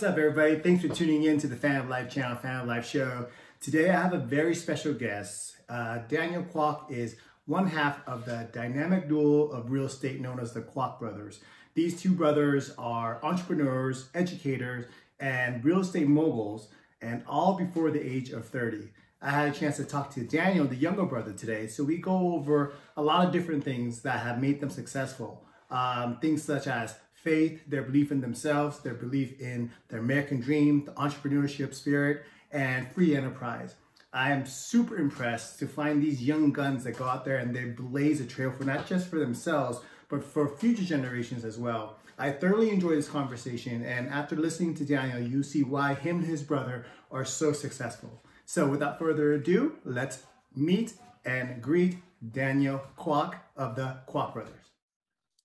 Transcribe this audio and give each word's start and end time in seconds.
What's 0.00 0.12
up, 0.12 0.16
everybody? 0.16 0.56
Thanks 0.56 0.82
for 0.82 0.88
tuning 0.88 1.24
in 1.24 1.36
to 1.40 1.46
the 1.46 1.54
Fan 1.54 1.76
of 1.78 1.90
Life 1.90 2.08
channel, 2.08 2.34
Fan 2.34 2.60
of 2.60 2.66
Life 2.66 2.88
show. 2.88 3.26
Today, 3.60 3.90
I 3.90 4.00
have 4.00 4.14
a 4.14 4.18
very 4.18 4.54
special 4.54 4.94
guest. 4.94 5.58
Uh, 5.68 5.98
Daniel 6.08 6.42
Kwak 6.42 6.86
is 6.88 7.16
one 7.44 7.66
half 7.66 8.00
of 8.08 8.24
the 8.24 8.48
dynamic 8.50 9.10
duo 9.10 9.48
of 9.48 9.70
real 9.70 9.84
estate 9.84 10.22
known 10.22 10.40
as 10.40 10.54
the 10.54 10.62
Kwak 10.62 10.98
brothers. 10.98 11.40
These 11.74 12.00
two 12.00 12.12
brothers 12.12 12.72
are 12.78 13.22
entrepreneurs, 13.22 14.08
educators, 14.14 14.86
and 15.20 15.62
real 15.62 15.80
estate 15.80 16.08
moguls, 16.08 16.68
and 17.02 17.22
all 17.28 17.58
before 17.58 17.90
the 17.90 18.00
age 18.00 18.30
of 18.30 18.48
30. 18.48 18.88
I 19.20 19.28
had 19.28 19.48
a 19.50 19.52
chance 19.52 19.76
to 19.76 19.84
talk 19.84 20.14
to 20.14 20.24
Daniel, 20.24 20.64
the 20.64 20.76
younger 20.76 21.04
brother, 21.04 21.34
today. 21.34 21.66
So 21.66 21.84
we 21.84 21.98
go 21.98 22.32
over 22.32 22.72
a 22.96 23.02
lot 23.02 23.26
of 23.26 23.34
different 23.34 23.64
things 23.64 24.00
that 24.00 24.20
have 24.20 24.40
made 24.40 24.60
them 24.60 24.70
successful. 24.70 25.44
Um, 25.70 26.16
things 26.20 26.42
such 26.42 26.66
as 26.68 26.94
faith, 27.22 27.62
their 27.66 27.82
belief 27.82 28.10
in 28.10 28.20
themselves, 28.20 28.80
their 28.80 28.94
belief 28.94 29.40
in 29.40 29.70
the 29.88 29.98
American 29.98 30.40
dream, 30.40 30.84
the 30.84 30.92
entrepreneurship 30.92 31.74
spirit, 31.74 32.22
and 32.50 32.90
free 32.92 33.16
enterprise. 33.16 33.74
I 34.12 34.32
am 34.32 34.44
super 34.44 34.96
impressed 34.96 35.58
to 35.60 35.68
find 35.68 36.02
these 36.02 36.22
young 36.22 36.50
guns 36.50 36.82
that 36.84 36.96
go 36.96 37.04
out 37.04 37.24
there 37.24 37.36
and 37.36 37.54
they 37.54 37.66
blaze 37.66 38.20
a 38.20 38.26
trail 38.26 38.50
for 38.50 38.64
not 38.64 38.86
just 38.86 39.08
for 39.08 39.18
themselves, 39.18 39.78
but 40.08 40.24
for 40.24 40.48
future 40.48 40.82
generations 40.82 41.44
as 41.44 41.58
well. 41.58 41.96
I 42.18 42.32
thoroughly 42.32 42.70
enjoy 42.70 42.96
this 42.96 43.08
conversation, 43.08 43.84
and 43.84 44.08
after 44.08 44.36
listening 44.36 44.74
to 44.74 44.84
Daniel, 44.84 45.20
you 45.20 45.42
see 45.42 45.62
why 45.62 45.94
him 45.94 46.18
and 46.18 46.26
his 46.26 46.42
brother 46.42 46.84
are 47.10 47.24
so 47.24 47.52
successful. 47.52 48.22
So 48.44 48.66
without 48.66 48.98
further 48.98 49.32
ado, 49.32 49.76
let's 49.84 50.24
meet 50.54 50.94
and 51.24 51.62
greet 51.62 51.98
Daniel 52.32 52.82
Kwak 52.96 53.36
of 53.56 53.76
the 53.76 53.98
Kwak 54.06 54.34
Brothers. 54.34 54.69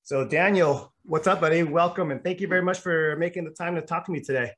So 0.06 0.24
Daniel, 0.24 0.94
what's 1.02 1.26
up, 1.26 1.42
buddy? 1.42 1.64
Welcome, 1.64 2.12
and 2.12 2.24
thank 2.24 2.40
you 2.40 2.48
very 2.48 2.62
much 2.62 2.78
for 2.78 3.16
making 3.16 3.44
the 3.44 3.50
time 3.50 3.74
to 3.74 3.82
talk 3.82 4.06
to 4.06 4.12
me 4.12 4.20
today. 4.20 4.52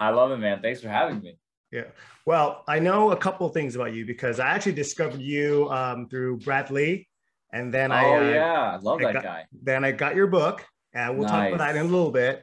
I 0.00 0.08
love 0.08 0.32
it, 0.32 0.38
man. 0.38 0.60
Thanks 0.60 0.80
for 0.80 0.88
having 0.88 1.20
me. 1.20 1.38
Yeah. 1.70 1.84
Well, 2.26 2.64
I 2.66 2.80
know 2.80 3.12
a 3.12 3.16
couple 3.16 3.46
of 3.46 3.54
things 3.54 3.76
about 3.76 3.94
you 3.94 4.04
because 4.04 4.40
I 4.40 4.48
actually 4.48 4.72
discovered 4.72 5.20
you 5.20 5.70
um, 5.70 6.08
through 6.08 6.38
Brad 6.38 6.72
Lee, 6.72 7.06
and 7.52 7.72
then 7.72 7.92
oh, 7.92 7.94
I. 7.94 8.04
Oh 8.06 8.26
uh, 8.26 8.30
yeah, 8.30 8.72
I 8.72 8.76
love 8.78 8.98
I 8.98 9.04
that 9.04 9.14
got, 9.14 9.22
guy. 9.22 9.46
Then 9.62 9.84
I 9.84 9.92
got 9.92 10.16
your 10.16 10.26
book, 10.26 10.66
and 10.92 11.16
we'll 11.16 11.28
nice. 11.28 11.30
talk 11.30 11.54
about 11.54 11.58
that 11.58 11.76
in 11.76 11.86
a 11.86 11.88
little 11.88 12.10
bit. 12.10 12.42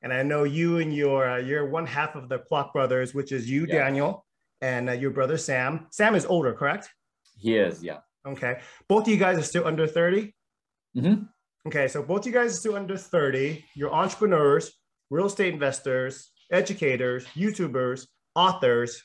And 0.00 0.10
I 0.10 0.22
know 0.22 0.44
you 0.44 0.78
and 0.78 0.90
your 0.90 1.32
uh, 1.32 1.36
you're 1.36 1.66
one 1.66 1.84
half 1.84 2.16
of 2.16 2.30
the 2.30 2.38
Kwak 2.38 2.72
brothers, 2.72 3.12
which 3.12 3.30
is 3.30 3.50
you, 3.50 3.66
yeah. 3.68 3.84
Daniel, 3.84 4.24
and 4.62 4.88
uh, 4.88 4.92
your 4.92 5.10
brother 5.10 5.36
Sam. 5.36 5.88
Sam 5.90 6.14
is 6.14 6.24
older, 6.24 6.54
correct? 6.54 6.88
He 7.36 7.58
is, 7.58 7.84
yeah. 7.84 7.98
Okay. 8.26 8.60
Both 8.88 9.02
of 9.02 9.08
you 9.08 9.18
guys 9.18 9.36
are 9.36 9.42
still 9.42 9.66
under 9.66 9.86
30? 9.86 10.34
Mm-hmm. 10.96 11.24
Okay, 11.66 11.88
so 11.88 12.02
both 12.02 12.26
you 12.26 12.32
guys 12.32 12.52
are 12.52 12.56
still 12.56 12.76
under 12.76 12.96
30. 12.96 13.64
You're 13.74 13.92
entrepreneurs, 13.92 14.72
real 15.10 15.26
estate 15.26 15.54
investors, 15.54 16.30
educators, 16.52 17.24
YouTubers, 17.28 18.06
authors. 18.34 19.02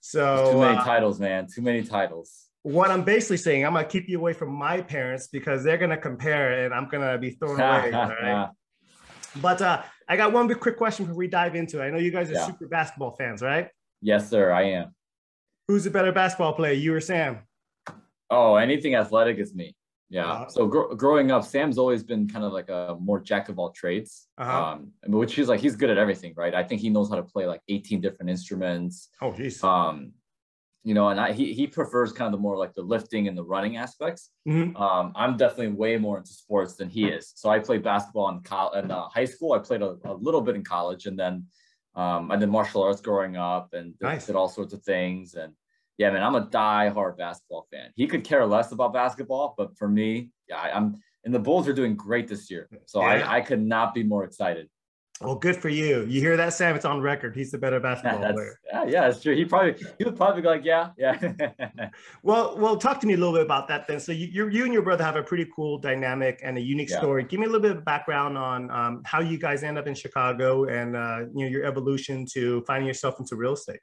So 0.00 0.52
too 0.52 0.60
many 0.60 0.78
uh, 0.78 0.84
titles, 0.84 1.18
man. 1.18 1.48
Too 1.52 1.62
many 1.62 1.82
titles. 1.82 2.46
What 2.62 2.92
I'm 2.92 3.02
basically 3.02 3.38
saying, 3.38 3.66
I'm 3.66 3.72
gonna 3.72 3.86
keep 3.86 4.08
you 4.08 4.18
away 4.18 4.32
from 4.32 4.52
my 4.52 4.80
parents 4.80 5.26
because 5.26 5.64
they're 5.64 5.78
gonna 5.78 5.96
compare 5.96 6.64
and 6.64 6.72
I'm 6.72 6.88
gonna 6.88 7.18
be 7.18 7.30
thrown 7.30 7.60
away. 7.60 7.90
right? 7.92 8.48
But 9.42 9.60
uh, 9.60 9.82
I 10.08 10.16
got 10.16 10.32
one 10.32 10.52
quick 10.54 10.76
question 10.76 11.06
before 11.06 11.18
we 11.18 11.26
dive 11.26 11.56
into 11.56 11.80
it. 11.80 11.86
I 11.86 11.90
know 11.90 11.98
you 11.98 12.12
guys 12.12 12.30
are 12.30 12.34
yeah. 12.34 12.46
super 12.46 12.68
basketball 12.68 13.16
fans, 13.16 13.42
right? 13.42 13.68
Yes, 14.00 14.30
sir. 14.30 14.52
I 14.52 14.62
am. 14.70 14.94
Who's 15.66 15.84
a 15.86 15.90
better 15.90 16.12
basketball 16.12 16.52
player, 16.52 16.72
you 16.72 16.94
or 16.94 17.00
Sam? 17.00 17.40
Oh, 18.30 18.54
anything 18.54 18.94
athletic 18.94 19.38
is 19.38 19.54
me. 19.54 19.74
Yeah. 20.10 20.26
Uh, 20.26 20.48
so 20.48 20.66
gr- 20.66 20.94
growing 20.94 21.30
up, 21.30 21.44
Sam's 21.44 21.76
always 21.76 22.02
been 22.02 22.28
kind 22.28 22.44
of 22.44 22.52
like 22.52 22.70
a 22.70 22.96
more 23.00 23.20
jack 23.20 23.48
of 23.48 23.58
all 23.58 23.70
trades, 23.70 24.28
uh-huh. 24.38 24.76
um, 24.76 24.92
which 25.06 25.34
he's 25.34 25.48
like 25.48 25.60
he's 25.60 25.76
good 25.76 25.90
at 25.90 25.98
everything, 25.98 26.32
right? 26.36 26.54
I 26.54 26.62
think 26.62 26.80
he 26.80 26.88
knows 26.88 27.10
how 27.10 27.16
to 27.16 27.22
play 27.22 27.46
like 27.46 27.60
18 27.68 28.00
different 28.00 28.30
instruments. 28.30 29.10
Oh, 29.20 29.32
geez. 29.32 29.62
Um, 29.62 30.12
you 30.84 30.94
know, 30.94 31.08
and 31.08 31.20
I, 31.20 31.32
he 31.32 31.52
he 31.52 31.66
prefers 31.66 32.12
kind 32.12 32.26
of 32.26 32.32
the 32.32 32.42
more 32.42 32.56
like 32.56 32.74
the 32.74 32.82
lifting 32.82 33.28
and 33.28 33.36
the 33.36 33.44
running 33.44 33.76
aspects. 33.76 34.30
Mm-hmm. 34.48 34.76
Um, 34.76 35.12
I'm 35.16 35.36
definitely 35.36 35.74
way 35.74 35.98
more 35.98 36.16
into 36.16 36.32
sports 36.32 36.76
than 36.76 36.88
he 36.88 37.08
is. 37.08 37.32
So 37.34 37.50
I 37.50 37.58
played 37.58 37.82
basketball 37.82 38.30
in, 38.30 38.84
in 38.84 38.90
uh, 38.90 39.08
high 39.08 39.26
school. 39.26 39.52
I 39.52 39.58
played 39.58 39.82
a, 39.82 39.98
a, 40.04 40.14
little 40.14 40.40
bit 40.40 40.54
in 40.54 40.64
college, 40.64 41.04
and 41.04 41.18
then 41.18 41.44
um, 41.94 42.30
I 42.30 42.36
did 42.36 42.48
martial 42.48 42.82
arts 42.82 43.02
growing 43.02 43.36
up, 43.36 43.74
and 43.74 43.94
nice. 44.00 44.26
did 44.26 44.36
all 44.36 44.48
sorts 44.48 44.72
of 44.72 44.82
things. 44.82 45.34
And 45.34 45.52
yeah, 45.98 46.10
man, 46.10 46.22
I'm 46.22 46.36
a 46.36 46.48
die-hard 46.48 47.16
basketball 47.16 47.66
fan. 47.72 47.90
He 47.96 48.06
could 48.06 48.24
care 48.24 48.46
less 48.46 48.72
about 48.72 48.92
basketball, 48.92 49.54
but 49.58 49.76
for 49.76 49.88
me, 49.88 50.30
yeah, 50.48 50.56
I, 50.56 50.76
am 50.76 50.94
and 51.24 51.34
the 51.34 51.38
Bulls 51.38 51.68
are 51.68 51.72
doing 51.72 51.96
great 51.96 52.28
this 52.28 52.50
year. 52.50 52.68
So 52.86 53.00
yeah. 53.00 53.28
I, 53.28 53.36
I 53.36 53.40
could 53.40 53.60
not 53.60 53.92
be 53.92 54.02
more 54.02 54.24
excited. 54.24 54.68
Well, 55.20 55.34
good 55.34 55.56
for 55.56 55.68
you. 55.68 56.06
You 56.08 56.20
hear 56.20 56.36
that, 56.36 56.52
Sam? 56.52 56.76
It's 56.76 56.84
on 56.84 57.00
record. 57.00 57.34
He's 57.34 57.50
the 57.50 57.58
better 57.58 57.80
basketball 57.88 58.20
yeah, 58.20 58.32
player. 58.32 58.60
Yeah, 58.72 58.84
yeah, 58.84 59.08
it's 59.08 59.20
true. 59.20 59.34
He 59.34 59.44
probably 59.44 59.74
he 59.98 60.04
would 60.04 60.16
probably 60.16 60.42
be 60.42 60.48
like, 60.48 60.64
yeah, 60.64 60.90
yeah. 60.96 61.34
well, 62.22 62.56
well, 62.56 62.76
talk 62.76 63.00
to 63.00 63.06
me 63.08 63.14
a 63.14 63.16
little 63.16 63.34
bit 63.34 63.42
about 63.42 63.66
that 63.66 63.88
then. 63.88 63.98
So 63.98 64.12
you, 64.12 64.48
you 64.48 64.64
and 64.64 64.72
your 64.72 64.82
brother 64.82 65.02
have 65.02 65.16
a 65.16 65.22
pretty 65.22 65.48
cool 65.56 65.78
dynamic 65.78 66.40
and 66.44 66.56
a 66.56 66.60
unique 66.60 66.90
yeah. 66.90 66.98
story. 66.98 67.24
Give 67.24 67.40
me 67.40 67.46
a 67.46 67.48
little 67.48 67.62
bit 67.62 67.76
of 67.76 67.84
background 67.84 68.38
on 68.38 68.70
um, 68.70 69.02
how 69.04 69.20
you 69.20 69.38
guys 69.38 69.64
end 69.64 69.76
up 69.76 69.88
in 69.88 69.94
Chicago 69.94 70.66
and 70.66 70.94
uh, 70.94 71.18
you 71.34 71.44
know 71.44 71.50
your 71.50 71.64
evolution 71.64 72.24
to 72.34 72.62
finding 72.64 72.86
yourself 72.86 73.18
into 73.18 73.34
real 73.34 73.54
estate. 73.54 73.80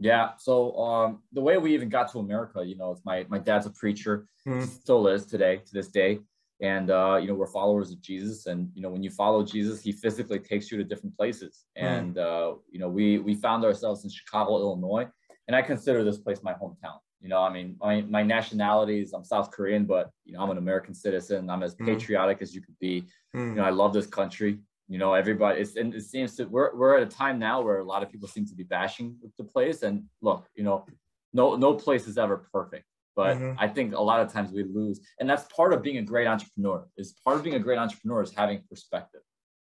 Yeah. 0.00 0.30
So 0.38 0.76
um, 0.78 1.22
the 1.32 1.42
way 1.42 1.58
we 1.58 1.74
even 1.74 1.90
got 1.90 2.10
to 2.12 2.18
America, 2.18 2.64
you 2.64 2.76
know, 2.76 2.90
it's 2.90 3.04
my 3.04 3.26
my 3.28 3.38
dad's 3.38 3.66
a 3.66 3.70
preacher, 3.70 4.26
mm-hmm. 4.48 4.64
still 4.64 5.06
is 5.06 5.26
today 5.26 5.58
to 5.58 5.72
this 5.72 5.88
day, 5.88 6.20
and 6.62 6.90
uh, 6.90 7.18
you 7.20 7.28
know 7.28 7.34
we're 7.34 7.46
followers 7.46 7.92
of 7.92 8.00
Jesus, 8.00 8.46
and 8.46 8.70
you 8.74 8.80
know 8.80 8.88
when 8.88 9.02
you 9.02 9.10
follow 9.10 9.44
Jesus, 9.44 9.82
he 9.82 9.92
physically 9.92 10.38
takes 10.38 10.72
you 10.72 10.78
to 10.78 10.84
different 10.84 11.16
places, 11.16 11.64
mm-hmm. 11.78 11.86
and 11.86 12.18
uh, 12.18 12.54
you 12.72 12.80
know 12.80 12.88
we 12.88 13.18
we 13.18 13.34
found 13.34 13.62
ourselves 13.64 14.02
in 14.04 14.10
Chicago, 14.10 14.58
Illinois, 14.58 15.06
and 15.48 15.54
I 15.54 15.60
consider 15.60 16.02
this 16.02 16.18
place 16.18 16.42
my 16.42 16.54
hometown. 16.54 16.98
You 17.20 17.28
know, 17.28 17.42
I 17.42 17.52
mean, 17.52 17.76
my 17.78 18.00
my 18.00 18.22
nationality 18.22 19.02
is 19.02 19.12
I'm 19.12 19.24
South 19.24 19.50
Korean, 19.50 19.84
but 19.84 20.10
you 20.24 20.32
know 20.32 20.40
I'm 20.40 20.50
an 20.50 20.56
American 20.56 20.94
citizen. 20.94 21.50
I'm 21.50 21.62
as 21.62 21.74
mm-hmm. 21.74 21.84
patriotic 21.84 22.40
as 22.40 22.54
you 22.54 22.62
could 22.62 22.78
be. 22.80 23.04
You 23.34 23.54
know, 23.54 23.62
I 23.62 23.70
love 23.70 23.92
this 23.92 24.06
country 24.06 24.58
you 24.90 24.98
know 24.98 25.14
everybody 25.14 25.60
it's 25.60 25.76
and 25.76 25.94
it 25.94 26.02
seems 26.02 26.36
that 26.36 26.50
we're, 26.50 26.74
we're 26.74 26.96
at 26.96 27.04
a 27.04 27.06
time 27.06 27.38
now 27.38 27.62
where 27.62 27.78
a 27.78 27.84
lot 27.84 28.02
of 28.02 28.10
people 28.10 28.26
seem 28.26 28.44
to 28.44 28.56
be 28.56 28.64
bashing 28.64 29.16
the 29.38 29.44
place. 29.44 29.82
And 29.82 30.02
look 30.20 30.46
you 30.56 30.64
know 30.64 30.84
no 31.32 31.54
no 31.54 31.74
place 31.74 32.08
is 32.08 32.18
ever 32.18 32.48
perfect. 32.52 32.84
But 33.14 33.36
mm-hmm. 33.36 33.58
i 33.58 33.68
think 33.68 33.94
a 33.94 34.00
lot 34.00 34.20
of 34.20 34.32
times 34.32 34.50
we 34.50 34.64
lose. 34.64 35.00
And 35.20 35.30
that's 35.30 35.44
part 35.54 35.72
of 35.72 35.82
being 35.82 35.98
a 35.98 36.02
great 36.02 36.26
entrepreneur. 36.26 36.86
Is 36.96 37.14
part 37.24 37.36
of 37.36 37.44
being 37.44 37.54
a 37.54 37.60
great 37.60 37.78
entrepreneur 37.78 38.20
is 38.20 38.32
having 38.34 38.62
perspective. 38.68 39.20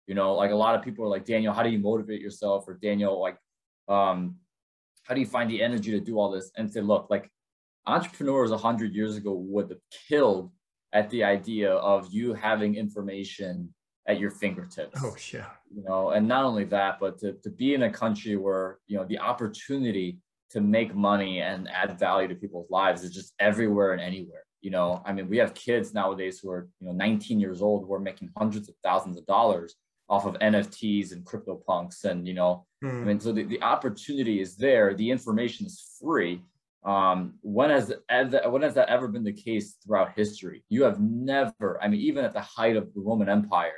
You 0.08 0.16
know 0.16 0.34
like 0.34 0.52
a 0.52 0.56
lot 0.56 0.74
of 0.74 0.82
people 0.82 1.06
are 1.06 1.14
like 1.16 1.26
daniel 1.26 1.54
how 1.54 1.62
do 1.62 1.70
you 1.70 1.80
motivate 1.80 2.20
yourself? 2.20 2.68
Or 2.68 2.74
daniel 2.82 3.22
like 3.22 3.38
um 3.88 4.38
how 5.04 5.14
do 5.14 5.20
you 5.20 5.28
find 5.28 5.50
the 5.52 5.62
energy 5.62 5.92
to 5.92 6.00
do 6.00 6.18
all 6.18 6.32
this? 6.32 6.52
And 6.58 6.72
say 6.74 6.82
look 6.82 7.12
like 7.12 7.30
entrepreneurs 7.86 8.50
100 8.50 8.96
years 8.96 9.18
ago 9.18 9.34
would 9.34 9.70
have 9.70 9.84
killed 10.08 10.52
at 10.94 11.12
the 11.12 11.24
idea 11.24 11.72
of 11.74 12.12
you 12.12 12.34
having 12.34 12.74
information 12.76 13.72
at 14.08 14.20
your 14.20 14.32
fingertips. 14.32 15.00
Oh 15.04 15.16
yeah. 15.34 15.48
You 15.74 15.84
know, 15.84 16.10
and 16.12 16.28
not 16.28 16.44
only 16.44 16.66
that, 16.66 17.00
but 17.00 17.20
to, 17.20 17.34
to 17.34 17.50
be 17.50 17.74
in 17.74 17.84
a 17.84 17.90
country 17.90 18.36
where, 18.36 18.80
you 18.88 18.98
know, 18.98 19.06
the 19.06 19.20
opportunity 19.20 20.20
to 20.52 20.62
make 20.62 20.94
money 20.94 21.42
and 21.42 21.70
add 21.70 21.98
value 21.98 22.28
to 22.28 22.36
people's 22.36 22.70
lives 22.70 23.04
is 23.04 23.12
just 23.12 23.34
everywhere 23.40 23.94
and 23.94 24.02
anywhere. 24.02 24.44
You 24.62 24.72
know, 24.72 25.02
I 25.06 25.14
mean, 25.14 25.30
we 25.30 25.38
have 25.38 25.54
kids 25.54 25.94
nowadays 25.94 26.40
who 26.40 26.52
are, 26.52 26.70
you 26.80 26.88
know, 26.88 26.94
19 26.94 27.40
years 27.40 27.62
old 27.62 27.86
who 27.86 27.94
are 27.94 28.00
making 28.00 28.30
hundreds 28.38 28.70
of 28.70 28.76
thousands 28.84 29.18
of 29.18 29.26
dollars 29.26 29.76
off 30.10 30.26
of 30.26 30.36
NFTs 30.36 31.14
and 31.14 31.26
crypto 31.26 31.62
punks. 31.66 32.04
And, 32.04 32.28
you 32.28 32.34
know, 32.34 32.66
hmm. 32.82 32.90
I 32.90 33.06
mean, 33.06 33.20
so 33.20 33.32
the, 33.32 33.44
the 33.44 33.62
opportunity 33.62 34.42
is 34.42 34.58
there. 34.58 34.94
The 34.94 35.10
information 35.10 35.66
is 35.66 35.98
free. 36.00 36.44
Um, 36.84 37.36
when 37.42 37.70
has 37.70 37.94
when 38.10 38.64
has 38.64 38.74
that 38.74 38.90
ever 38.90 39.08
been 39.08 39.24
the 39.24 39.32
case 39.32 39.78
throughout 39.84 40.14
history? 40.16 40.64
You 40.70 40.84
have 40.84 41.00
never, 41.00 41.82
I 41.82 41.88
mean, 41.88 42.02
even 42.02 42.26
at 42.26 42.34
the 42.34 42.42
height 42.42 42.76
of 42.76 42.94
the 42.94 43.02
Roman 43.02 43.30
Empire, 43.30 43.74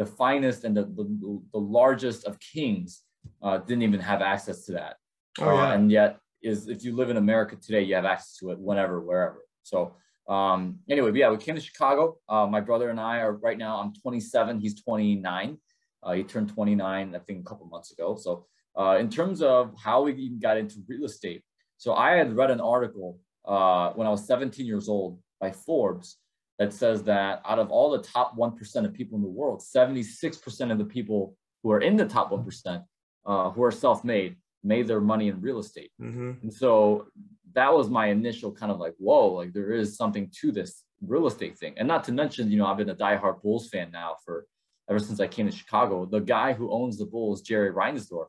the 0.00 0.06
finest 0.06 0.64
and 0.64 0.74
the, 0.74 0.84
the, 0.84 1.42
the 1.52 1.58
largest 1.58 2.24
of 2.24 2.38
kings 2.40 3.02
uh, 3.42 3.58
didn't 3.58 3.82
even 3.82 4.00
have 4.00 4.22
access 4.22 4.64
to 4.64 4.72
that. 4.72 4.96
Oh, 5.38 5.54
yeah. 5.54 5.68
Uh, 5.68 5.74
and 5.74 5.92
yet, 5.92 6.18
is 6.42 6.68
if 6.68 6.82
you 6.82 6.96
live 6.96 7.10
in 7.10 7.18
America 7.18 7.54
today, 7.54 7.82
you 7.82 7.94
have 7.94 8.06
access 8.06 8.38
to 8.38 8.50
it 8.50 8.58
whenever, 8.58 8.98
wherever. 8.98 9.44
So 9.62 9.94
um, 10.26 10.78
anyway, 10.88 11.12
yeah, 11.12 11.30
we 11.30 11.36
came 11.36 11.54
to 11.54 11.60
Chicago. 11.60 12.16
Uh, 12.30 12.46
my 12.46 12.62
brother 12.62 12.88
and 12.88 12.98
I 12.98 13.18
are 13.18 13.34
right 13.34 13.58
now. 13.58 13.78
I'm 13.78 13.92
27. 13.92 14.58
He's 14.58 14.82
29. 14.82 15.58
Uh, 16.02 16.12
he 16.12 16.22
turned 16.22 16.48
29, 16.48 17.14
I 17.14 17.18
think, 17.18 17.40
a 17.40 17.42
couple 17.42 17.66
months 17.66 17.92
ago. 17.92 18.16
So 18.16 18.46
uh, 18.78 18.96
in 18.98 19.10
terms 19.10 19.42
of 19.42 19.74
how 19.84 20.04
we 20.04 20.14
even 20.14 20.38
got 20.38 20.56
into 20.56 20.76
real 20.88 21.04
estate, 21.04 21.42
so 21.76 21.92
I 21.92 22.12
had 22.12 22.34
read 22.34 22.50
an 22.50 22.60
article 22.62 23.18
uh, 23.44 23.90
when 23.90 24.06
I 24.06 24.10
was 24.10 24.26
17 24.26 24.64
years 24.64 24.88
old 24.88 25.18
by 25.42 25.50
Forbes 25.50 26.16
that 26.60 26.74
says 26.74 27.02
that 27.04 27.40
out 27.46 27.58
of 27.58 27.70
all 27.70 27.90
the 27.90 28.02
top 28.02 28.36
1% 28.36 28.84
of 28.84 28.92
people 28.92 29.16
in 29.16 29.22
the 29.22 29.28
world, 29.28 29.62
76% 29.62 30.70
of 30.70 30.76
the 30.76 30.84
people 30.84 31.34
who 31.62 31.72
are 31.72 31.80
in 31.80 31.96
the 31.96 32.04
top 32.04 32.30
1%, 32.30 32.84
uh, 33.24 33.50
who 33.50 33.62
are 33.62 33.70
self 33.70 34.04
made, 34.04 34.36
made 34.62 34.86
their 34.86 35.00
money 35.00 35.28
in 35.28 35.40
real 35.40 35.58
estate. 35.58 35.90
Mm-hmm. 35.98 36.32
And 36.42 36.52
so 36.52 37.06
that 37.54 37.72
was 37.72 37.88
my 37.88 38.08
initial 38.08 38.52
kind 38.52 38.70
of 38.70 38.78
like, 38.78 38.94
whoa, 38.98 39.28
like 39.28 39.54
there 39.54 39.72
is 39.72 39.96
something 39.96 40.30
to 40.42 40.52
this 40.52 40.84
real 41.00 41.26
estate 41.26 41.58
thing. 41.58 41.72
And 41.78 41.88
not 41.88 42.04
to 42.04 42.12
mention, 42.12 42.50
you 42.50 42.58
know, 42.58 42.66
I've 42.66 42.76
been 42.76 42.90
a 42.90 42.94
diehard 42.94 43.40
Bulls 43.40 43.70
fan 43.70 43.90
now 43.90 44.16
for 44.22 44.44
ever 44.90 44.98
since 44.98 45.18
I 45.18 45.28
came 45.28 45.46
to 45.46 45.56
Chicago. 45.56 46.04
The 46.04 46.20
guy 46.20 46.52
who 46.52 46.70
owns 46.70 46.98
the 46.98 47.06
Bulls, 47.06 47.40
Jerry 47.40 47.72
Reinsdorf, 47.72 48.26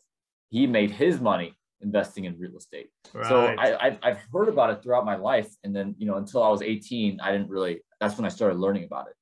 he 0.48 0.68
made 0.68 0.92
his 0.92 1.20
money 1.20 1.58
investing 1.84 2.26
in 2.26 2.38
real 2.38 2.56
estate. 2.58 2.90
Right. 3.14 3.28
So 3.28 3.46
I, 3.46 3.88
I've, 3.88 3.98
I've 4.04 4.20
heard 4.34 4.50
about 4.50 4.70
it 4.72 4.84
throughout 4.84 5.06
my 5.06 5.16
life. 5.16 5.50
And 5.64 5.76
then, 5.76 5.96
you 5.98 6.08
know, 6.08 6.16
until 6.16 6.44
I 6.44 6.50
was 6.50 6.62
18, 6.62 7.20
I 7.20 7.32
didn't 7.32 7.50
really, 7.50 7.82
that's 8.00 8.18
when 8.18 8.26
I 8.26 8.30
started 8.30 8.60
learning 8.60 8.86
about 8.86 9.08
it. 9.08 9.14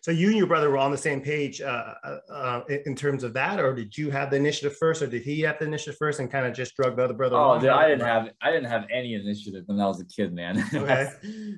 So 0.00 0.10
you 0.10 0.28
and 0.28 0.36
your 0.36 0.46
brother 0.46 0.70
were 0.70 0.78
on 0.78 0.90
the 0.90 0.98
same 0.98 1.20
page 1.20 1.60
uh, 1.60 1.94
uh, 2.04 2.18
uh 2.32 2.60
in 2.86 2.94
terms 2.94 3.24
of 3.24 3.32
that, 3.34 3.60
or 3.60 3.74
did 3.74 3.96
you 3.96 4.10
have 4.10 4.30
the 4.30 4.36
initiative 4.36 4.76
first, 4.76 5.02
or 5.02 5.06
did 5.06 5.22
he 5.22 5.40
have 5.40 5.58
the 5.58 5.64
initiative 5.64 5.96
first 5.96 6.20
and 6.20 6.30
kind 6.30 6.46
of 6.46 6.54
just 6.54 6.76
drug 6.76 6.96
the 6.96 7.04
other 7.04 7.14
brother? 7.14 7.36
Oh, 7.36 7.58
dude, 7.58 7.70
I 7.70 7.88
didn't 7.88 8.06
have 8.06 8.30
I 8.40 8.50
didn't 8.50 8.68
have 8.68 8.86
any 8.92 9.14
initiative 9.14 9.64
when 9.66 9.80
I 9.80 9.86
was 9.86 10.00
a 10.00 10.04
kid, 10.04 10.32
man. 10.32 10.64
Okay. 10.74 11.08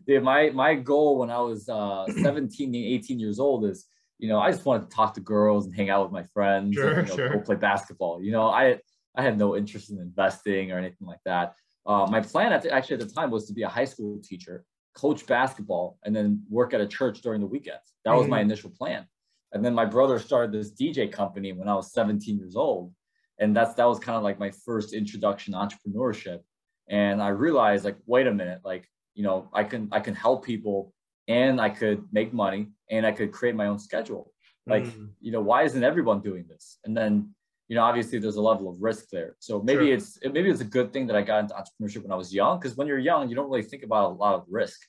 dude, 0.06 0.22
my 0.22 0.50
my 0.50 0.75
goal 0.75 1.19
when 1.19 1.31
I 1.31 1.40
was 1.40 1.69
uh, 1.69 2.06
17, 2.22 2.75
18 2.75 3.19
years 3.19 3.38
old 3.38 3.64
is, 3.64 3.87
you 4.19 4.28
know, 4.28 4.38
I 4.38 4.50
just 4.50 4.64
wanted 4.64 4.90
to 4.90 4.96
talk 4.96 5.14
to 5.14 5.20
girls 5.20 5.66
and 5.66 5.75
hang 5.75 5.90
out 5.90 6.02
with 6.02 6.12
my 6.12 6.25
friends, 6.34 6.75
sure, 6.75 6.99
and, 6.99 7.08
you 7.08 7.16
know, 7.16 7.16
sure. 7.16 7.28
go 7.31 7.40
play 7.40 7.56
basketball. 7.56 8.22
You 8.22 8.32
know, 8.32 8.49
I 8.49 8.78
I 9.16 9.22
had 9.22 9.38
no 9.38 9.56
interest 9.56 9.90
in 9.90 9.99
investing 9.99 10.72
or 10.72 10.78
anything 10.78 11.06
like 11.06 11.20
that. 11.25 11.55
Uh, 11.87 12.06
my 12.11 12.20
plan 12.20 12.52
at 12.52 12.62
the, 12.62 12.70
actually 12.72 12.94
at 12.94 13.08
the 13.08 13.14
time 13.14 13.31
was 13.31 13.46
to 13.46 13.52
be 13.52 13.62
a 13.62 13.69
high 13.69 13.84
school 13.84 14.20
teacher 14.22 14.64
coach 14.94 15.26
basketball, 15.26 15.99
and 16.05 16.14
then 16.14 16.43
work 16.49 16.72
at 16.72 16.81
a 16.81 16.87
church 16.87 17.20
during 17.20 17.40
the 17.40 17.46
weekends. 17.46 17.93
That 18.05 18.14
was 18.14 18.22
mm-hmm. 18.22 18.31
my 18.31 18.40
initial 18.40 18.70
plan. 18.70 19.06
And 19.52 19.64
then 19.64 19.75
my 19.75 19.84
brother 19.84 20.19
started 20.19 20.52
this 20.52 20.72
DJ 20.72 21.11
company 21.11 21.52
when 21.52 21.69
I 21.69 21.75
was 21.75 21.93
17 21.93 22.38
years 22.38 22.56
old. 22.56 22.93
And 23.38 23.55
that's 23.55 23.75
that 23.75 23.88
was 23.88 23.99
kind 23.99 24.16
of 24.16 24.22
like 24.22 24.38
my 24.38 24.50
first 24.64 24.94
introduction 24.94 25.55
to 25.55 25.58
entrepreneurship. 25.58 26.40
And 26.88 27.20
I 27.20 27.28
realized 27.28 27.84
like, 27.84 27.96
wait 28.06 28.26
a 28.26 28.32
minute, 28.32 28.61
like, 28.64 28.88
you 29.14 29.25
know, 29.25 29.50
I 29.52 29.64
can 29.64 29.88
I 29.90 30.00
can 30.00 30.14
help 30.14 30.44
people 30.44 30.93
and 31.26 31.61
I 31.61 31.70
could 31.70 32.05
make 32.12 32.32
money 32.32 32.69
and 32.90 33.06
I 33.06 33.12
could 33.12 33.32
create 33.32 33.56
my 33.56 33.66
own 33.66 33.78
schedule. 33.78 34.32
Like, 34.66 34.84
mm. 34.84 35.11
you 35.20 35.32
know, 35.32 35.40
why 35.40 35.64
isn't 35.64 35.82
everyone 35.82 36.20
doing 36.20 36.46
this? 36.49 36.78
And 36.84 36.96
then, 36.96 37.34
you 37.69 37.76
know, 37.76 37.82
obviously 37.82 38.19
there's 38.19 38.37
a 38.37 38.43
level 38.43 38.69
of 38.69 38.81
risk 38.81 39.08
there. 39.11 39.37
So 39.38 39.62
maybe 39.62 39.87
sure. 39.87 39.94
it's 39.94 40.19
maybe 40.22 40.50
it's 40.50 40.61
a 40.61 40.66
good 40.66 40.93
thing 40.93 41.06
that 41.06 41.16
I 41.16 41.22
got 41.22 41.40
into 41.40 41.55
entrepreneurship 41.55 42.02
when 42.02 42.12
I 42.12 42.16
was 42.16 42.32
young, 42.32 42.58
because 42.58 42.76
when 42.76 42.87
you're 42.87 42.99
young, 42.99 43.28
you 43.28 43.34
don't 43.34 43.49
really 43.49 43.62
think 43.62 43.82
about 43.82 44.11
a 44.11 44.14
lot 44.14 44.34
of 44.34 44.44
risk. 44.49 44.81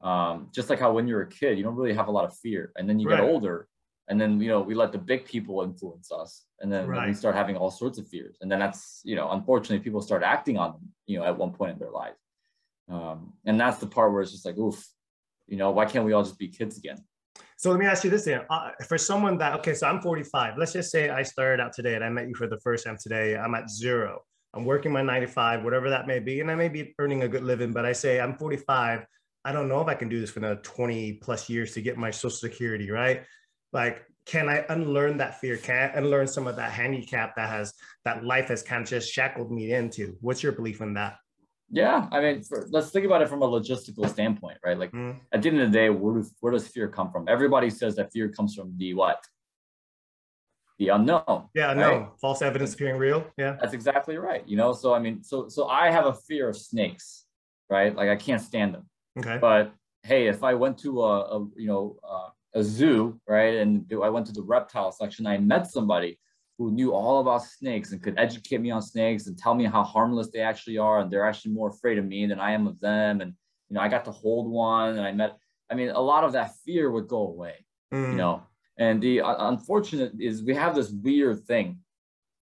Um, 0.00 0.48
just 0.54 0.70
like 0.70 0.80
how 0.80 0.92
when 0.92 1.06
you're 1.06 1.22
a 1.22 1.28
kid, 1.28 1.56
you 1.58 1.64
don't 1.64 1.76
really 1.76 1.94
have 1.94 2.08
a 2.08 2.10
lot 2.10 2.24
of 2.24 2.36
fear, 2.38 2.72
and 2.76 2.88
then 2.88 2.98
you 2.98 3.08
right. 3.08 3.20
get 3.20 3.24
older, 3.24 3.68
and 4.08 4.20
then 4.20 4.40
you 4.40 4.48
know 4.48 4.60
we 4.60 4.74
let 4.74 4.92
the 4.92 4.98
big 4.98 5.24
people 5.24 5.62
influence 5.62 6.10
us, 6.12 6.44
and 6.60 6.72
then, 6.72 6.86
right. 6.86 7.08
we 7.08 7.14
start 7.14 7.34
having 7.34 7.56
all 7.56 7.70
sorts 7.70 7.98
of 7.98 8.08
fears, 8.08 8.36
and 8.40 8.50
then 8.50 8.58
that's 8.58 9.00
you 9.04 9.16
know 9.16 9.30
unfortunately 9.30 9.82
people 9.82 10.02
start 10.02 10.22
acting 10.22 10.58
on 10.58 10.72
them, 10.72 10.88
you 11.06 11.18
know, 11.18 11.24
at 11.24 11.36
one 11.36 11.52
point 11.52 11.72
in 11.72 11.78
their 11.78 11.90
life, 11.90 12.16
um, 12.90 13.32
and 13.46 13.58
that's 13.58 13.78
the 13.78 13.86
part 13.86 14.12
where 14.12 14.20
it's 14.20 14.32
just 14.32 14.44
like 14.44 14.58
oof, 14.58 14.86
you 15.46 15.56
know, 15.56 15.70
why 15.70 15.84
can't 15.84 16.04
we 16.04 16.12
all 16.12 16.22
just 16.22 16.38
be 16.38 16.48
kids 16.48 16.76
again? 16.78 16.98
So 17.56 17.70
let 17.70 17.78
me 17.78 17.86
ask 17.86 18.04
you 18.04 18.10
this 18.10 18.24
then. 18.24 18.42
Uh, 18.50 18.70
for 18.86 18.98
someone 18.98 19.38
that, 19.38 19.54
okay, 19.60 19.74
so 19.74 19.86
I'm 19.86 20.00
45. 20.00 20.58
Let's 20.58 20.72
just 20.72 20.90
say 20.90 21.08
I 21.08 21.22
started 21.22 21.62
out 21.62 21.72
today 21.72 21.94
and 21.94 22.04
I 22.04 22.08
met 22.08 22.28
you 22.28 22.34
for 22.34 22.46
the 22.46 22.58
first 22.60 22.84
time 22.84 22.96
today. 23.00 23.36
I'm 23.36 23.54
at 23.54 23.70
zero. 23.70 24.22
I'm 24.52 24.64
working 24.64 24.92
my 24.92 25.02
95, 25.02 25.64
whatever 25.64 25.90
that 25.90 26.06
may 26.06 26.18
be. 26.18 26.40
And 26.40 26.50
I 26.50 26.54
may 26.54 26.68
be 26.68 26.94
earning 26.98 27.22
a 27.22 27.28
good 27.28 27.42
living, 27.42 27.72
but 27.72 27.84
I 27.84 27.92
say 27.92 28.20
I'm 28.20 28.36
45. 28.36 29.04
I 29.44 29.52
don't 29.52 29.68
know 29.68 29.80
if 29.80 29.88
I 29.88 29.94
can 29.94 30.08
do 30.08 30.20
this 30.20 30.30
for 30.30 30.40
another 30.40 30.60
20 30.62 31.14
plus 31.14 31.50
years 31.50 31.74
to 31.74 31.82
get 31.82 31.96
my 31.96 32.10
social 32.10 32.30
security, 32.30 32.90
right? 32.90 33.24
Like, 33.72 34.04
can 34.26 34.48
I 34.48 34.64
unlearn 34.68 35.18
that 35.18 35.40
fear? 35.40 35.56
Can 35.56 35.76
I 35.76 35.98
unlearn 35.98 36.26
some 36.26 36.46
of 36.46 36.56
that 36.56 36.72
handicap 36.72 37.36
that 37.36 37.50
has 37.50 37.74
that 38.04 38.24
life 38.24 38.48
has 38.48 38.62
kind 38.62 38.82
of 38.82 38.88
just 38.88 39.12
shackled 39.12 39.50
me 39.52 39.72
into? 39.72 40.16
What's 40.20 40.42
your 40.42 40.52
belief 40.52 40.80
in 40.80 40.94
that? 40.94 41.16
Yeah, 41.70 42.08
I 42.12 42.20
mean, 42.20 42.42
for, 42.42 42.66
let's 42.70 42.90
think 42.90 43.06
about 43.06 43.22
it 43.22 43.28
from 43.28 43.42
a 43.42 43.48
logistical 43.48 44.08
standpoint, 44.08 44.58
right? 44.64 44.78
Like 44.78 44.92
mm. 44.92 45.16
at 45.32 45.42
the 45.42 45.48
end 45.48 45.60
of 45.60 45.72
the 45.72 45.76
day, 45.76 45.90
where, 45.90 46.20
do, 46.20 46.28
where 46.40 46.52
does 46.52 46.68
fear 46.68 46.88
come 46.88 47.10
from? 47.10 47.26
Everybody 47.28 47.70
says 47.70 47.96
that 47.96 48.12
fear 48.12 48.28
comes 48.28 48.54
from 48.54 48.76
the 48.76 48.94
what? 48.94 49.24
The 50.78 50.88
unknown. 50.88 51.48
Yeah, 51.54 51.72
no 51.72 51.88
right? 51.88 52.08
false 52.20 52.42
evidence 52.42 52.74
appearing 52.74 52.98
real. 52.98 53.26
Yeah, 53.36 53.56
that's 53.60 53.74
exactly 53.74 54.16
right. 54.18 54.46
You 54.46 54.56
know, 54.56 54.72
so 54.72 54.92
I 54.92 54.98
mean, 54.98 55.22
so 55.22 55.48
so 55.48 55.68
I 55.68 55.90
have 55.90 56.06
a 56.06 56.12
fear 56.12 56.48
of 56.48 56.56
snakes, 56.56 57.24
right? 57.70 57.94
Like 57.94 58.08
I 58.08 58.16
can't 58.16 58.42
stand 58.42 58.74
them. 58.74 58.88
Okay. 59.18 59.38
But 59.40 59.72
hey, 60.02 60.26
if 60.26 60.42
I 60.42 60.54
went 60.54 60.78
to 60.78 61.02
a, 61.02 61.20
a 61.20 61.48
you 61.56 61.68
know 61.68 61.96
uh, 62.02 62.28
a 62.54 62.64
zoo, 62.64 63.20
right, 63.28 63.54
and 63.56 63.86
I 64.02 64.08
went 64.08 64.26
to 64.26 64.32
the 64.32 64.42
reptile 64.42 64.90
section, 64.90 65.28
I 65.28 65.38
met 65.38 65.70
somebody 65.70 66.18
who 66.58 66.70
knew 66.70 66.92
all 66.92 67.20
about 67.20 67.42
snakes 67.42 67.92
and 67.92 68.02
could 68.02 68.18
educate 68.18 68.60
me 68.60 68.70
on 68.70 68.80
snakes 68.80 69.26
and 69.26 69.36
tell 69.36 69.54
me 69.54 69.64
how 69.64 69.82
harmless 69.82 70.30
they 70.30 70.40
actually 70.40 70.78
are, 70.78 71.00
and 71.00 71.10
they're 71.10 71.26
actually 71.26 71.52
more 71.52 71.70
afraid 71.70 71.98
of 71.98 72.04
me 72.04 72.26
than 72.26 72.38
I 72.38 72.52
am 72.52 72.66
of 72.66 72.80
them. 72.80 73.20
And 73.20 73.34
you 73.68 73.74
know, 73.74 73.80
I 73.80 73.88
got 73.88 74.04
to 74.04 74.12
hold 74.12 74.50
one, 74.50 74.96
and 74.96 75.06
I 75.06 75.12
met. 75.12 75.36
I 75.70 75.74
mean, 75.74 75.90
a 75.90 76.00
lot 76.00 76.24
of 76.24 76.32
that 76.32 76.54
fear 76.64 76.90
would 76.90 77.08
go 77.08 77.26
away. 77.26 77.64
Mm. 77.92 78.10
You 78.12 78.16
know, 78.16 78.42
and 78.78 79.00
the 79.00 79.20
uh, 79.20 79.48
unfortunate 79.48 80.12
is 80.18 80.42
we 80.42 80.54
have 80.54 80.74
this 80.74 80.90
weird 80.90 81.44
thing 81.44 81.80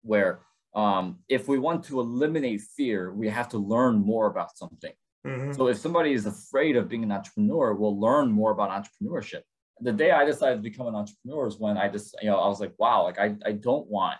where 0.03 0.41
um, 0.75 1.19
if 1.27 1.47
we 1.47 1.57
want 1.57 1.83
to 1.85 1.99
eliminate 1.99 2.61
fear, 2.61 3.11
we 3.13 3.29
have 3.29 3.49
to 3.49 3.57
learn 3.57 3.97
more 3.97 4.27
about 4.27 4.55
something. 4.57 4.93
Mm-hmm. 5.25 5.53
So 5.53 5.67
if 5.67 5.77
somebody 5.77 6.13
is 6.13 6.25
afraid 6.25 6.75
of 6.75 6.87
being 6.87 7.03
an 7.03 7.11
entrepreneur, 7.11 7.73
we'll 7.73 7.99
learn 7.99 8.31
more 8.31 8.51
about 8.51 8.69
entrepreneurship. 8.69 9.41
The 9.81 9.93
day 9.93 10.11
I 10.11 10.25
decided 10.25 10.55
to 10.55 10.61
become 10.61 10.87
an 10.87 10.95
entrepreneur 10.95 11.47
is 11.47 11.59
when 11.59 11.77
I 11.77 11.87
just, 11.87 12.15
you 12.21 12.29
know, 12.29 12.37
I 12.37 12.47
was 12.47 12.59
like, 12.59 12.73
wow, 12.77 13.03
like 13.03 13.19
I, 13.19 13.35
I 13.45 13.51
don't 13.53 13.87
want 13.87 14.17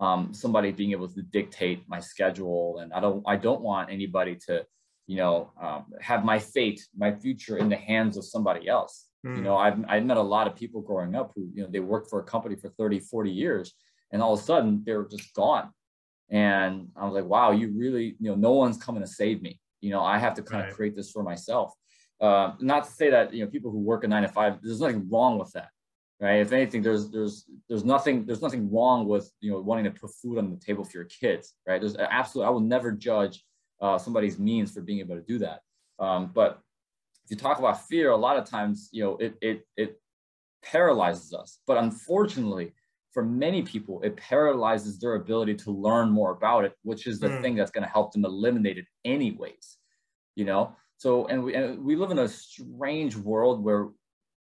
um, 0.00 0.32
somebody 0.32 0.72
being 0.72 0.92
able 0.92 1.08
to 1.08 1.22
dictate 1.22 1.84
my 1.88 2.00
schedule, 2.00 2.78
and 2.78 2.92
I 2.92 3.00
don't 3.00 3.22
I 3.26 3.36
don't 3.36 3.60
want 3.60 3.90
anybody 3.90 4.36
to, 4.46 4.64
you 5.06 5.16
know, 5.16 5.52
um, 5.60 5.86
have 6.00 6.24
my 6.24 6.38
fate, 6.38 6.86
my 6.96 7.12
future 7.12 7.58
in 7.58 7.68
the 7.68 7.76
hands 7.76 8.16
of 8.16 8.24
somebody 8.24 8.68
else. 8.68 9.06
Mm. 9.24 9.36
You 9.36 9.42
know, 9.42 9.56
I've 9.56 9.84
I 9.88 10.00
met 10.00 10.16
a 10.16 10.22
lot 10.22 10.46
of 10.46 10.56
people 10.56 10.80
growing 10.80 11.14
up 11.14 11.32
who, 11.34 11.48
you 11.54 11.62
know, 11.62 11.68
they 11.70 11.80
worked 11.80 12.10
for 12.10 12.20
a 12.20 12.24
company 12.24 12.56
for 12.56 12.70
30, 12.70 13.00
40 13.00 13.30
years, 13.30 13.74
and 14.12 14.22
all 14.22 14.34
of 14.34 14.40
a 14.40 14.42
sudden 14.42 14.82
they're 14.84 15.06
just 15.06 15.32
gone. 15.34 15.70
And 16.30 16.88
I 16.96 17.04
was 17.04 17.14
like, 17.14 17.26
wow, 17.26 17.52
you 17.52 17.72
really, 17.76 18.16
you 18.18 18.30
know, 18.30 18.34
no 18.34 18.52
one's 18.52 18.78
coming 18.78 19.02
to 19.02 19.08
save 19.08 19.42
me 19.42 19.60
you 19.84 19.90
know 19.90 20.02
i 20.02 20.18
have 20.18 20.34
to 20.34 20.42
kind 20.42 20.62
right. 20.62 20.70
of 20.70 20.74
create 20.74 20.96
this 20.96 21.10
for 21.10 21.22
myself 21.22 21.72
uh, 22.24 22.54
not 22.60 22.84
to 22.84 22.90
say 22.90 23.10
that 23.10 23.34
you 23.34 23.44
know 23.44 23.50
people 23.50 23.70
who 23.70 23.78
work 23.78 24.04
a 24.04 24.08
nine 24.08 24.22
to 24.22 24.28
five 24.28 24.58
there's 24.62 24.80
nothing 24.80 25.06
wrong 25.10 25.38
with 25.38 25.52
that 25.52 25.68
right 26.20 26.40
if 26.40 26.52
anything 26.52 26.80
there's 26.82 27.10
there's 27.10 27.44
there's 27.68 27.84
nothing 27.84 28.24
there's 28.26 28.42
nothing 28.42 28.70
wrong 28.72 29.06
with 29.06 29.30
you 29.40 29.50
know 29.50 29.60
wanting 29.60 29.84
to 29.84 29.90
put 29.90 30.10
food 30.22 30.38
on 30.38 30.50
the 30.50 30.56
table 30.56 30.84
for 30.84 30.96
your 30.98 31.06
kids 31.20 31.54
right 31.66 31.80
there's 31.80 31.96
absolutely 31.96 32.48
i 32.48 32.50
will 32.50 32.60
never 32.76 32.90
judge 32.92 33.44
uh, 33.82 33.98
somebody's 33.98 34.38
means 34.38 34.72
for 34.72 34.80
being 34.80 35.00
able 35.00 35.16
to 35.16 35.26
do 35.32 35.38
that 35.38 35.60
um, 35.98 36.30
but 36.34 36.60
if 37.24 37.30
you 37.30 37.36
talk 37.36 37.58
about 37.58 37.86
fear 37.88 38.10
a 38.10 38.16
lot 38.16 38.38
of 38.38 38.48
times 38.48 38.88
you 38.92 39.02
know 39.02 39.16
it 39.18 39.34
it 39.42 39.66
it 39.76 40.00
paralyzes 40.62 41.34
us 41.34 41.58
but 41.66 41.76
unfortunately 41.76 42.72
for 43.14 43.24
many 43.24 43.62
people, 43.62 44.02
it 44.02 44.16
paralyzes 44.16 44.98
their 44.98 45.14
ability 45.14 45.54
to 45.54 45.70
learn 45.70 46.10
more 46.10 46.32
about 46.32 46.64
it, 46.64 46.72
which 46.82 47.06
is 47.06 47.20
the 47.20 47.28
mm. 47.28 47.40
thing 47.40 47.54
that's 47.54 47.70
going 47.70 47.84
to 47.84 47.88
help 47.88 48.12
them 48.12 48.24
eliminate 48.24 48.76
it 48.76 48.86
anyways. 49.04 49.78
You 50.34 50.46
know, 50.46 50.74
so 51.04 51.26
and 51.26 51.44
we 51.44 51.54
and 51.54 51.84
we 51.84 51.96
live 51.96 52.10
in 52.12 52.18
a 52.20 52.26
strange 52.26 53.14
world 53.14 53.62
where 53.62 53.88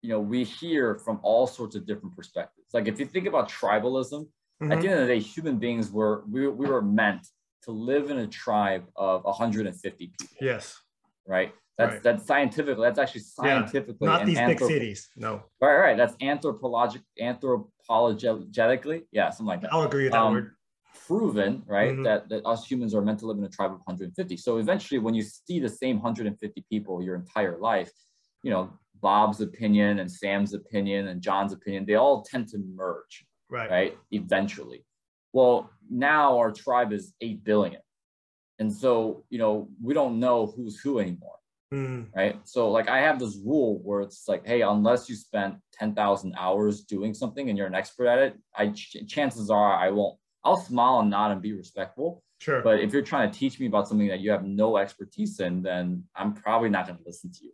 you 0.02 0.10
know 0.10 0.20
we 0.20 0.44
hear 0.44 1.00
from 1.06 1.22
all 1.24 1.48
sorts 1.48 1.74
of 1.78 1.88
different 1.88 2.14
perspectives. 2.18 2.68
Like 2.74 2.90
if 2.90 3.00
you 3.00 3.06
think 3.06 3.28
about 3.28 3.50
tribalism, 3.50 4.28
mm-hmm. 4.62 4.70
at 4.70 4.82
the 4.82 4.90
end 4.90 5.00
of 5.00 5.08
the 5.08 5.14
day, 5.14 5.22
human 5.22 5.58
beings 5.58 5.90
were 5.90 6.26
we, 6.30 6.50
we 6.50 6.68
were 6.68 6.82
meant 6.82 7.26
to 7.64 7.72
live 7.72 8.12
in 8.12 8.18
a 8.18 8.28
tribe 8.28 8.84
of 8.98 9.24
150 9.24 10.08
people. 10.08 10.36
Yes. 10.42 10.78
Right. 11.26 11.54
That's 11.78 11.94
right. 11.94 12.04
that's 12.04 12.28
scientifically. 12.28 12.86
That's 12.86 13.00
actually 13.00 13.22
scientifically. 13.22 14.10
Yeah, 14.10 14.18
not 14.18 14.26
these 14.26 14.40
big 14.40 14.60
cities. 14.60 15.08
No. 15.16 15.44
Right, 15.62 15.78
right. 15.78 15.96
That's 15.96 16.16
anthropologic, 16.20 17.04
anthropologically. 17.22 19.04
Yeah, 19.14 19.30
something 19.30 19.46
like 19.46 19.62
that. 19.62 19.72
I'll 19.72 19.84
agree 19.84 20.04
with 20.04 20.12
that 20.12 20.20
um, 20.20 20.34
word. 20.34 20.56
Proven, 21.10 21.64
right, 21.66 21.94
mm-hmm. 21.94 22.04
that, 22.04 22.30
that 22.30 22.46
us 22.46 22.66
humans 22.66 22.94
are 22.94 23.02
meant 23.02 23.20
to 23.20 23.26
live 23.26 23.38
in 23.38 23.44
a 23.44 23.50
tribe 23.50 23.72
of 23.72 23.80
150. 23.80 24.38
So 24.38 24.58
eventually, 24.58 25.00
when 25.00 25.14
you 25.14 25.24
see 25.24 25.60
the 25.60 25.70
same 25.70 25.96
150 25.98 26.66
people 26.70 27.02
your 27.02 27.16
entire 27.16 27.58
life, 27.58 27.92
you 28.44 28.52
know, 28.52 28.72
Bob's 29.02 29.42
opinion 29.42 30.00
and 30.00 30.12
Sam's 30.12 30.54
opinion 30.54 31.08
and 31.08 31.22
John's 31.22 31.52
opinion, 31.52 31.86
they 31.86 31.96
all 31.96 32.22
tend 32.22 32.48
to 32.50 32.60
merge. 32.60 33.26
Right. 33.50 33.70
Right. 33.72 33.98
Eventually. 34.12 34.86
Well, 35.34 35.72
now 35.90 36.38
our 36.38 36.52
tribe 36.52 36.94
is 36.94 37.14
8 37.22 37.44
billion. 37.44 37.82
And 38.60 38.72
so, 38.72 39.24
you 39.30 39.40
know, 39.40 39.70
we 39.82 39.94
don't 39.94 40.20
know 40.20 40.54
who's 40.56 40.80
who 40.80 41.00
anymore 41.00 41.40
Mm. 41.74 42.08
Right. 42.16 42.40
So 42.46 42.72
like 42.72 42.90
I 42.90 43.00
have 43.00 43.20
this 43.20 43.38
rule 43.46 43.80
where 43.84 44.02
it's 44.02 44.28
like, 44.28 44.46
hey, 44.46 44.62
unless 44.62 45.08
you 45.08 45.16
spent 45.16 45.56
10,000 45.74 46.34
hours 46.38 46.82
doing 46.82 47.14
something 47.14 47.50
and 47.50 47.58
you're 47.58 47.68
an 47.68 47.76
expert 47.76 48.08
at 48.08 48.20
it, 48.20 48.40
I 48.56 48.70
ch- 48.70 48.98
chances 49.08 49.50
are 49.52 49.74
I 49.74 49.92
won't. 49.92 50.18
I'll 50.44 50.58
smile 50.58 51.00
and 51.00 51.10
nod 51.10 51.32
and 51.32 51.42
be 51.42 51.54
respectful. 51.54 52.24
Sure. 52.40 52.62
But 52.62 52.80
if 52.80 52.94
you're 52.94 53.02
trying 53.02 53.30
to 53.30 53.38
teach 53.38 53.60
me 53.60 53.68
about 53.68 53.88
something 53.88 54.08
that 54.08 54.22
you 54.22 54.32
have 54.32 54.46
no 54.46 54.78
expertise 54.78 55.40
in, 55.40 55.62
then 55.62 56.04
I'm 56.16 56.34
probably 56.34 56.70
not 56.70 56.88
going 56.88 56.98
to 56.98 57.04
listen 57.06 57.32
to 57.34 57.44
you. 57.44 57.52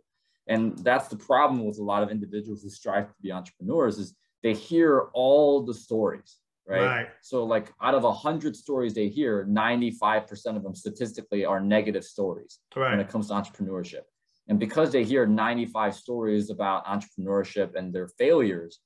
And 0.47 0.77
that's 0.79 1.07
the 1.07 1.17
problem 1.17 1.65
with 1.65 1.79
a 1.79 1.83
lot 1.83 2.03
of 2.03 2.11
individuals 2.11 2.61
who 2.61 2.69
strive 2.69 3.07
to 3.07 3.21
be 3.21 3.31
entrepreneurs 3.31 3.97
is 3.97 4.13
they 4.43 4.53
hear 4.53 5.07
all 5.13 5.63
the 5.63 5.73
stories, 5.73 6.37
right? 6.67 6.85
right. 6.85 7.07
So 7.21 7.43
like 7.43 7.73
out 7.81 7.95
of 7.95 8.03
a 8.03 8.13
hundred 8.13 8.55
stories 8.55 8.93
they 8.93 9.07
hear, 9.07 9.45
95% 9.45 10.55
of 10.55 10.61
them 10.61 10.75
statistically 10.75 11.45
are 11.45 11.59
negative 11.59 12.03
stories 12.03 12.59
right. 12.75 12.91
when 12.91 12.99
it 12.99 13.09
comes 13.09 13.29
to 13.29 13.33
entrepreneurship. 13.33 14.03
And 14.47 14.59
because 14.59 14.91
they 14.91 15.03
hear 15.03 15.25
95 15.25 15.95
stories 15.95 16.51
about 16.51 16.85
entrepreneurship 16.85 17.73
and 17.73 17.91
their 17.91 18.07
failures, 18.07 18.79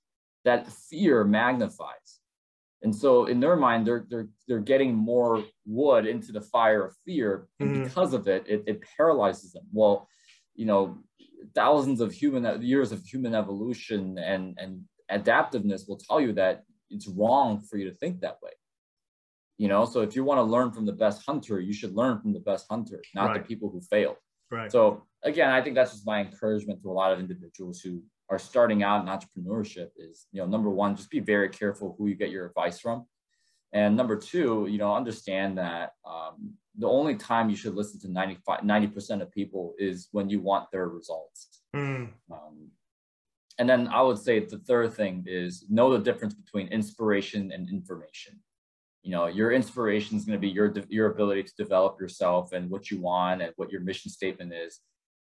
that 0.45 0.71
fear 0.71 1.25
magnifies. 1.25 2.18
And 2.81 2.95
so 2.95 3.25
in 3.25 3.39
their 3.39 3.55
mind, 3.55 3.85
they're 3.85 4.05
they're 4.09 4.29
they're 4.47 4.59
getting 4.59 4.95
more 4.95 5.43
wood 5.65 6.05
into 6.05 6.31
the 6.31 6.41
fire 6.41 6.85
of 6.85 6.95
fear, 7.05 7.47
and 7.59 7.69
mm-hmm. 7.69 7.83
because 7.83 8.13
of 8.13 8.27
it, 8.27 8.45
it, 8.47 8.63
it 8.67 8.83
paralyzes 8.97 9.51
them. 9.51 9.63
Well, 9.73 10.07
you 10.55 10.65
know, 10.65 10.99
thousands 11.53 11.99
of 11.99 12.13
human 12.13 12.61
years 12.61 12.91
of 12.91 13.03
human 13.03 13.35
evolution 13.35 14.17
and 14.17 14.57
and 14.57 14.83
adaptiveness 15.11 15.87
will 15.87 15.97
tell 15.97 16.21
you 16.21 16.33
that 16.33 16.63
it's 16.89 17.07
wrong 17.07 17.59
for 17.59 17.77
you 17.77 17.89
to 17.89 17.95
think 17.95 18.21
that 18.21 18.37
way. 18.41 18.51
You 19.57 19.67
know, 19.67 19.83
so 19.83 19.99
if 19.99 20.15
you 20.15 20.23
want 20.23 20.37
to 20.37 20.43
learn 20.43 20.71
from 20.71 20.85
the 20.85 20.93
best 20.93 21.25
hunter, 21.25 21.59
you 21.59 21.73
should 21.73 21.93
learn 21.93 22.21
from 22.21 22.31
the 22.31 22.39
best 22.39 22.65
hunter, 22.69 23.01
not 23.13 23.27
right. 23.27 23.41
the 23.41 23.47
people 23.47 23.69
who 23.69 23.81
failed. 23.81 24.15
Right. 24.49 24.71
So 24.71 25.03
again, 25.23 25.49
I 25.49 25.61
think 25.61 25.75
that's 25.75 25.91
just 25.91 26.05
my 26.05 26.21
encouragement 26.21 26.81
to 26.81 26.89
a 26.89 26.93
lot 26.93 27.11
of 27.11 27.19
individuals 27.19 27.81
who 27.81 28.01
are 28.29 28.39
starting 28.39 28.83
out 28.83 29.01
in 29.01 29.07
entrepreneurship 29.07 29.89
is, 29.97 30.27
you 30.31 30.41
know, 30.41 30.47
number 30.47 30.69
one, 30.69 30.95
just 30.95 31.09
be 31.09 31.19
very 31.19 31.49
careful 31.49 31.95
who 31.97 32.07
you 32.07 32.15
get 32.15 32.29
your 32.29 32.45
advice 32.45 32.79
from. 32.79 33.05
And 33.73 33.95
number 33.95 34.15
two, 34.15 34.67
you 34.69 34.77
know, 34.77 34.95
understand 34.95 35.57
that 35.57 35.93
um, 36.05 36.53
the 36.77 36.87
only 36.87 37.15
time 37.15 37.49
you 37.49 37.55
should 37.55 37.75
listen 37.75 37.99
to 38.01 38.11
95, 38.11 38.61
90% 38.61 39.21
of 39.21 39.31
people 39.31 39.73
is 39.77 40.07
when 40.11 40.29
you 40.29 40.39
want 40.41 40.71
their 40.71 40.87
results. 40.87 41.61
Mm. 41.75 42.09
Um, 42.31 42.71
and 43.57 43.69
then 43.69 43.87
I 43.87 44.01
would 44.01 44.17
say 44.17 44.39
the 44.39 44.59
third 44.59 44.93
thing 44.93 45.25
is 45.27 45.65
know 45.69 45.91
the 45.91 45.99
difference 45.99 46.33
between 46.33 46.67
inspiration 46.69 47.51
and 47.51 47.69
information. 47.69 48.39
You 49.03 49.11
know, 49.11 49.27
your 49.27 49.51
inspiration 49.51 50.17
is 50.17 50.25
going 50.25 50.37
to 50.37 50.41
be 50.41 50.49
your, 50.49 50.73
your 50.87 51.11
ability 51.11 51.43
to 51.43 51.53
develop 51.57 51.99
yourself 51.99 52.53
and 52.53 52.69
what 52.69 52.89
you 52.89 53.01
want 53.01 53.41
and 53.41 53.53
what 53.55 53.71
your 53.71 53.81
mission 53.81 54.11
statement 54.11 54.53
is 54.53 54.79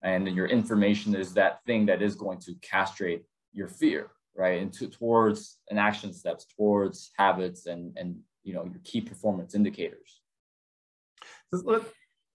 and 0.03 0.27
your 0.27 0.47
information 0.47 1.15
is 1.15 1.33
that 1.33 1.59
thing 1.65 1.85
that 1.85 2.01
is 2.01 2.15
going 2.15 2.39
to 2.39 2.53
castrate 2.61 3.23
your 3.53 3.67
fear 3.67 4.11
right? 4.35 4.61
Into 4.61 4.87
towards 4.87 5.57
an 5.69 5.77
action 5.77 6.13
steps 6.13 6.45
towards 6.57 7.11
habits 7.17 7.65
and 7.65 7.95
and 7.97 8.17
you 8.43 8.53
know 8.53 8.63
your 8.65 8.79
key 8.83 9.01
performance 9.01 9.55
indicators. 9.55 10.21
So 11.53 11.61
Let's 11.65 11.85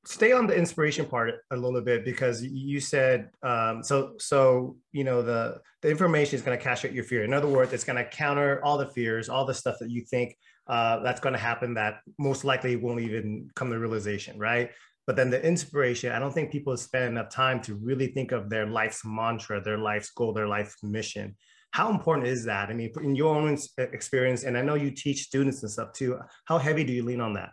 stay 0.04 0.30
on 0.30 0.46
the 0.46 0.56
inspiration 0.56 1.04
part 1.06 1.35
a 1.50 1.56
little 1.56 1.80
bit 1.80 2.04
because 2.04 2.42
you 2.44 2.78
said 2.78 3.30
um, 3.42 3.82
so 3.82 4.14
so 4.18 4.76
you 4.92 5.04
know 5.04 5.23
the 5.23 5.61
the 5.82 5.90
information 5.90 6.37
is 6.37 6.42
going 6.42 6.56
to 6.56 6.62
castrate 6.62 6.92
your 6.92 7.04
fear. 7.04 7.25
In 7.25 7.32
other 7.32 7.49
words 7.49 7.73
it's 7.73 7.85
going 7.85 8.02
to 8.02 8.08
counter 8.08 8.62
all 8.64 8.78
the 8.78 8.87
fears 8.87 9.28
all 9.28 9.44
the 9.44 9.54
stuff 9.54 9.76
that 9.80 9.90
you 9.90 10.02
think 10.02 10.37
uh, 10.68 11.00
that's 11.00 11.20
going 11.20 11.32
to 11.32 11.38
happen 11.38 11.75
that 11.75 12.00
most 12.18 12.44
likely 12.44 12.76
won't 12.76 13.00
even 13.00 13.49
come 13.54 13.70
to 13.70 13.78
realization 13.78 14.37
right 14.38 14.70
but 15.06 15.14
then 15.14 15.30
the 15.30 15.44
inspiration, 15.44 16.12
I 16.12 16.18
don't 16.18 16.32
think 16.32 16.50
people 16.50 16.76
spend 16.76 17.04
enough 17.04 17.30
time 17.30 17.60
to 17.62 17.75
really 17.75 18.08
think 18.08 18.32
of 18.32 18.50
their 18.50 18.66
life's 18.66 19.02
mantra, 19.04 19.62
their 19.62 19.78
life's 19.78 20.10
goal, 20.10 20.32
their 20.32 20.48
life's 20.48 20.82
mission. 20.82 21.36
How 21.70 21.90
important 21.90 22.26
is 22.26 22.44
that? 22.46 22.70
I 22.70 22.75
mean, 22.75 22.92
in 23.02 23.14
your 23.14 23.36
own 23.36 23.56
experience, 23.78 24.42
and 24.42 24.58
I 24.58 24.62
know 24.62 24.75
you 24.75 24.90
teach 24.90 25.22
students 25.22 25.62
and 25.62 25.70
stuff 25.70 25.92
too, 25.92 26.18
how 26.46 26.58
heavy 26.58 26.82
do 26.82 26.92
you 26.92 27.04
lean 27.04 27.20
on 27.20 27.34
that? 27.34 27.50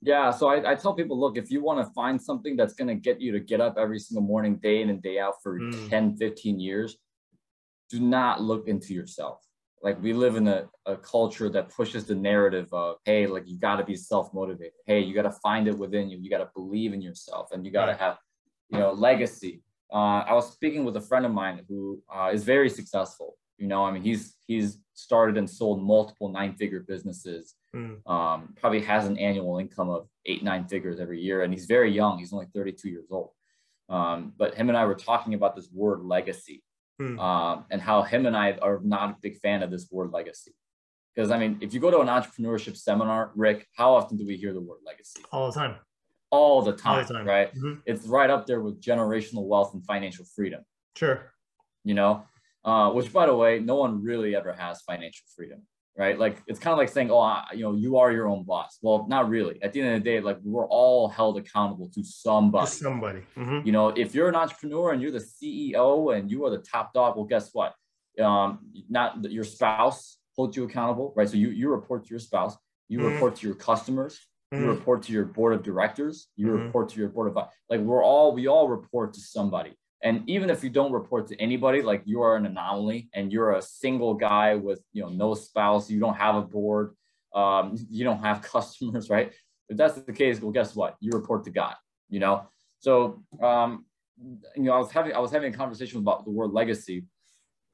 Yeah, 0.00 0.32
so 0.32 0.48
I, 0.48 0.72
I 0.72 0.74
tell 0.74 0.94
people, 0.94 1.18
look, 1.18 1.38
if 1.38 1.50
you 1.50 1.62
want 1.62 1.86
to 1.86 1.92
find 1.94 2.20
something 2.20 2.56
that's 2.56 2.74
going 2.74 2.88
to 2.88 2.94
get 2.94 3.20
you 3.20 3.32
to 3.32 3.40
get 3.40 3.60
up 3.60 3.76
every 3.78 3.98
single 3.98 4.22
morning, 4.22 4.56
day 4.56 4.82
in 4.82 4.90
and 4.90 5.00
day 5.00 5.18
out 5.18 5.34
for 5.42 5.60
mm. 5.60 5.88
10, 5.88 6.16
15 6.16 6.60
years, 6.60 6.96
do 7.90 8.00
not 8.00 8.42
look 8.42 8.68
into 8.68 8.92
yourself 8.92 9.43
like 9.84 10.02
we 10.02 10.14
live 10.14 10.36
in 10.36 10.48
a, 10.48 10.66
a 10.86 10.96
culture 10.96 11.50
that 11.50 11.68
pushes 11.68 12.06
the 12.06 12.14
narrative 12.14 12.72
of 12.72 12.96
hey 13.04 13.26
like 13.26 13.46
you 13.46 13.58
got 13.58 13.76
to 13.76 13.84
be 13.84 13.94
self-motivated. 13.94 14.72
Hey 14.86 15.00
you 15.00 15.14
got 15.14 15.22
to 15.22 15.38
find 15.42 15.68
it 15.68 15.78
within 15.78 16.08
you. 16.08 16.18
You 16.18 16.30
got 16.30 16.38
to 16.38 16.50
believe 16.56 16.92
in 16.94 17.02
yourself 17.02 17.52
and 17.52 17.64
you 17.64 17.70
got 17.70 17.86
to 17.86 17.94
have 17.94 18.16
you 18.70 18.78
know 18.78 18.92
legacy. 18.92 19.62
Uh, 19.92 20.24
i 20.30 20.32
was 20.32 20.50
speaking 20.50 20.84
with 20.84 20.96
a 20.96 21.00
friend 21.00 21.24
of 21.24 21.30
mine 21.30 21.60
who 21.68 22.02
uh, 22.12 22.30
is 22.32 22.42
very 22.42 22.70
successful. 22.70 23.36
You 23.58 23.68
know 23.68 23.84
i 23.84 23.92
mean 23.92 24.02
he's 24.02 24.36
he's 24.48 24.78
started 24.94 25.36
and 25.36 25.48
sold 25.48 25.82
multiple 25.82 26.28
nine 26.28 26.54
figure 26.54 26.80
businesses. 26.80 27.54
Mm. 27.76 28.08
um, 28.08 28.54
probably 28.60 28.82
has 28.82 29.04
an 29.06 29.18
annual 29.18 29.58
income 29.58 29.90
of 29.90 30.06
eight 30.26 30.42
nine 30.44 30.64
figures 30.66 31.00
every 31.00 31.20
year 31.20 31.42
and 31.42 31.52
he's 31.52 31.66
very 31.66 31.90
young. 31.92 32.18
He's 32.18 32.32
only 32.32 32.46
32 32.54 32.88
years 32.88 33.08
old. 33.10 33.30
Um, 33.88 34.32
but 34.38 34.54
him 34.54 34.70
and 34.70 34.78
i 34.78 34.84
were 34.86 34.94
talking 34.94 35.34
about 35.34 35.54
this 35.54 35.68
word 35.72 36.00
legacy 36.00 36.62
hmm. 36.98 37.18
um, 37.18 37.64
and 37.70 37.80
how 37.80 38.02
him 38.02 38.26
and 38.26 38.36
I 38.36 38.52
are 38.62 38.80
not 38.82 39.10
a 39.10 39.16
big 39.20 39.38
fan 39.38 39.62
of 39.62 39.70
this 39.70 39.88
word 39.90 40.12
legacy. 40.12 40.52
Because 41.14 41.30
I 41.30 41.38
mean, 41.38 41.58
if 41.60 41.72
you 41.72 41.80
go 41.80 41.90
to 41.90 42.00
an 42.00 42.08
entrepreneurship 42.08 42.76
seminar, 42.76 43.30
Rick, 43.34 43.66
how 43.76 43.94
often 43.94 44.16
do 44.16 44.26
we 44.26 44.36
hear 44.36 44.52
the 44.52 44.60
word 44.60 44.78
legacy? 44.84 45.20
All 45.30 45.50
the 45.50 45.58
time. 45.58 45.76
All 46.30 46.62
the 46.62 46.72
time, 46.72 46.98
All 46.98 47.04
the 47.04 47.14
time. 47.14 47.26
right? 47.26 47.54
Mm-hmm. 47.54 47.74
It's 47.86 48.06
right 48.06 48.30
up 48.30 48.46
there 48.46 48.60
with 48.60 48.82
generational 48.82 49.46
wealth 49.46 49.74
and 49.74 49.84
financial 49.84 50.24
freedom. 50.34 50.62
Sure. 50.96 51.32
You 51.84 51.94
know, 51.94 52.24
uh, 52.64 52.90
which 52.90 53.12
by 53.12 53.26
the 53.26 53.36
way, 53.36 53.60
no 53.60 53.76
one 53.76 54.02
really 54.02 54.34
ever 54.34 54.52
has 54.52 54.82
financial 54.82 55.26
freedom 55.36 55.62
right? 55.96 56.18
Like 56.18 56.42
it's 56.46 56.58
kind 56.58 56.72
of 56.72 56.78
like 56.78 56.88
saying, 56.88 57.10
oh, 57.10 57.20
I, 57.20 57.44
you 57.52 57.60
know, 57.60 57.74
you 57.74 57.98
are 57.98 58.10
your 58.10 58.28
own 58.28 58.42
boss. 58.44 58.78
Well, 58.82 59.06
not 59.08 59.28
really. 59.28 59.62
At 59.62 59.72
the 59.72 59.80
end 59.80 59.94
of 59.94 60.02
the 60.02 60.10
day, 60.10 60.20
like 60.20 60.38
we're 60.42 60.66
all 60.66 61.08
held 61.08 61.38
accountable 61.38 61.88
to 61.94 62.02
somebody. 62.02 62.66
To 62.66 62.72
somebody. 62.72 63.20
Mm-hmm. 63.36 63.66
You 63.66 63.72
know, 63.72 63.88
if 63.88 64.14
you're 64.14 64.28
an 64.28 64.34
entrepreneur 64.34 64.92
and 64.92 65.00
you're 65.00 65.12
the 65.12 65.24
CEO 65.24 66.16
and 66.16 66.30
you 66.30 66.44
are 66.44 66.50
the 66.50 66.58
top 66.58 66.92
dog, 66.92 67.16
well, 67.16 67.24
guess 67.24 67.50
what? 67.52 67.74
Um, 68.20 68.58
not 68.88 69.30
your 69.30 69.44
spouse 69.44 70.18
holds 70.36 70.56
you 70.56 70.64
accountable, 70.64 71.12
right? 71.16 71.28
So 71.28 71.36
you 71.36 71.50
you 71.50 71.70
report 71.70 72.04
to 72.04 72.10
your 72.10 72.20
spouse, 72.20 72.56
you 72.88 72.98
mm-hmm. 72.98 73.14
report 73.14 73.36
to 73.36 73.46
your 73.46 73.56
customers, 73.56 74.20
mm-hmm. 74.52 74.64
you 74.64 74.70
report 74.70 75.02
to 75.04 75.12
your 75.12 75.24
board 75.24 75.54
of 75.54 75.62
directors, 75.62 76.28
you 76.36 76.46
mm-hmm. 76.46 76.66
report 76.66 76.88
to 76.90 76.98
your 76.98 77.08
board 77.08 77.28
of 77.28 77.48
like 77.68 77.80
we're 77.80 78.04
all 78.04 78.32
we 78.32 78.46
all 78.48 78.68
report 78.68 79.14
to 79.14 79.20
somebody. 79.20 79.74
And 80.04 80.22
even 80.28 80.50
if 80.50 80.62
you 80.62 80.68
don't 80.68 80.92
report 80.92 81.26
to 81.28 81.40
anybody, 81.40 81.80
like 81.80 82.02
you 82.04 82.20
are 82.20 82.36
an 82.36 82.44
anomaly 82.44 83.08
and 83.14 83.32
you're 83.32 83.52
a 83.52 83.62
single 83.62 84.12
guy 84.12 84.54
with, 84.54 84.80
you 84.92 85.02
know, 85.02 85.08
no 85.08 85.32
spouse, 85.32 85.90
you 85.90 85.98
don't 85.98 86.14
have 86.14 86.34
a 86.36 86.42
board, 86.42 86.94
um, 87.34 87.74
you 87.90 88.04
don't 88.04 88.20
have 88.20 88.42
customers, 88.54 89.08
right? 89.08 89.32
If 89.70 89.78
that's 89.78 89.94
the 89.94 90.12
case, 90.12 90.42
well, 90.42 90.52
guess 90.52 90.76
what? 90.76 90.96
You 91.00 91.10
report 91.12 91.42
to 91.44 91.50
God, 91.50 91.74
you 92.10 92.20
know? 92.20 92.46
So, 92.80 93.24
um, 93.42 93.86
you 94.54 94.64
know, 94.64 94.72
I 94.72 94.78
was 94.78 94.90
having, 94.90 95.14
I 95.14 95.20
was 95.20 95.30
having 95.30 95.52
a 95.52 95.56
conversation 95.56 95.98
about 96.00 96.26
the 96.26 96.30
word 96.30 96.50
legacy. 96.50 97.06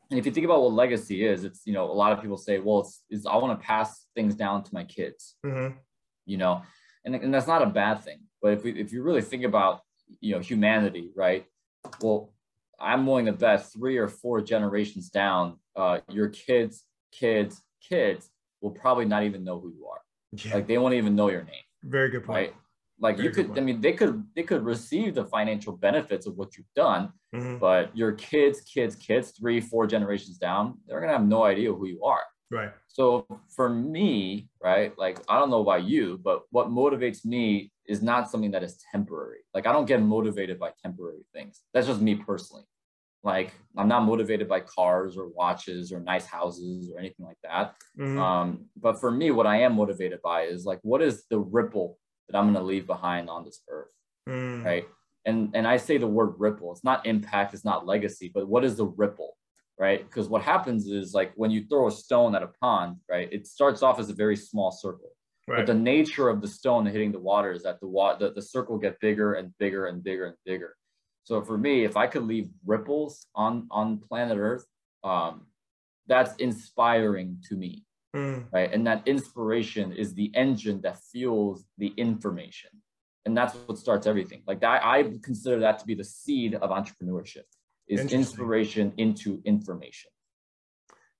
And 0.09 0.19
if 0.19 0.25
you 0.25 0.31
think 0.31 0.45
about 0.45 0.63
what 0.63 0.73
legacy 0.73 1.25
is, 1.25 1.43
it's, 1.43 1.63
you 1.65 1.73
know, 1.73 1.91
a 1.91 1.93
lot 1.93 2.13
of 2.13 2.21
people 2.21 2.37
say, 2.37 2.61
well, 2.61 2.81
it's, 2.81 3.03
it's 3.11 3.27
I 3.27 3.37
want 3.37 3.59
to 3.59 3.67
pass 3.67 4.07
things 4.15 4.37
down 4.37 4.63
to 4.63 4.73
my 4.73 4.85
kids, 4.85 5.35
mm-hmm. 5.45 5.77
you 6.27 6.37
know, 6.37 6.63
and, 7.05 7.17
and 7.17 7.35
that's 7.35 7.49
not 7.49 7.63
a 7.63 7.67
bad 7.67 8.05
thing. 8.05 8.21
But 8.41 8.53
if 8.53 8.63
we, 8.63 8.79
if 8.79 8.93
you 8.93 9.03
really 9.03 9.23
think 9.23 9.43
about, 9.43 9.81
you 10.21 10.35
know, 10.35 10.41
humanity, 10.41 11.11
right? 11.17 11.45
Well, 12.01 12.33
I'm 12.81 13.07
willing 13.07 13.27
to 13.27 13.33
bet 13.33 13.71
three 13.73 13.99
or 13.99 14.09
four 14.09 14.41
generations 14.41 15.11
down, 15.11 15.57
uh, 15.77 16.01
your 16.11 16.29
kids, 16.29 16.85
kids, 17.13 17.63
kids 17.87 18.31
will 18.61 18.71
probably 18.71 19.05
not 19.05 19.25
even 19.25 19.45
know 19.45 19.61
who 19.61 19.71
you 19.71 19.87
are. 19.87 20.01
Yeah. 20.33 20.55
Like 20.55 20.67
they 20.67 20.79
won't 20.79 20.95
even 20.95 21.15
know 21.15 21.31
your 21.31 21.43
name. 21.43 21.63
Very 21.83 22.11
good 22.11 22.25
point. 22.25 22.37
Right? 22.37 22.55
Like 23.01 23.17
Very 23.17 23.29
you 23.29 23.35
could, 23.35 23.59
I 23.59 23.63
mean, 23.63 23.81
they 23.81 23.93
could 23.93 24.25
they 24.37 24.43
could 24.43 24.63
receive 24.63 25.15
the 25.15 25.25
financial 25.25 25.77
benefits 25.77 26.27
of 26.27 26.37
what 26.37 26.57
you've 26.57 26.73
done, 26.77 27.13
mm-hmm. 27.35 27.59
but 27.59 27.97
your 27.97 28.13
kids, 28.13 28.61
kids, 28.61 28.95
kids, 28.95 29.31
three, 29.31 29.61
four 29.61 29.87
generations 29.87 30.37
down, 30.39 30.79
they're 30.87 31.01
gonna 31.01 31.13
have 31.13 31.27
no 31.27 31.45
idea 31.45 31.73
who 31.73 31.87
you 31.87 32.05
are. 32.05 32.23
Right. 32.51 32.71
So 32.89 33.27
for 33.55 33.69
me, 33.69 34.49
right, 34.63 34.97
like 34.99 35.21
I 35.29 35.39
don't 35.39 35.51
know 35.51 35.63
about 35.63 35.85
you, 35.85 36.21
but 36.23 36.43
what 36.51 36.69
motivates 36.69 37.25
me 37.25 37.73
is 37.91 38.03
not 38.03 38.31
something 38.31 38.53
that 38.53 38.63
is 38.63 38.83
temporary. 38.93 39.41
Like 39.53 39.67
I 39.67 39.73
don't 39.73 39.87
get 39.87 40.01
motivated 40.01 40.59
by 40.61 40.71
temporary 40.83 41.25
things. 41.35 41.63
That's 41.75 41.89
just 41.89 42.01
me 42.01 42.15
personally. 42.15 42.63
Like 43.25 43.53
I'm 43.77 43.89
not 43.89 44.05
motivated 44.05 44.49
by 44.49 44.61
cars 44.61 45.17
or 45.19 45.29
watches 45.29 45.93
or 45.93 45.99
nice 45.99 46.25
houses 46.25 46.91
or 46.91 46.99
anything 47.01 47.27
like 47.27 47.37
that. 47.43 47.75
Mm-hmm. 47.99 48.19
Um, 48.19 48.67
but 48.77 49.01
for 49.01 49.11
me, 49.11 49.33
what 49.33 49.47
I 49.47 49.63
am 49.63 49.75
motivated 49.75 50.23
by 50.23 50.43
is 50.43 50.65
like, 50.65 50.79
what 50.83 51.03
is 51.03 51.25
the 51.31 51.41
ripple 51.41 51.99
that 52.29 52.39
I'm 52.39 52.45
going 52.45 52.55
to 52.55 52.63
leave 52.63 52.87
behind 52.87 53.29
on 53.29 53.45
this 53.45 53.61
earth, 53.69 53.93
mm. 54.29 54.65
right? 54.65 54.87
And 55.27 55.51
and 55.55 55.67
I 55.67 55.77
say 55.77 55.99
the 55.99 56.07
word 56.07 56.35
ripple. 56.39 56.73
It's 56.73 56.85
not 56.85 57.05
impact. 57.05 57.53
It's 57.55 57.65
not 57.65 57.87
legacy. 57.87 58.31
But 58.33 58.49
what 58.49 58.65
is 58.65 58.77
the 58.77 58.87
ripple? 58.87 59.37
right? 59.81 60.05
Because 60.05 60.29
what 60.29 60.43
happens 60.43 60.87
is 60.89 61.15
like 61.15 61.33
when 61.37 61.51
you 61.51 61.65
throw 61.67 61.89
a 61.89 61.91
stone 61.91 62.35
at 62.35 62.43
a 62.43 62.51
pond, 62.61 62.97
right? 63.09 63.29
It 63.33 63.47
starts 63.47 63.83
off 63.83 63.99
as 63.99 64.11
a 64.11 64.15
very 64.15 64.37
small 64.37 64.71
circle. 64.71 65.11
Right. 65.51 65.67
But 65.67 65.67
the 65.67 65.79
nature 65.79 66.29
of 66.29 66.41
the 66.41 66.47
stone 66.47 66.87
hitting 66.87 67.11
the 67.11 67.19
water 67.19 67.51
is 67.51 67.65
that 67.65 67.81
the 67.81 67.89
water 67.89 68.29
the, 68.29 68.35
the 68.35 68.43
circle 68.43 68.79
get 68.79 69.01
bigger 69.01 69.35
and 69.35 69.53
bigger 69.59 69.87
and 69.87 70.01
bigger 70.01 70.27
and 70.27 70.37
bigger. 70.47 70.77
So 71.25 71.43
for 71.43 71.59
me, 71.59 71.85
if 71.85 71.97
I 71.97 72.07
could 72.07 72.23
leave 72.23 72.51
ripples 72.65 73.27
on 73.35 73.67
on 73.73 73.99
planet 73.99 74.39
Earth, 74.39 74.65
um, 75.03 75.47
that's 76.07 76.37
inspiring 76.37 77.39
to 77.49 77.57
me, 77.57 77.85
mm. 78.15 78.45
right? 78.53 78.73
And 78.73 78.87
that 78.87 79.03
inspiration 79.07 79.93
is 79.93 80.15
the 80.15 80.31
engine 80.35 80.81
that 80.83 81.01
fuels 81.11 81.65
the 81.79 81.89
information, 81.97 82.71
and 83.27 83.37
that's 83.37 83.55
what 83.67 83.77
starts 83.77 84.07
everything. 84.07 84.43
Like 84.47 84.61
that, 84.61 84.85
I 84.85 85.03
consider 85.23 85.59
that 85.61 85.81
to 85.81 85.85
be 85.85 85.97
the 85.97 86.05
seed 86.05 86.55
of 86.55 86.71
entrepreneurship 86.71 87.45
is 87.89 88.13
inspiration 88.13 88.93
into 88.99 89.43
information. 89.45 90.13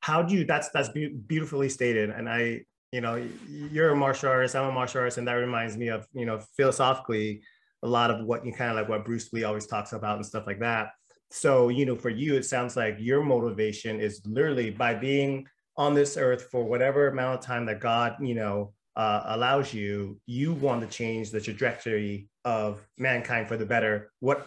How 0.01 0.23
do 0.23 0.35
you? 0.37 0.45
That's 0.45 0.71
that's 0.71 0.89
beautifully 0.89 1.69
stated, 1.69 2.11
and 2.11 2.29
I, 2.29 2.63
you 2.93 3.01
know, 3.01 3.25
you're 3.49 3.91
a 3.91 3.97
martial 3.97 4.31
artist. 4.31 4.57
I'm 4.57 4.69
a 4.69 4.73
martial 4.73 5.01
artist, 5.01 5.19
and 5.19 5.29
that 5.29 5.35
reminds 5.35 5.77
me 5.77 5.89
of 5.89 6.07
you 6.13 6.27
know 6.27 6.41
philosophically 6.57 7.43
a 7.83 7.89
lot 7.89 8.11
of 8.11 8.27
what 8.27 8.45
you 8.45 8.53
kind 8.53 8.71
of 8.71 8.77
like 8.77 8.89
what 8.89 9.05
Bruce 9.05 9.33
Lee 9.33 9.45
always 9.45 9.67
talks 9.67 9.93
about 9.93 10.17
and 10.17 10.27
stuff 10.27 10.47
like 10.47 10.61
that. 10.61 10.91
so 11.31 11.69
you 11.69 11.87
know 11.87 11.97
for 11.97 12.11
you 12.11 12.35
it 12.35 12.45
sounds 12.45 12.77
like 12.77 12.97
your 12.99 13.23
motivation 13.23 14.01
is 14.01 14.21
literally 14.27 14.71
by 14.71 14.95
being 14.95 15.47
on 15.77 15.95
this 15.95 16.17
earth 16.17 16.49
for 16.51 16.65
whatever 16.65 17.09
amount 17.09 17.39
of 17.39 17.45
time 17.45 17.65
that 17.67 17.81
god 17.81 18.17
you 18.21 18.35
know 18.35 18.73
uh, 18.97 19.23
allows 19.27 19.73
you 19.73 20.21
you 20.27 20.53
want 20.53 20.81
to 20.83 20.89
change 20.89 21.31
the 21.31 21.41
trajectory 21.41 22.29
of 22.45 22.87
mankind 22.99 23.47
for 23.49 23.57
the 23.57 23.65
better 23.65 24.11
what 24.19 24.47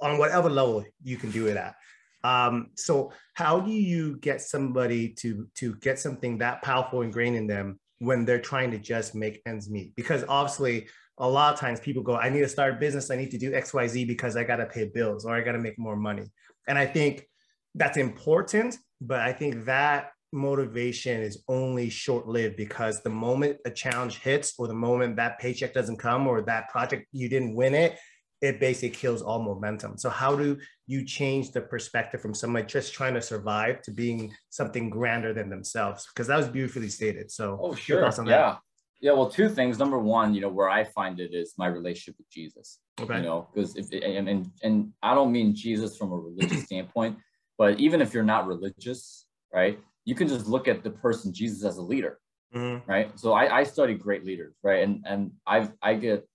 on 0.00 0.16
whatever 0.18 0.48
level 0.48 0.84
you 1.02 1.16
can 1.16 1.30
do 1.30 1.48
it 1.48 1.56
at 1.56 1.74
um, 2.24 2.68
so 2.76 3.12
how 3.34 3.60
do 3.60 3.70
you 3.70 4.16
get 4.18 4.40
somebody 4.40 5.08
to 5.08 5.46
to 5.56 5.74
get 5.76 5.98
something 5.98 6.38
that 6.38 6.62
powerful 6.62 7.02
ingrained 7.02 7.36
in 7.36 7.46
them 7.46 7.78
when 7.98 8.24
they're 8.24 8.40
trying 8.40 8.70
to 8.70 8.78
just 8.78 9.14
make 9.14 9.42
ends 9.46 9.70
meet 9.70 9.94
because 9.94 10.24
obviously 10.28 10.86
a 11.20 11.28
lot 11.28 11.52
of 11.52 11.60
times 11.60 11.80
people 11.80 12.02
go, 12.02 12.16
I 12.16 12.30
need 12.30 12.40
to 12.40 12.48
start 12.48 12.74
a 12.74 12.76
business. 12.76 13.10
I 13.10 13.16
need 13.16 13.30
to 13.32 13.38
do 13.38 13.52
XYZ 13.52 14.08
because 14.08 14.36
I 14.36 14.42
got 14.42 14.56
to 14.56 14.66
pay 14.66 14.86
bills 14.86 15.26
or 15.26 15.36
I 15.36 15.42
got 15.42 15.52
to 15.52 15.58
make 15.58 15.78
more 15.78 15.96
money. 15.96 16.24
And 16.66 16.78
I 16.78 16.86
think 16.86 17.26
that's 17.74 17.98
important, 17.98 18.76
but 19.02 19.20
I 19.20 19.32
think 19.32 19.66
that 19.66 20.12
motivation 20.32 21.20
is 21.20 21.42
only 21.46 21.90
short 21.90 22.26
lived 22.26 22.56
because 22.56 23.02
the 23.02 23.10
moment 23.10 23.58
a 23.66 23.70
challenge 23.70 24.18
hits 24.18 24.54
or 24.58 24.66
the 24.66 24.74
moment 24.74 25.16
that 25.16 25.38
paycheck 25.38 25.74
doesn't 25.74 25.98
come 25.98 26.26
or 26.26 26.40
that 26.42 26.68
project 26.70 27.06
you 27.12 27.28
didn't 27.28 27.54
win 27.54 27.74
it, 27.74 27.98
it 28.40 28.58
basically 28.58 28.90
kills 28.90 29.22
all 29.22 29.42
momentum. 29.42 29.98
So 29.98 30.08
how 30.08 30.34
do 30.34 30.58
you 30.86 31.04
change 31.04 31.52
the 31.52 31.60
perspective 31.60 32.20
from 32.20 32.34
somebody 32.34 32.66
just 32.66 32.94
trying 32.94 33.14
to 33.14 33.22
survive 33.22 33.82
to 33.82 33.90
being 33.90 34.32
something 34.48 34.88
grander 34.88 35.34
than 35.34 35.50
themselves? 35.50 36.06
Because 36.06 36.26
that 36.28 36.36
was 36.36 36.48
beautifully 36.48 36.88
stated. 36.88 37.30
So 37.30 37.58
oh 37.60 37.74
sure, 37.74 38.02
yeah. 38.02 38.10
That? 38.10 38.58
Yeah, 39.02 39.12
well, 39.12 39.30
two 39.30 39.48
things. 39.48 39.78
Number 39.78 39.98
one, 39.98 40.34
you 40.34 40.42
know, 40.42 40.50
where 40.50 40.68
I 40.68 40.84
find 40.84 41.20
it 41.20 41.32
is 41.32 41.54
my 41.56 41.66
relationship 41.66 42.16
with 42.18 42.30
Jesus. 42.30 42.78
Okay. 43.00 43.16
You 43.16 43.22
know, 43.22 43.48
because 43.52 43.74
if 43.76 43.86
and, 43.92 44.28
and 44.28 44.50
and 44.62 44.92
I 45.02 45.14
don't 45.14 45.32
mean 45.32 45.54
Jesus 45.54 45.96
from 45.96 46.12
a 46.12 46.16
religious 46.16 46.64
standpoint, 46.64 47.18
but 47.56 47.78
even 47.78 48.02
if 48.02 48.12
you're 48.12 48.22
not 48.22 48.46
religious, 48.46 49.26
right, 49.54 49.78
you 50.04 50.14
can 50.14 50.28
just 50.28 50.46
look 50.46 50.68
at 50.68 50.82
the 50.82 50.90
person 50.90 51.32
Jesus 51.32 51.64
as 51.64 51.78
a 51.78 51.82
leader, 51.82 52.18
mm-hmm. 52.54 52.90
right? 52.90 53.18
So 53.18 53.32
I, 53.32 53.60
I 53.60 53.62
study 53.64 53.94
great 53.94 54.24
leaders, 54.24 54.54
right, 54.62 54.82
and 54.82 55.02
and 55.06 55.32
I've 55.46 55.72
I 55.82 55.94
get 55.94 56.26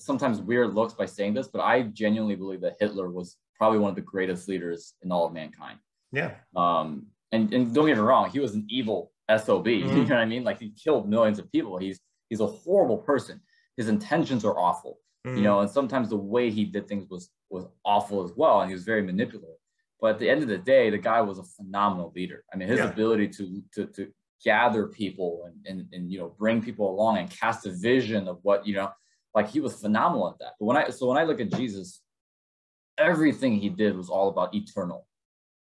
sometimes 0.00 0.40
weird 0.40 0.74
looks 0.74 0.94
by 0.94 1.06
saying 1.06 1.34
this, 1.34 1.48
but 1.48 1.60
I 1.60 1.82
genuinely 1.82 2.36
believe 2.36 2.60
that 2.62 2.76
Hitler 2.80 3.10
was 3.10 3.36
probably 3.56 3.78
one 3.78 3.90
of 3.90 3.96
the 3.96 4.02
greatest 4.02 4.48
leaders 4.48 4.94
in 5.02 5.12
all 5.12 5.26
of 5.26 5.32
mankind. 5.32 5.78
Yeah. 6.12 6.32
Um, 6.56 7.06
and 7.32 7.52
and 7.54 7.74
don't 7.74 7.86
get 7.86 7.96
me 7.96 8.02
wrong, 8.02 8.30
he 8.30 8.40
was 8.40 8.54
an 8.54 8.66
evil 8.68 9.12
sob. 9.38 9.66
Mm-hmm. 9.66 9.96
You 9.96 10.04
know 10.04 10.14
what 10.14 10.18
I 10.18 10.24
mean? 10.24 10.44
Like 10.44 10.58
he 10.58 10.70
killed 10.70 11.08
millions 11.08 11.38
of 11.38 11.50
people. 11.52 11.78
He's 11.78 12.00
he's 12.28 12.40
a 12.40 12.46
horrible 12.46 12.98
person. 12.98 13.40
His 13.76 13.88
intentions 13.88 14.44
are 14.44 14.58
awful, 14.58 14.98
mm. 15.26 15.36
you 15.36 15.42
know, 15.42 15.60
and 15.60 15.70
sometimes 15.70 16.08
the 16.08 16.16
way 16.16 16.50
he 16.50 16.64
did 16.64 16.88
things 16.88 17.08
was 17.08 17.30
was 17.50 17.66
awful 17.84 18.24
as 18.24 18.32
well, 18.36 18.60
and 18.60 18.68
he 18.68 18.74
was 18.74 18.84
very 18.84 19.02
manipulative. 19.02 19.56
But 20.00 20.12
at 20.12 20.18
the 20.18 20.30
end 20.30 20.42
of 20.42 20.48
the 20.48 20.58
day, 20.58 20.90
the 20.90 20.98
guy 20.98 21.20
was 21.20 21.38
a 21.38 21.44
phenomenal 21.44 22.12
leader. 22.16 22.44
I 22.52 22.56
mean, 22.56 22.68
his 22.68 22.78
yeah. 22.78 22.90
ability 22.90 23.28
to 23.28 23.62
to 23.74 23.86
to 23.86 24.12
gather 24.42 24.86
people 24.86 25.44
and, 25.46 25.66
and 25.66 25.86
and 25.92 26.10
you 26.10 26.18
know 26.18 26.34
bring 26.38 26.62
people 26.62 26.90
along 26.90 27.18
and 27.18 27.30
cast 27.30 27.66
a 27.66 27.70
vision 27.70 28.26
of 28.26 28.38
what 28.42 28.66
you 28.66 28.74
know, 28.74 28.90
like 29.34 29.48
he 29.48 29.60
was 29.60 29.80
phenomenal 29.80 30.28
at 30.28 30.38
that. 30.40 30.52
But 30.58 30.66
when 30.66 30.76
I 30.76 30.90
so 30.90 31.06
when 31.06 31.18
I 31.18 31.24
look 31.24 31.40
at 31.40 31.52
Jesus, 31.52 32.00
everything 32.98 33.58
he 33.58 33.68
did 33.68 33.96
was 33.96 34.08
all 34.08 34.28
about 34.28 34.54
eternal. 34.54 35.06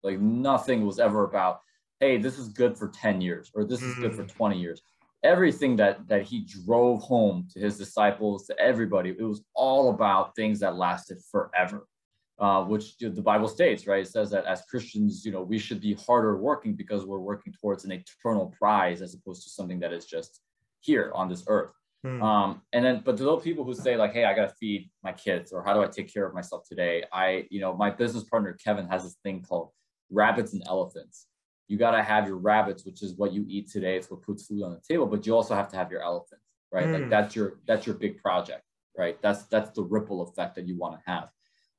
Like 0.02 0.20
nothing 0.20 0.86
was 0.86 0.98
ever 0.98 1.24
about, 1.24 1.60
hey, 2.00 2.18
this 2.18 2.38
is 2.38 2.48
good 2.48 2.76
for 2.76 2.88
10 2.88 3.20
years 3.20 3.50
or 3.54 3.64
this 3.64 3.82
is 3.82 3.94
good 3.96 4.14
for 4.14 4.24
mm. 4.24 4.34
20 4.34 4.58
years 4.58 4.82
everything 5.26 5.76
that 5.76 6.06
that 6.08 6.22
he 6.22 6.46
drove 6.64 7.00
home 7.02 7.48
to 7.52 7.58
his 7.58 7.76
disciples 7.76 8.46
to 8.46 8.58
everybody 8.58 9.10
it 9.10 9.22
was 9.22 9.42
all 9.54 9.90
about 9.90 10.34
things 10.36 10.60
that 10.60 10.76
lasted 10.76 11.18
forever 11.30 11.86
uh, 12.38 12.62
which 12.62 12.96
the 12.98 13.10
bible 13.22 13.48
states 13.48 13.86
right 13.86 14.02
it 14.02 14.08
says 14.08 14.30
that 14.30 14.44
as 14.44 14.62
christians 14.70 15.24
you 15.24 15.32
know 15.32 15.42
we 15.42 15.58
should 15.58 15.80
be 15.80 15.94
harder 15.94 16.36
working 16.36 16.74
because 16.74 17.04
we're 17.04 17.18
working 17.18 17.52
towards 17.60 17.84
an 17.84 17.92
eternal 17.92 18.54
prize 18.58 19.02
as 19.02 19.14
opposed 19.14 19.42
to 19.42 19.50
something 19.50 19.80
that 19.80 19.92
is 19.92 20.04
just 20.04 20.40
here 20.80 21.10
on 21.14 21.28
this 21.28 21.44
earth 21.48 21.72
hmm. 22.06 22.22
um, 22.22 22.62
and 22.72 22.84
then 22.84 23.02
but 23.04 23.16
to 23.16 23.24
those 23.24 23.42
people 23.42 23.64
who 23.64 23.74
say 23.74 23.96
like 23.96 24.12
hey 24.12 24.24
i 24.24 24.34
gotta 24.34 24.54
feed 24.60 24.90
my 25.02 25.12
kids 25.12 25.52
or 25.52 25.62
how 25.62 25.74
do 25.74 25.82
i 25.82 25.86
take 25.86 26.12
care 26.12 26.26
of 26.26 26.34
myself 26.34 26.62
today 26.68 27.04
i 27.12 27.44
you 27.50 27.60
know 27.60 27.74
my 27.74 27.90
business 27.90 28.24
partner 28.24 28.56
kevin 28.64 28.86
has 28.88 29.02
this 29.02 29.16
thing 29.22 29.42
called 29.42 29.70
rabbits 30.10 30.52
and 30.52 30.62
elephants 30.66 31.26
you 31.68 31.76
got 31.76 31.92
to 31.92 32.02
have 32.02 32.26
your 32.26 32.36
rabbits, 32.36 32.84
which 32.84 33.02
is 33.02 33.14
what 33.14 33.32
you 33.32 33.44
eat 33.48 33.70
today. 33.70 33.96
It's 33.96 34.10
what 34.10 34.22
puts 34.22 34.46
food 34.46 34.62
on 34.62 34.72
the 34.72 34.80
table, 34.88 35.06
but 35.06 35.26
you 35.26 35.34
also 35.34 35.54
have 35.54 35.68
to 35.70 35.76
have 35.76 35.90
your 35.90 36.02
elephants, 36.02 36.44
right? 36.72 36.86
Mm. 36.86 36.92
Like 36.92 37.10
that's 37.10 37.34
your, 37.34 37.58
that's 37.66 37.86
your 37.86 37.96
big 37.96 38.18
project, 38.18 38.62
right? 38.96 39.20
That's, 39.20 39.44
that's 39.44 39.70
the 39.70 39.82
ripple 39.82 40.22
effect 40.22 40.54
that 40.56 40.66
you 40.66 40.76
want 40.76 40.94
to 40.94 41.10
have. 41.10 41.28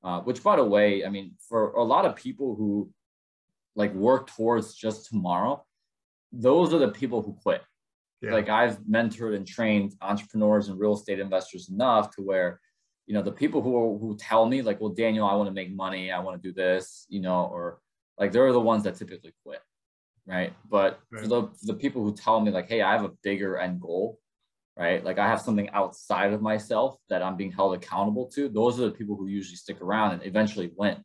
Uh, 0.03 0.19
which 0.21 0.43
by 0.43 0.55
the 0.57 0.63
way, 0.63 1.05
I 1.05 1.09
mean, 1.09 1.35
for 1.47 1.71
a 1.71 1.83
lot 1.83 2.05
of 2.05 2.15
people 2.15 2.55
who 2.55 2.89
like 3.75 3.93
work 3.93 4.27
towards 4.27 4.75
just 4.75 5.07
tomorrow, 5.07 5.65
those 6.31 6.73
are 6.73 6.79
the 6.79 6.89
people 6.89 7.21
who 7.21 7.33
quit. 7.41 7.61
Yeah. 8.21 8.33
Like 8.33 8.49
I've 8.49 8.79
mentored 8.79 9.35
and 9.35 9.47
trained 9.47 9.93
entrepreneurs 10.01 10.69
and 10.69 10.79
real 10.79 10.93
estate 10.93 11.19
investors 11.19 11.69
enough 11.69 12.15
to 12.15 12.21
where, 12.21 12.59
you 13.05 13.13
know, 13.13 13.21
the 13.21 13.31
people 13.31 13.61
who 13.61 13.97
who 13.99 14.17
tell 14.17 14.45
me 14.45 14.61
like, 14.61 14.81
well, 14.81 14.91
Daniel, 14.91 15.27
I 15.27 15.35
want 15.35 15.47
to 15.47 15.53
make 15.53 15.73
money, 15.73 16.11
I 16.11 16.19
want 16.19 16.41
to 16.41 16.47
do 16.47 16.53
this, 16.53 17.05
you 17.09 17.21
know, 17.21 17.45
or 17.45 17.79
like 18.17 18.31
they're 18.31 18.51
the 18.51 18.59
ones 18.59 18.83
that 18.83 18.95
typically 18.95 19.33
quit 19.45 19.61
right? 20.27 20.53
But 20.69 20.99
right. 21.11 21.23
For, 21.23 21.27
the, 21.27 21.41
for 21.43 21.65
the 21.65 21.73
people 21.73 22.03
who 22.03 22.13
tell 22.13 22.39
me 22.39 22.51
like, 22.51 22.67
hey, 22.67 22.81
I 22.81 22.91
have 22.91 23.05
a 23.05 23.11
bigger 23.23 23.57
end 23.57 23.81
goal, 23.81 24.19
right? 24.77 25.03
Like 25.03 25.17
I 25.17 25.27
have 25.27 25.41
something 25.41 25.69
outside 25.69 26.33
of 26.33 26.41
myself 26.41 26.97
that 27.09 27.23
I'm 27.23 27.37
being 27.37 27.51
held 27.51 27.73
accountable 27.73 28.27
to. 28.35 28.49
Those 28.49 28.79
are 28.79 28.85
the 28.85 28.91
people 28.91 29.15
who 29.15 29.27
usually 29.27 29.55
stick 29.55 29.81
around 29.81 30.13
and 30.13 30.25
eventually 30.25 30.71
win. 30.75 30.97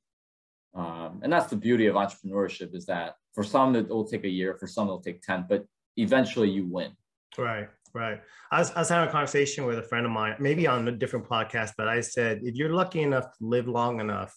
Um, 0.74 1.20
and 1.22 1.32
that's 1.32 1.50
the 1.50 1.56
beauty 1.56 1.86
of 1.86 1.94
entrepreneurship 1.94 2.74
is 2.74 2.86
that 2.86 3.14
for 3.34 3.44
some 3.44 3.76
it 3.76 3.88
will 3.88 4.06
take 4.06 4.24
a 4.24 4.28
year, 4.28 4.56
for 4.58 4.66
some 4.66 4.88
it'll 4.88 5.00
take 5.00 5.22
10, 5.22 5.46
but 5.48 5.64
eventually 5.96 6.50
you 6.50 6.66
win. 6.66 6.92
Right, 7.38 7.68
right. 7.94 8.20
I 8.50 8.58
was, 8.58 8.70
I 8.72 8.80
was 8.80 8.88
having 8.88 9.08
a 9.08 9.12
conversation 9.12 9.66
with 9.66 9.78
a 9.78 9.82
friend 9.82 10.04
of 10.06 10.12
mine, 10.12 10.36
maybe 10.38 10.66
on 10.66 10.86
a 10.88 10.92
different 10.92 11.28
podcast, 11.28 11.72
but 11.76 11.88
I 11.88 12.00
said, 12.00 12.40
if 12.42 12.54
you're 12.54 12.72
lucky 12.72 13.02
enough 13.02 13.24
to 13.24 13.46
live 13.46 13.68
long 13.68 14.00
enough, 14.00 14.34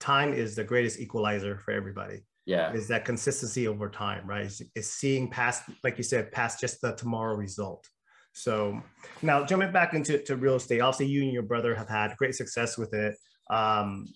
time 0.00 0.32
is 0.32 0.54
the 0.54 0.64
greatest 0.64 1.00
equalizer 1.00 1.58
for 1.58 1.72
everybody. 1.72 2.20
Yeah. 2.44 2.72
Is 2.72 2.86
that 2.88 3.04
consistency 3.04 3.66
over 3.66 3.88
time 3.90 4.26
right? 4.26 4.46
Is, 4.46 4.90
seeing 4.90 5.28
past 5.28 5.64
like 5.82 5.98
you 5.98 6.04
said 6.04 6.30
past 6.30 6.60
just 6.60 6.80
the 6.80 6.92
tomorrow 6.92 7.34
result. 7.34 7.84
So 8.32 8.80
now 9.22 9.44
jumping 9.44 9.72
back 9.72 9.94
into 9.94 10.18
to 10.18 10.36
real 10.36 10.54
estate 10.54 10.80
obviously 10.80 11.06
you 11.06 11.24
and 11.24 11.32
your 11.32 11.42
brother 11.42 11.74
have 11.74 11.88
had 11.88 12.16
great 12.16 12.36
success 12.36 12.78
with 12.78 12.94
it. 12.94 13.16
Um, 13.50 14.06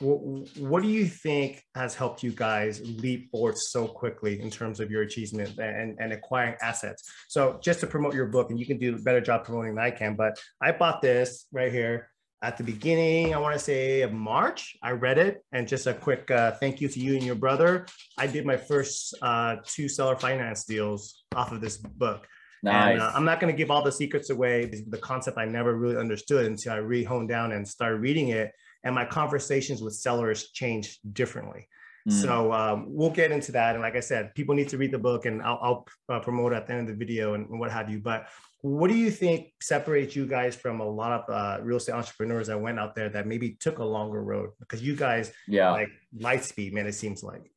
what, 0.00 0.48
what 0.58 0.82
do 0.82 0.88
you 0.88 1.06
think 1.06 1.62
has 1.74 1.94
helped 1.94 2.22
you 2.22 2.32
guys 2.32 2.80
leap 2.84 3.30
forward 3.30 3.56
so 3.56 3.86
quickly 3.86 4.40
in 4.40 4.50
terms 4.50 4.80
of 4.80 4.90
your 4.90 5.02
achievement 5.02 5.58
and, 5.58 5.96
and 6.00 6.12
acquiring 6.12 6.56
assets 6.62 7.10
so 7.28 7.58
just 7.62 7.80
to 7.80 7.86
promote 7.86 8.14
your 8.14 8.26
book 8.26 8.50
and 8.50 8.58
you 8.58 8.66
can 8.66 8.78
do 8.78 8.94
a 8.94 8.98
better 8.98 9.20
job 9.20 9.44
promoting 9.44 9.74
than 9.74 9.84
i 9.84 9.90
can 9.90 10.14
but 10.14 10.38
i 10.60 10.72
bought 10.72 11.00
this 11.02 11.46
right 11.52 11.72
here 11.72 12.10
at 12.42 12.56
the 12.56 12.64
beginning, 12.64 13.34
I 13.34 13.38
want 13.38 13.52
to 13.54 13.58
say 13.58 14.00
of 14.00 14.12
March. 14.12 14.74
I 14.82 14.92
read 14.92 15.18
it, 15.18 15.44
and 15.52 15.68
just 15.68 15.86
a 15.86 15.92
quick 15.92 16.30
uh, 16.30 16.52
thank 16.52 16.80
you 16.80 16.88
to 16.88 16.98
you 16.98 17.14
and 17.14 17.22
your 17.22 17.34
brother. 17.34 17.86
I 18.16 18.26
did 18.26 18.46
my 18.46 18.56
first 18.56 19.14
uh, 19.20 19.56
two 19.66 19.88
seller 19.88 20.16
finance 20.16 20.64
deals 20.64 21.22
off 21.34 21.52
of 21.52 21.60
this 21.60 21.76
book. 21.76 22.26
Nice. 22.62 22.92
And, 22.92 23.02
uh, 23.02 23.12
I'm 23.14 23.24
not 23.24 23.40
going 23.40 23.52
to 23.52 23.56
give 23.56 23.70
all 23.70 23.82
the 23.82 23.92
secrets 23.92 24.30
away. 24.30 24.66
The 24.66 24.98
concept 24.98 25.36
I 25.36 25.44
never 25.44 25.74
really 25.74 25.96
understood 25.96 26.46
until 26.46 26.72
I 26.72 26.76
really 26.76 27.04
honed 27.04 27.28
down 27.28 27.52
and 27.52 27.66
started 27.66 28.00
reading 28.00 28.28
it, 28.28 28.52
and 28.84 28.94
my 28.94 29.04
conversations 29.04 29.82
with 29.82 29.94
sellers 29.94 30.50
changed 30.52 30.98
differently. 31.12 31.68
Mm. 32.08 32.12
So 32.12 32.52
um, 32.52 32.86
we'll 32.88 33.10
get 33.10 33.30
into 33.30 33.52
that. 33.52 33.74
And 33.74 33.82
like 33.82 33.96
I 33.96 34.00
said, 34.00 34.34
people 34.34 34.54
need 34.54 34.68
to 34.70 34.78
read 34.78 34.92
the 34.92 34.98
book, 34.98 35.26
and 35.26 35.42
I'll, 35.42 35.58
I'll 35.62 36.16
uh, 36.16 36.20
promote 36.20 36.52
at 36.52 36.66
the 36.66 36.72
end 36.72 36.82
of 36.82 36.98
the 36.98 37.04
video 37.04 37.34
and, 37.34 37.48
and 37.48 37.60
what 37.60 37.70
have 37.70 37.90
you. 37.90 38.00
But 38.00 38.28
what 38.62 38.88
do 38.88 38.96
you 38.96 39.10
think 39.10 39.52
separates 39.60 40.14
you 40.14 40.26
guys 40.26 40.54
from 40.54 40.80
a 40.80 40.88
lot 40.88 41.12
of 41.12 41.30
uh, 41.30 41.62
real 41.62 41.78
estate 41.78 41.92
entrepreneurs 41.92 42.46
that 42.48 42.60
went 42.60 42.78
out 42.78 42.94
there 42.94 43.08
that 43.10 43.26
maybe 43.26 43.56
took 43.60 43.78
a 43.78 43.84
longer 43.84 44.22
road? 44.22 44.50
Because 44.60 44.82
you 44.82 44.96
guys, 44.96 45.32
yeah, 45.46 45.70
like 45.70 45.90
light 46.18 46.44
speed, 46.44 46.72
man. 46.72 46.86
It 46.86 46.94
seems 46.94 47.22
like. 47.22 47.50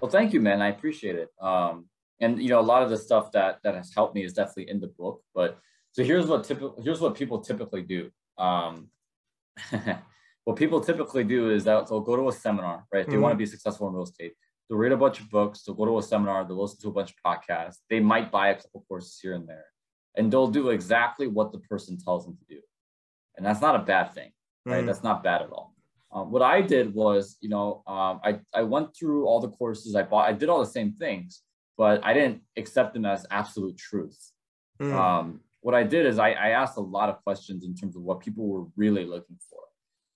Well, 0.00 0.10
thank 0.10 0.32
you, 0.32 0.40
man. 0.40 0.62
I 0.62 0.68
appreciate 0.68 1.16
it. 1.16 1.28
Um, 1.40 1.86
and 2.20 2.40
you 2.40 2.48
know, 2.48 2.60
a 2.60 2.62
lot 2.62 2.82
of 2.82 2.90
the 2.90 2.96
stuff 2.96 3.32
that 3.32 3.58
that 3.64 3.74
has 3.74 3.92
helped 3.94 4.14
me 4.14 4.24
is 4.24 4.32
definitely 4.32 4.70
in 4.70 4.80
the 4.80 4.88
book. 4.98 5.22
But 5.34 5.58
so 5.92 6.04
here's 6.04 6.26
what 6.26 6.44
typical 6.44 6.80
here's 6.82 7.00
what 7.00 7.14
people 7.14 7.40
typically 7.40 7.82
do. 7.82 8.10
Um, 8.38 8.88
what 10.44 10.56
people 10.56 10.80
typically 10.80 11.24
do 11.24 11.50
is 11.50 11.64
that 11.64 11.88
they'll 11.88 12.00
go 12.00 12.16
to 12.16 12.28
a 12.28 12.32
seminar, 12.32 12.84
right? 12.92 13.00
If 13.00 13.06
they 13.06 13.12
mm-hmm. 13.12 13.22
want 13.22 13.32
to 13.32 13.38
be 13.38 13.46
successful 13.46 13.88
in 13.88 13.94
real 13.94 14.04
estate, 14.04 14.32
they'll 14.68 14.78
read 14.78 14.92
a 14.92 14.96
bunch 14.96 15.20
of 15.20 15.30
books, 15.30 15.62
they'll 15.62 15.74
go 15.74 15.84
to 15.84 15.98
a 15.98 16.02
seminar, 16.02 16.44
they'll 16.44 16.60
listen 16.60 16.80
to 16.80 16.88
a 16.88 16.92
bunch 16.92 17.12
of 17.12 17.16
podcasts, 17.24 17.76
they 17.88 18.00
might 18.00 18.30
buy 18.30 18.48
a 18.48 18.54
couple 18.54 18.84
courses 18.88 19.18
here 19.20 19.34
and 19.34 19.48
there 19.48 19.66
and 20.16 20.32
they'll 20.32 20.48
do 20.48 20.70
exactly 20.70 21.26
what 21.26 21.52
the 21.52 21.58
person 21.58 21.98
tells 21.98 22.24
them 22.24 22.36
to 22.36 22.54
do. 22.54 22.60
And 23.36 23.46
that's 23.46 23.60
not 23.60 23.76
a 23.76 23.80
bad 23.80 24.12
thing, 24.12 24.32
right? 24.66 24.82
Mm. 24.82 24.86
That's 24.86 25.02
not 25.02 25.22
bad 25.22 25.42
at 25.42 25.50
all. 25.50 25.74
Um, 26.12 26.32
what 26.32 26.42
I 26.42 26.60
did 26.60 26.92
was, 26.92 27.36
you 27.40 27.48
know, 27.48 27.82
um, 27.86 28.20
I, 28.24 28.40
I 28.52 28.62
went 28.62 28.96
through 28.96 29.26
all 29.26 29.40
the 29.40 29.50
courses 29.50 29.94
I 29.94 30.02
bought. 30.02 30.28
I 30.28 30.32
did 30.32 30.48
all 30.48 30.58
the 30.58 30.66
same 30.66 30.92
things, 30.94 31.42
but 31.78 32.04
I 32.04 32.12
didn't 32.12 32.42
accept 32.56 32.94
them 32.94 33.04
as 33.04 33.24
absolute 33.30 33.78
truth. 33.78 34.18
Mm. 34.82 34.92
Um, 34.92 35.40
what 35.60 35.74
I 35.74 35.84
did 35.84 36.06
is 36.06 36.18
I, 36.18 36.32
I 36.32 36.48
asked 36.50 36.76
a 36.76 36.82
lot 36.82 37.08
of 37.08 37.22
questions 37.22 37.64
in 37.64 37.74
terms 37.74 37.94
of 37.94 38.02
what 38.02 38.20
people 38.20 38.46
were 38.46 38.66
really 38.76 39.04
looking 39.04 39.36
for. 39.48 39.60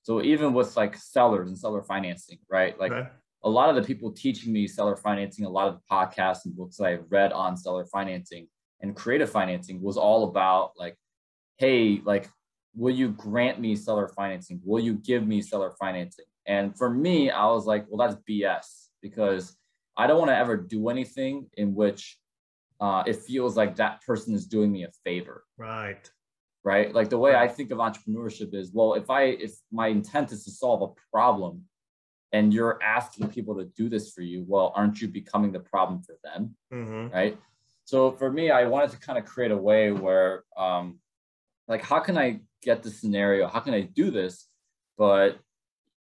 So 0.04 0.22
even 0.22 0.52
with 0.52 0.76
like 0.76 0.96
sellers 0.96 1.48
and 1.48 1.58
seller 1.58 1.82
financing, 1.82 2.38
right? 2.50 2.78
Like 2.78 2.92
okay. 2.92 3.08
a 3.42 3.48
lot 3.48 3.70
of 3.70 3.74
the 3.74 3.82
people 3.82 4.12
teaching 4.12 4.52
me 4.52 4.66
seller 4.66 4.96
financing, 4.96 5.46
a 5.46 5.48
lot 5.48 5.66
of 5.66 5.74
the 5.76 5.80
podcasts 5.90 6.44
and 6.44 6.54
books 6.54 6.76
that 6.76 6.84
I've 6.84 7.06
read 7.08 7.32
on 7.32 7.56
seller 7.56 7.86
financing 7.86 8.46
and 8.82 8.94
creative 8.94 9.30
financing 9.30 9.80
was 9.80 9.96
all 9.96 10.28
about 10.28 10.72
like, 10.76 10.94
hey, 11.56 12.02
like, 12.04 12.28
will 12.76 12.94
you 12.94 13.12
grant 13.12 13.58
me 13.58 13.74
seller 13.74 14.08
financing? 14.08 14.60
Will 14.62 14.80
you 14.80 14.92
give 14.92 15.26
me 15.26 15.40
seller 15.40 15.72
financing? 15.80 16.26
And 16.46 16.76
for 16.76 16.90
me, 16.90 17.30
I 17.30 17.46
was 17.46 17.64
like, 17.64 17.86
well, 17.88 18.06
that's 18.06 18.20
BS 18.28 18.88
because 19.00 19.56
I 19.96 20.06
don't 20.06 20.18
want 20.18 20.30
to 20.32 20.36
ever 20.36 20.58
do 20.58 20.90
anything 20.90 21.46
in 21.54 21.74
which 21.74 22.18
uh, 22.78 23.04
it 23.06 23.16
feels 23.16 23.56
like 23.56 23.76
that 23.76 24.02
person 24.02 24.34
is 24.34 24.46
doing 24.46 24.70
me 24.70 24.84
a 24.84 24.90
favor. 25.02 25.44
Right 25.56 26.10
right? 26.64 26.94
Like 26.94 27.10
the 27.10 27.18
way 27.18 27.34
i 27.34 27.46
think 27.46 27.70
of 27.70 27.78
entrepreneurship 27.78 28.54
is 28.54 28.70
well 28.72 28.94
if 28.94 29.10
i 29.10 29.22
if 29.22 29.52
my 29.70 29.88
intent 29.88 30.32
is 30.32 30.44
to 30.44 30.50
solve 30.50 30.82
a 30.82 30.90
problem 31.12 31.62
and 32.32 32.52
you're 32.52 32.82
asking 32.82 33.28
people 33.28 33.54
to 33.56 33.66
do 33.76 33.88
this 33.88 34.12
for 34.12 34.22
you 34.22 34.44
well 34.48 34.72
aren't 34.74 35.00
you 35.00 35.08
becoming 35.08 35.52
the 35.52 35.60
problem 35.60 36.02
for 36.02 36.16
them? 36.24 36.56
Mm-hmm. 36.72 37.14
right? 37.14 37.38
So 37.84 38.12
for 38.12 38.32
me 38.32 38.50
i 38.50 38.64
wanted 38.64 38.90
to 38.90 38.98
kind 38.98 39.18
of 39.18 39.24
create 39.26 39.50
a 39.50 39.56
way 39.56 39.92
where 39.92 40.44
um 40.56 40.98
like 41.68 41.82
how 41.82 42.00
can 42.00 42.18
i 42.18 42.40
get 42.62 42.82
the 42.82 42.90
scenario? 42.90 43.46
How 43.46 43.60
can 43.60 43.74
i 43.74 43.82
do 43.82 44.10
this 44.10 44.48
but 44.96 45.38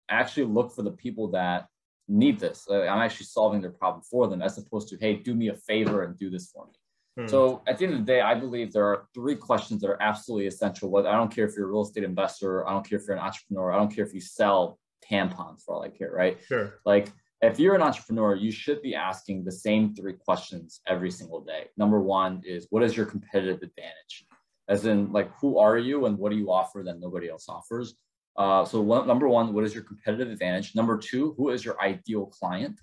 actually 0.08 0.46
look 0.46 0.72
for 0.74 0.82
the 0.82 0.92
people 0.92 1.28
that 1.32 1.66
need 2.08 2.40
this? 2.40 2.66
Like, 2.68 2.88
i'm 2.88 3.02
actually 3.06 3.26
solving 3.26 3.60
their 3.60 3.70
problem 3.70 4.02
for 4.10 4.28
them 4.28 4.40
as 4.40 4.56
opposed 4.56 4.88
to 4.88 4.96
hey 4.96 5.16
do 5.16 5.34
me 5.34 5.48
a 5.48 5.54
favor 5.54 6.04
and 6.04 6.18
do 6.18 6.30
this 6.30 6.50
for 6.50 6.66
me 6.66 6.72
Hmm. 7.16 7.26
So 7.28 7.62
at 7.66 7.78
the 7.78 7.84
end 7.84 7.94
of 7.94 8.00
the 8.00 8.06
day, 8.06 8.20
I 8.20 8.34
believe 8.34 8.72
there 8.72 8.86
are 8.86 9.06
three 9.14 9.36
questions 9.36 9.80
that 9.82 9.88
are 9.88 10.02
absolutely 10.02 10.46
essential. 10.46 10.90
What 10.90 11.06
I 11.06 11.12
don't 11.12 11.34
care 11.34 11.46
if 11.46 11.54
you're 11.56 11.68
a 11.68 11.70
real 11.70 11.82
estate 11.82 12.04
investor, 12.04 12.66
I 12.66 12.72
don't 12.72 12.88
care 12.88 12.98
if 12.98 13.06
you're 13.06 13.16
an 13.16 13.22
entrepreneur, 13.22 13.72
I 13.72 13.76
don't 13.76 13.94
care 13.94 14.04
if 14.04 14.14
you 14.14 14.20
sell 14.20 14.78
tampons 15.08 15.62
for 15.64 15.74
all 15.74 15.82
I 15.82 15.90
care, 15.90 16.10
right? 16.10 16.38
Sure. 16.46 16.80
Like 16.84 17.12
if 17.40 17.58
you're 17.58 17.74
an 17.74 17.82
entrepreneur, 17.82 18.34
you 18.34 18.50
should 18.50 18.80
be 18.82 18.94
asking 18.94 19.44
the 19.44 19.52
same 19.52 19.94
three 19.94 20.14
questions 20.14 20.80
every 20.86 21.10
single 21.10 21.40
day. 21.40 21.66
Number 21.76 22.00
one 22.00 22.42
is 22.44 22.66
what 22.70 22.82
is 22.82 22.96
your 22.96 23.06
competitive 23.06 23.62
advantage? 23.62 24.26
As 24.66 24.86
in, 24.86 25.12
like, 25.12 25.30
who 25.40 25.58
are 25.58 25.76
you 25.76 26.06
and 26.06 26.16
what 26.16 26.32
do 26.32 26.38
you 26.38 26.50
offer 26.50 26.82
that 26.82 26.98
nobody 26.98 27.28
else 27.28 27.50
offers? 27.50 27.96
Uh, 28.36 28.64
so 28.64 28.80
one, 28.80 29.06
number 29.06 29.28
one, 29.28 29.52
what 29.52 29.62
is 29.64 29.74
your 29.74 29.84
competitive 29.84 30.30
advantage? 30.30 30.74
Number 30.74 30.96
two, 30.96 31.34
who 31.36 31.50
is 31.50 31.64
your 31.64 31.80
ideal 31.82 32.26
client? 32.26 32.80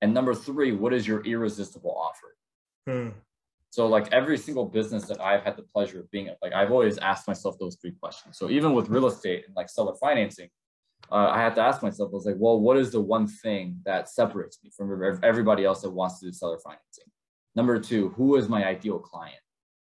And 0.00 0.14
number 0.14 0.34
three, 0.34 0.72
what 0.72 0.94
is 0.94 1.06
your 1.06 1.24
irresistible 1.24 1.96
offer? 1.98 2.36
Hmm. 2.86 3.10
So 3.70 3.86
like 3.86 4.12
every 4.12 4.36
single 4.36 4.66
business 4.66 5.06
that 5.06 5.18
I've 5.20 5.42
had 5.42 5.56
the 5.56 5.62
pleasure 5.62 6.00
of 6.00 6.10
being 6.10 6.28
at, 6.28 6.36
like 6.42 6.52
I've 6.52 6.70
always 6.70 6.98
asked 6.98 7.26
myself 7.26 7.58
those 7.58 7.76
three 7.80 7.92
questions. 7.92 8.36
So 8.36 8.50
even 8.50 8.74
with 8.74 8.90
real 8.90 9.06
estate 9.06 9.44
and 9.46 9.56
like 9.56 9.70
seller 9.70 9.94
financing, 9.98 10.50
uh, 11.10 11.30
I 11.30 11.40
had 11.40 11.54
to 11.54 11.62
ask 11.62 11.82
myself, 11.82 12.10
I 12.12 12.14
was 12.14 12.26
like, 12.26 12.36
well, 12.38 12.60
what 12.60 12.76
is 12.76 12.92
the 12.92 13.00
one 13.00 13.26
thing 13.26 13.78
that 13.86 14.10
separates 14.10 14.58
me 14.62 14.70
from 14.76 15.18
everybody 15.22 15.64
else 15.64 15.80
that 15.82 15.90
wants 15.90 16.20
to 16.20 16.26
do 16.26 16.32
seller 16.32 16.58
financing? 16.58 17.04
Number 17.56 17.78
two, 17.80 18.10
who 18.10 18.36
is 18.36 18.46
my 18.46 18.64
ideal 18.64 18.98
client? 18.98 19.40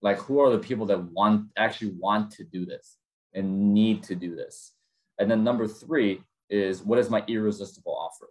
Like 0.01 0.17
who 0.17 0.39
are 0.39 0.49
the 0.49 0.59
people 0.59 0.87
that 0.87 1.03
want 1.11 1.47
actually 1.55 1.93
want 1.99 2.31
to 2.31 2.43
do 2.43 2.65
this 2.65 2.97
and 3.35 3.75
need 3.75 4.01
to 4.03 4.15
do 4.15 4.35
this? 4.35 4.73
And 5.19 5.29
then 5.29 5.43
number 5.43 5.67
three 5.67 6.23
is 6.49 6.81
what 6.81 6.97
is 6.97 7.11
my 7.11 7.23
irresistible 7.27 7.95
offer? 7.95 8.29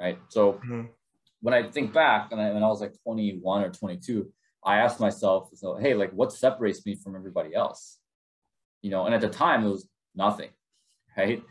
Right. 0.00 0.18
So 0.28 0.54
mm-hmm 0.54 0.86
when 1.40 1.54
I 1.54 1.70
think 1.70 1.92
back, 1.92 2.32
and 2.32 2.40
I, 2.40 2.52
when 2.52 2.62
I 2.62 2.68
was 2.68 2.80
like 2.80 2.94
21 3.02 3.64
or 3.64 3.70
22, 3.70 4.30
I 4.64 4.78
asked 4.78 5.00
myself, 5.00 5.48
so 5.54 5.76
hey, 5.76 5.94
like 5.94 6.12
what 6.12 6.32
separates 6.32 6.84
me 6.84 6.94
from 6.94 7.16
everybody 7.16 7.54
else? 7.54 7.98
You 8.82 8.90
know, 8.90 9.06
and 9.06 9.14
at 9.14 9.20
the 9.20 9.28
time 9.28 9.64
it 9.64 9.70
was 9.70 9.88
nothing, 10.14 10.50
right? 11.16 11.42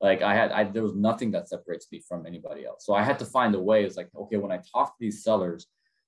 Like 0.00 0.22
I 0.22 0.34
had, 0.34 0.52
I 0.52 0.64
there 0.64 0.82
was 0.82 0.94
nothing 0.94 1.30
that 1.32 1.48
separates 1.48 1.86
me 1.90 2.02
from 2.06 2.26
anybody 2.26 2.66
else. 2.66 2.84
So 2.84 2.94
I 2.94 3.02
had 3.02 3.18
to 3.20 3.24
find 3.24 3.54
a 3.54 3.60
way. 3.60 3.84
It's 3.84 3.96
like, 3.96 4.10
okay, 4.14 4.36
when 4.36 4.52
I 4.52 4.60
talk 4.72 4.88
to 4.88 5.00
these 5.00 5.22
sellers, 5.22 5.66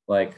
like, 0.09 0.35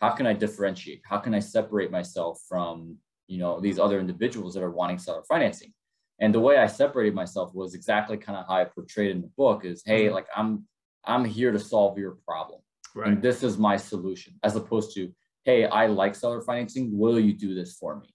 how 0.00 0.10
can 0.10 0.26
I 0.26 0.32
differentiate? 0.32 1.02
How 1.04 1.18
can 1.18 1.34
I 1.34 1.40
separate 1.40 1.90
myself 1.90 2.40
from, 2.48 2.96
you 3.26 3.38
know, 3.38 3.60
these 3.60 3.78
other 3.78 4.00
individuals 4.00 4.54
that 4.54 4.62
are 4.62 4.70
wanting 4.70 4.98
seller 4.98 5.22
financing? 5.28 5.72
And 6.20 6.34
the 6.34 6.40
way 6.40 6.58
I 6.58 6.66
separated 6.66 7.14
myself 7.14 7.54
was 7.54 7.74
exactly 7.74 8.16
kind 8.16 8.38
of 8.38 8.46
how 8.46 8.54
I 8.54 8.64
portrayed 8.64 9.10
in 9.10 9.20
the 9.20 9.30
book 9.36 9.64
is, 9.64 9.82
hey, 9.84 10.06
mm-hmm. 10.06 10.14
like 10.14 10.26
I'm 10.34 10.66
I'm 11.04 11.24
here 11.24 11.52
to 11.52 11.58
solve 11.58 11.98
your 11.98 12.18
problem. 12.26 12.60
Right. 12.94 13.08
And 13.08 13.22
this 13.22 13.42
is 13.42 13.58
my 13.58 13.76
solution, 13.76 14.34
as 14.42 14.56
opposed 14.56 14.94
to, 14.94 15.12
hey, 15.44 15.66
I 15.66 15.86
like 15.86 16.14
seller 16.14 16.42
financing. 16.42 16.96
Will 16.98 17.18
you 17.18 17.32
do 17.32 17.54
this 17.54 17.76
for 17.76 17.96
me? 17.96 18.14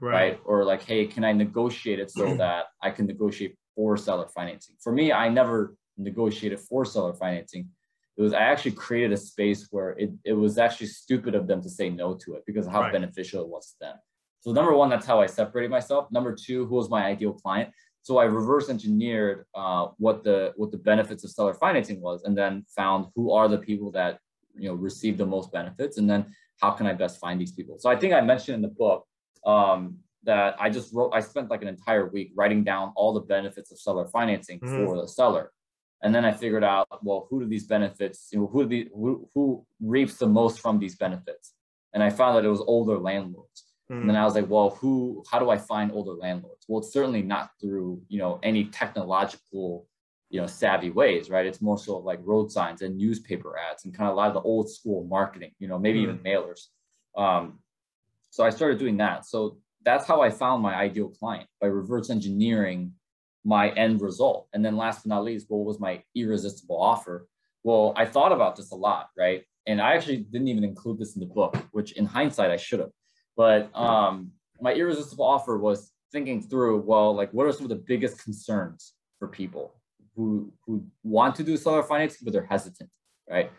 Right. 0.00 0.12
right? 0.12 0.40
Or 0.44 0.64
like, 0.64 0.82
hey, 0.82 1.06
can 1.06 1.24
I 1.24 1.32
negotiate 1.32 2.00
it 2.00 2.10
so 2.10 2.36
that 2.42 2.66
I 2.82 2.90
can 2.90 3.06
negotiate 3.06 3.56
for 3.74 3.96
seller 3.96 4.28
financing? 4.34 4.76
For 4.82 4.92
me, 4.92 5.12
I 5.12 5.28
never 5.28 5.76
negotiated 5.96 6.60
for 6.60 6.84
seller 6.84 7.14
financing. 7.14 7.68
It 8.16 8.22
was 8.22 8.34
I 8.34 8.42
actually 8.42 8.72
created 8.72 9.12
a 9.12 9.16
space 9.16 9.68
where 9.70 9.90
it, 9.90 10.10
it 10.24 10.34
was 10.34 10.58
actually 10.58 10.88
stupid 10.88 11.34
of 11.34 11.46
them 11.46 11.62
to 11.62 11.70
say 11.70 11.88
no 11.88 12.14
to 12.14 12.34
it 12.34 12.42
because 12.46 12.66
of 12.66 12.72
how 12.72 12.82
right. 12.82 12.92
beneficial 12.92 13.42
it 13.42 13.48
was 13.48 13.70
to 13.70 13.76
them. 13.80 13.96
So 14.40 14.52
number 14.52 14.74
one, 14.74 14.90
that's 14.90 15.06
how 15.06 15.20
I 15.20 15.26
separated 15.26 15.70
myself. 15.70 16.10
Number 16.10 16.34
two, 16.34 16.66
who 16.66 16.74
was 16.74 16.90
my 16.90 17.04
ideal 17.04 17.32
client? 17.32 17.70
So 18.02 18.18
I 18.18 18.24
reverse 18.24 18.68
engineered 18.68 19.46
uh, 19.54 19.88
what 19.98 20.24
the 20.24 20.52
what 20.56 20.72
the 20.72 20.78
benefits 20.78 21.22
of 21.22 21.30
seller 21.30 21.54
financing 21.54 22.00
was, 22.00 22.24
and 22.24 22.36
then 22.36 22.64
found 22.74 23.06
who 23.14 23.32
are 23.32 23.48
the 23.48 23.58
people 23.58 23.92
that 23.92 24.18
you 24.56 24.68
know 24.68 24.74
receive 24.74 25.16
the 25.16 25.26
most 25.26 25.52
benefits, 25.52 25.98
and 25.98 26.10
then 26.10 26.26
how 26.60 26.72
can 26.72 26.86
I 26.86 26.94
best 26.94 27.20
find 27.20 27.40
these 27.40 27.52
people. 27.52 27.76
So 27.78 27.88
I 27.88 27.96
think 27.96 28.12
I 28.12 28.20
mentioned 28.20 28.56
in 28.56 28.62
the 28.62 28.68
book 28.68 29.06
um, 29.46 29.98
that 30.24 30.56
I 30.58 30.68
just 30.68 30.92
wrote. 30.92 31.12
I 31.14 31.20
spent 31.20 31.48
like 31.48 31.62
an 31.62 31.68
entire 31.68 32.08
week 32.08 32.32
writing 32.34 32.64
down 32.64 32.92
all 32.96 33.12
the 33.12 33.20
benefits 33.20 33.70
of 33.70 33.78
seller 33.78 34.08
financing 34.08 34.58
mm-hmm. 34.58 34.84
for 34.84 35.00
the 35.00 35.06
seller, 35.06 35.52
and 36.02 36.12
then 36.12 36.24
I 36.24 36.32
figured 36.32 36.64
out 36.64 36.88
well 37.04 37.28
who 37.30 37.40
do 37.40 37.46
these 37.46 37.66
benefits 37.66 38.30
you 38.32 38.40
know, 38.40 38.46
who 38.48 38.66
the 38.66 38.88
who, 38.92 39.28
who 39.32 39.64
reaps 39.80 40.16
the 40.16 40.26
most 40.26 40.58
from 40.58 40.80
these 40.80 40.96
benefits, 40.96 41.52
and 41.94 42.02
I 42.02 42.10
found 42.10 42.36
that 42.36 42.44
it 42.44 42.50
was 42.50 42.62
older 42.62 42.98
landlords. 42.98 43.71
Mm. 43.92 44.00
And 44.00 44.08
then 44.08 44.16
I 44.16 44.24
was 44.24 44.34
like, 44.34 44.48
well, 44.48 44.70
who, 44.70 45.22
how 45.30 45.38
do 45.38 45.50
I 45.50 45.58
find 45.58 45.92
older 45.92 46.12
landlords? 46.12 46.64
Well, 46.66 46.80
it's 46.80 46.92
certainly 46.92 47.22
not 47.22 47.50
through, 47.60 48.00
you 48.08 48.18
know, 48.18 48.40
any 48.42 48.64
technological, 48.64 49.86
you 50.30 50.40
know, 50.40 50.46
savvy 50.46 50.90
ways, 50.90 51.28
right? 51.28 51.44
It's 51.44 51.60
more 51.60 51.78
so 51.78 51.98
like 51.98 52.20
road 52.22 52.50
signs 52.50 52.80
and 52.80 52.96
newspaper 52.96 53.54
ads 53.58 53.84
and 53.84 53.94
kind 53.94 54.08
of 54.08 54.14
a 54.14 54.16
lot 54.16 54.28
of 54.28 54.34
the 54.34 54.40
old 54.40 54.70
school 54.70 55.04
marketing, 55.04 55.52
you 55.58 55.68
know, 55.68 55.78
maybe 55.78 56.00
mm. 56.00 56.04
even 56.04 56.18
mailers. 56.18 56.68
Um, 57.16 57.58
so 58.30 58.44
I 58.44 58.50
started 58.50 58.78
doing 58.78 58.96
that. 58.96 59.26
So 59.26 59.58
that's 59.84 60.06
how 60.06 60.22
I 60.22 60.30
found 60.30 60.62
my 60.62 60.74
ideal 60.74 61.08
client 61.08 61.48
by 61.60 61.66
reverse 61.66 62.08
engineering 62.08 62.94
my 63.44 63.70
end 63.70 64.00
result. 64.00 64.48
And 64.54 64.64
then 64.64 64.76
last 64.76 65.02
but 65.02 65.08
not 65.08 65.24
least, 65.24 65.46
what 65.48 65.66
was 65.66 65.80
my 65.80 66.02
irresistible 66.14 66.80
offer? 66.80 67.26
Well, 67.64 67.92
I 67.96 68.06
thought 68.06 68.32
about 68.32 68.56
this 68.56 68.70
a 68.70 68.76
lot, 68.76 69.08
right? 69.18 69.42
And 69.66 69.80
I 69.80 69.94
actually 69.94 70.18
didn't 70.18 70.48
even 70.48 70.64
include 70.64 70.98
this 70.98 71.14
in 71.14 71.20
the 71.20 71.26
book, 71.26 71.56
which 71.72 71.92
in 71.92 72.06
hindsight 72.06 72.50
I 72.50 72.56
should 72.56 72.80
have. 72.80 72.90
But 73.36 73.74
um, 73.74 74.32
my 74.60 74.72
irresistible 74.72 75.24
offer 75.24 75.58
was 75.58 75.90
thinking 76.12 76.42
through, 76.42 76.80
well, 76.80 77.14
like 77.14 77.32
what 77.32 77.46
are 77.46 77.52
some 77.52 77.64
of 77.64 77.70
the 77.70 77.82
biggest 77.86 78.22
concerns 78.22 78.92
for 79.18 79.28
people 79.28 79.74
who 80.14 80.52
who 80.66 80.84
want 81.02 81.34
to 81.36 81.42
do 81.42 81.56
seller 81.56 81.82
financing 81.82 82.20
but 82.24 82.32
they're 82.32 82.44
hesitant, 82.44 82.90
right? 83.28 83.50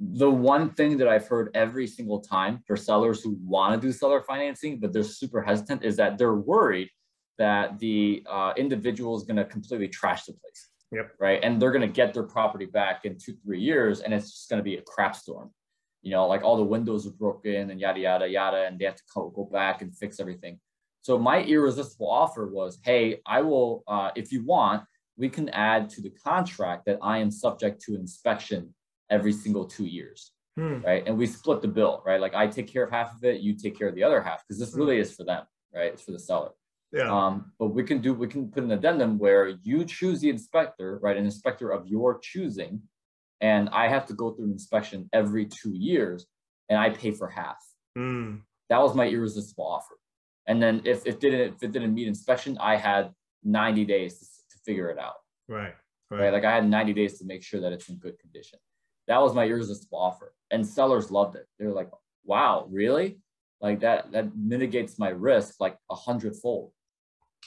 The 0.00 0.30
one 0.30 0.70
thing 0.70 0.96
that 0.98 1.08
I've 1.08 1.26
heard 1.26 1.50
every 1.54 1.86
single 1.86 2.20
time 2.20 2.62
for 2.66 2.76
sellers 2.76 3.22
who 3.22 3.36
want 3.42 3.80
to 3.80 3.86
do 3.86 3.92
seller 3.92 4.22
financing 4.22 4.80
but 4.80 4.92
they're 4.92 5.04
super 5.04 5.40
hesitant 5.40 5.84
is 5.84 5.96
that 5.96 6.18
they're 6.18 6.34
worried 6.34 6.90
that 7.38 7.78
the 7.78 8.24
uh, 8.28 8.52
individual 8.56 9.16
is 9.16 9.22
going 9.22 9.36
to 9.36 9.44
completely 9.44 9.88
trash 9.88 10.24
the 10.24 10.32
place. 10.32 10.68
Yep. 10.90 11.12
Right. 11.20 11.38
And 11.42 11.60
they're 11.60 11.70
going 11.70 11.82
to 11.82 11.92
get 11.92 12.14
their 12.14 12.24
property 12.24 12.64
back 12.64 13.04
in 13.04 13.16
two, 13.18 13.34
three 13.44 13.60
years, 13.60 14.00
and 14.00 14.12
it's 14.12 14.30
just 14.32 14.48
going 14.48 14.58
to 14.58 14.64
be 14.64 14.76
a 14.76 14.82
crap 14.82 15.14
storm 15.14 15.50
you 16.02 16.12
know, 16.12 16.26
like 16.26 16.42
all 16.42 16.56
the 16.56 16.62
windows 16.62 17.06
are 17.06 17.10
broken 17.10 17.70
and 17.70 17.80
yada, 17.80 18.00
yada, 18.00 18.28
yada, 18.28 18.64
and 18.66 18.78
they 18.78 18.84
have 18.84 18.96
to 18.96 19.02
go 19.14 19.48
back 19.52 19.82
and 19.82 19.96
fix 19.96 20.20
everything. 20.20 20.58
So 21.02 21.18
my 21.18 21.42
irresistible 21.42 22.10
offer 22.10 22.46
was, 22.46 22.78
hey, 22.84 23.20
I 23.26 23.40
will, 23.42 23.82
uh, 23.86 24.10
if 24.14 24.32
you 24.32 24.44
want, 24.44 24.82
we 25.16 25.28
can 25.28 25.48
add 25.50 25.90
to 25.90 26.00
the 26.00 26.10
contract 26.10 26.86
that 26.86 26.98
I 27.02 27.18
am 27.18 27.30
subject 27.30 27.82
to 27.82 27.94
inspection 27.94 28.74
every 29.10 29.32
single 29.32 29.64
two 29.64 29.86
years. 29.86 30.32
Hmm. 30.56 30.80
Right. 30.80 31.04
And 31.06 31.16
we 31.16 31.26
split 31.26 31.62
the 31.62 31.68
bill, 31.68 32.02
right? 32.04 32.20
Like 32.20 32.34
I 32.34 32.46
take 32.46 32.66
care 32.66 32.82
of 32.82 32.90
half 32.90 33.14
of 33.14 33.24
it, 33.24 33.40
you 33.40 33.54
take 33.54 33.78
care 33.78 33.88
of 33.88 33.94
the 33.94 34.02
other 34.02 34.20
half, 34.20 34.42
because 34.46 34.58
this 34.58 34.72
hmm. 34.72 34.80
really 34.80 34.98
is 34.98 35.14
for 35.14 35.24
them, 35.24 35.44
right? 35.74 35.92
It's 35.92 36.02
for 36.02 36.12
the 36.12 36.18
seller. 36.18 36.50
Yeah. 36.92 37.10
Um, 37.10 37.52
but 37.58 37.68
we 37.68 37.84
can 37.84 38.00
do, 38.00 38.14
we 38.14 38.28
can 38.28 38.50
put 38.50 38.64
an 38.64 38.72
addendum 38.72 39.18
where 39.18 39.48
you 39.48 39.84
choose 39.84 40.20
the 40.20 40.30
inspector, 40.30 40.98
right? 41.02 41.16
An 41.16 41.24
inspector 41.24 41.70
of 41.70 41.86
your 41.86 42.18
choosing 42.18 42.82
and 43.40 43.68
I 43.70 43.88
have 43.88 44.06
to 44.06 44.14
go 44.14 44.32
through 44.32 44.46
an 44.46 44.52
inspection 44.52 45.08
every 45.12 45.46
two 45.46 45.72
years, 45.72 46.26
and 46.68 46.78
I 46.78 46.90
pay 46.90 47.12
for 47.12 47.28
half. 47.28 47.56
Mm. 47.96 48.42
That 48.68 48.80
was 48.80 48.94
my 48.94 49.08
irresistible 49.08 49.66
offer. 49.66 49.94
And 50.46 50.62
then 50.62 50.82
if 50.84 51.06
it 51.06 51.20
didn't 51.20 51.54
if 51.54 51.62
it 51.62 51.72
didn't 51.72 51.94
meet 51.94 52.08
inspection, 52.08 52.58
I 52.58 52.76
had 52.76 53.12
90 53.44 53.84
days 53.84 54.18
to, 54.18 54.24
to 54.24 54.62
figure 54.64 54.90
it 54.90 54.98
out. 54.98 55.14
Right, 55.48 55.74
right. 56.10 56.20
Right. 56.20 56.32
Like 56.32 56.44
I 56.44 56.54
had 56.54 56.68
90 56.68 56.92
days 56.94 57.18
to 57.18 57.24
make 57.24 57.42
sure 57.42 57.60
that 57.60 57.72
it's 57.72 57.88
in 57.88 57.96
good 57.96 58.18
condition. 58.18 58.58
That 59.06 59.20
was 59.20 59.34
my 59.34 59.44
irresistible 59.44 59.98
offer. 59.98 60.34
And 60.50 60.66
sellers 60.66 61.10
loved 61.10 61.36
it. 61.36 61.46
They're 61.58 61.72
like, 61.72 61.90
wow, 62.24 62.66
really? 62.70 63.20
Like 63.60 63.80
that 63.80 64.12
that 64.12 64.36
mitigates 64.36 64.98
my 64.98 65.08
risk 65.08 65.56
like 65.60 65.76
a 65.90 65.94
hundredfold. 65.94 66.72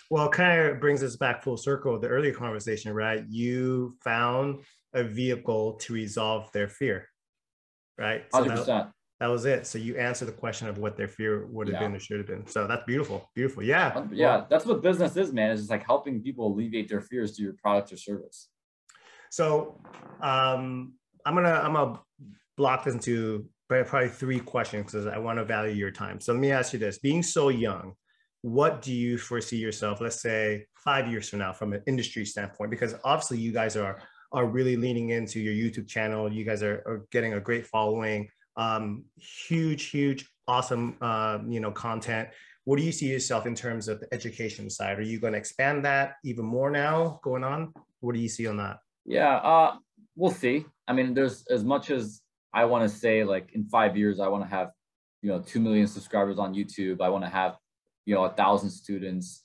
Well, 0.09 0.29
kind 0.29 0.59
of 0.59 0.79
brings 0.79 1.03
us 1.03 1.15
back 1.15 1.41
full 1.43 1.57
circle 1.57 1.97
the 1.99 2.07
earlier 2.07 2.33
conversation, 2.33 2.93
right? 2.93 3.23
You 3.29 3.95
found 4.03 4.61
a 4.93 5.03
vehicle 5.03 5.73
to 5.73 5.93
resolve 5.93 6.51
their 6.51 6.67
fear, 6.67 7.07
right? 7.97 8.23
So 8.33 8.43
100%. 8.43 8.65
That, 8.65 8.91
that, 9.19 9.27
was 9.27 9.45
it. 9.45 9.65
So 9.67 9.77
you 9.77 9.97
answer 9.97 10.25
the 10.25 10.31
question 10.31 10.67
of 10.67 10.77
what 10.77 10.97
their 10.97 11.07
fear 11.07 11.45
would 11.47 11.67
have 11.67 11.81
yeah. 11.81 11.87
been 11.87 11.95
or 11.95 11.99
should 11.99 12.17
have 12.17 12.27
been. 12.27 12.45
So 12.47 12.67
that's 12.67 12.83
beautiful. 12.85 13.29
Beautiful. 13.35 13.63
Yeah. 13.63 14.05
Yeah. 14.11 14.45
That's 14.49 14.65
what 14.65 14.81
business 14.81 15.15
is, 15.15 15.31
man. 15.31 15.51
It's 15.51 15.61
just 15.61 15.71
like 15.71 15.85
helping 15.85 16.21
people 16.21 16.47
alleviate 16.47 16.89
their 16.89 17.01
fears 17.01 17.35
through 17.35 17.45
your 17.45 17.55
product 17.61 17.93
or 17.93 17.97
service. 17.97 18.49
So 19.31 19.81
um, 20.21 20.93
I'm 21.25 21.35
gonna 21.35 21.61
I'm 21.63 21.73
gonna 21.73 21.99
block 22.57 22.83
this 22.83 22.93
into 22.93 23.47
probably 23.69 24.09
three 24.09 24.39
questions 24.39 24.91
because 24.91 25.07
I 25.07 25.17
want 25.17 25.39
to 25.39 25.45
value 25.45 25.73
your 25.73 25.91
time. 25.91 26.19
So 26.19 26.33
let 26.33 26.41
me 26.41 26.51
ask 26.51 26.73
you 26.73 26.79
this: 26.79 26.99
Being 26.99 27.23
so 27.23 27.47
young, 27.47 27.93
what 28.41 28.81
do 28.81 28.93
you 28.93 29.17
foresee 29.17 29.57
yourself? 29.57 30.01
Let's 30.01 30.21
say 30.21 30.65
five 30.75 31.09
years 31.09 31.29
from 31.29 31.39
now, 31.39 31.53
from 31.53 31.71
an 31.73 31.81
industry 31.87 32.25
standpoint, 32.25 32.71
because 32.71 32.95
obviously 33.05 33.37
you 33.37 33.53
guys 33.53 33.77
are 33.77 34.01
are 34.31 34.45
really 34.45 34.77
leaning 34.77 35.09
into 35.09 35.39
your 35.39 35.53
YouTube 35.53 35.87
channel. 35.87 36.31
You 36.31 36.45
guys 36.45 36.63
are, 36.63 36.83
are 36.85 37.05
getting 37.11 37.33
a 37.33 37.39
great 37.39 37.67
following, 37.67 38.29
um, 38.55 39.03
huge, 39.17 39.89
huge, 39.89 40.29
awesome, 40.47 40.97
uh, 41.01 41.39
you 41.47 41.59
know, 41.59 41.71
content. 41.71 42.29
What 42.63 42.77
do 42.77 42.83
you 42.83 42.91
see 42.91 43.07
yourself 43.07 43.45
in 43.45 43.55
terms 43.55 43.87
of 43.87 43.99
the 43.99 44.13
education 44.13 44.69
side? 44.69 44.99
Are 44.99 45.03
you 45.03 45.19
going 45.19 45.33
to 45.33 45.39
expand 45.39 45.83
that 45.85 46.15
even 46.23 46.45
more 46.45 46.69
now 46.69 47.19
going 47.23 47.43
on? 47.43 47.73
What 47.99 48.13
do 48.13 48.21
you 48.21 48.29
see 48.29 48.47
on 48.47 48.57
that? 48.57 48.79
Yeah, 49.05 49.35
uh, 49.37 49.77
we'll 50.15 50.31
see. 50.31 50.65
I 50.87 50.93
mean, 50.93 51.13
there's 51.13 51.45
as 51.49 51.63
much 51.63 51.89
as 51.89 52.21
I 52.53 52.65
want 52.65 52.89
to 52.89 52.95
say, 52.95 53.23
like 53.23 53.51
in 53.53 53.65
five 53.65 53.97
years, 53.97 54.19
I 54.19 54.27
want 54.27 54.43
to 54.43 54.49
have, 54.49 54.71
you 55.21 55.29
know, 55.29 55.39
2 55.39 55.59
million 55.59 55.87
subscribers 55.87 56.37
on 56.37 56.53
YouTube. 56.53 57.01
I 57.01 57.09
want 57.09 57.23
to 57.23 57.29
have, 57.29 57.57
you 58.05 58.13
know, 58.13 58.25
a 58.25 58.29
thousand 58.29 58.69
students. 58.69 59.43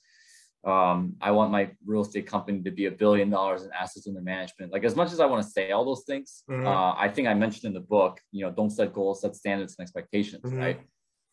Um, 0.67 1.15
I 1.21 1.31
want 1.31 1.49
my 1.49 1.71
real 1.85 2.01
estate 2.01 2.27
company 2.27 2.61
to 2.61 2.71
be 2.71 2.87
a 2.87 2.91
billion 2.91 3.29
dollars 3.29 3.63
in 3.63 3.69
assets 3.71 4.05
under 4.05 4.19
management. 4.19 4.73
Like 4.73 4.83
as 4.83 4.97
much 4.97 5.13
as 5.13 5.21
I 5.21 5.25
want 5.25 5.41
to 5.45 5.49
say 5.49 5.71
all 5.71 5.85
those 5.85 6.03
things, 6.05 6.43
mm-hmm. 6.49 6.67
uh, 6.67 6.93
I 6.93 7.07
think 7.07 7.29
I 7.29 7.33
mentioned 7.33 7.63
in 7.63 7.73
the 7.73 7.87
book, 7.87 8.19
you 8.33 8.43
know, 8.43 8.51
don't 8.51 8.69
set 8.69 8.93
goals, 8.93 9.21
set 9.21 9.33
standards 9.33 9.75
and 9.77 9.85
expectations, 9.85 10.43
mm-hmm. 10.43 10.57
right? 10.57 10.79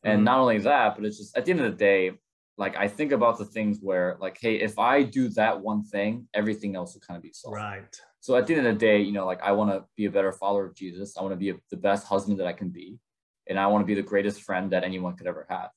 And 0.05 0.19
mm-hmm. 0.19 0.25
not 0.25 0.39
only 0.39 0.59
that, 0.59 0.95
but 0.95 1.05
it's 1.05 1.19
just 1.19 1.37
at 1.37 1.47
the 1.47 1.51
end 1.51 1.61
of 1.63 1.73
the 1.73 1.77
day, 1.77 2.13
like 2.57 2.77
I 2.77 2.87
think 2.87 3.11
about 3.11 3.39
the 3.39 3.45
things 3.45 3.81
where 3.83 4.17
like, 4.21 4.39
hey, 4.41 4.55
if 4.55 4.79
I 4.79 5.03
do 5.03 5.29
that 5.31 5.61
one 5.61 5.83
thing, 5.83 6.29
everything 6.33 6.77
else 6.77 6.95
will 6.95 7.01
kind 7.01 7.17
of 7.17 7.23
be 7.25 7.33
solved. 7.33 7.57
Right. 7.57 8.01
So 8.21 8.37
at 8.37 8.47
the 8.47 8.55
end 8.55 8.67
of 8.69 8.75
the 8.75 8.79
day, 8.79 9.03
you 9.03 9.11
know, 9.11 9.27
like 9.27 9.43
I 9.43 9.51
want 9.51 9.73
to 9.73 9.85
be 9.97 10.05
a 10.05 10.11
better 10.13 10.31
follower 10.31 10.67
of 10.67 10.77
Jesus. 10.77 11.17
I 11.19 11.23
want 11.23 11.33
to 11.33 11.37
be 11.37 11.51
a, 11.51 11.55
the 11.73 11.77
best 11.77 12.07
husband 12.07 12.39
that 12.39 12.47
I 12.47 12.53
can 12.53 12.69
be, 12.69 13.01
and 13.49 13.59
I 13.59 13.67
want 13.67 13.83
to 13.83 13.87
be 13.87 13.95
the 13.95 14.03
greatest 14.03 14.43
friend 14.43 14.71
that 14.71 14.85
anyone 14.85 15.17
could 15.17 15.27
ever 15.27 15.45
have. 15.51 15.71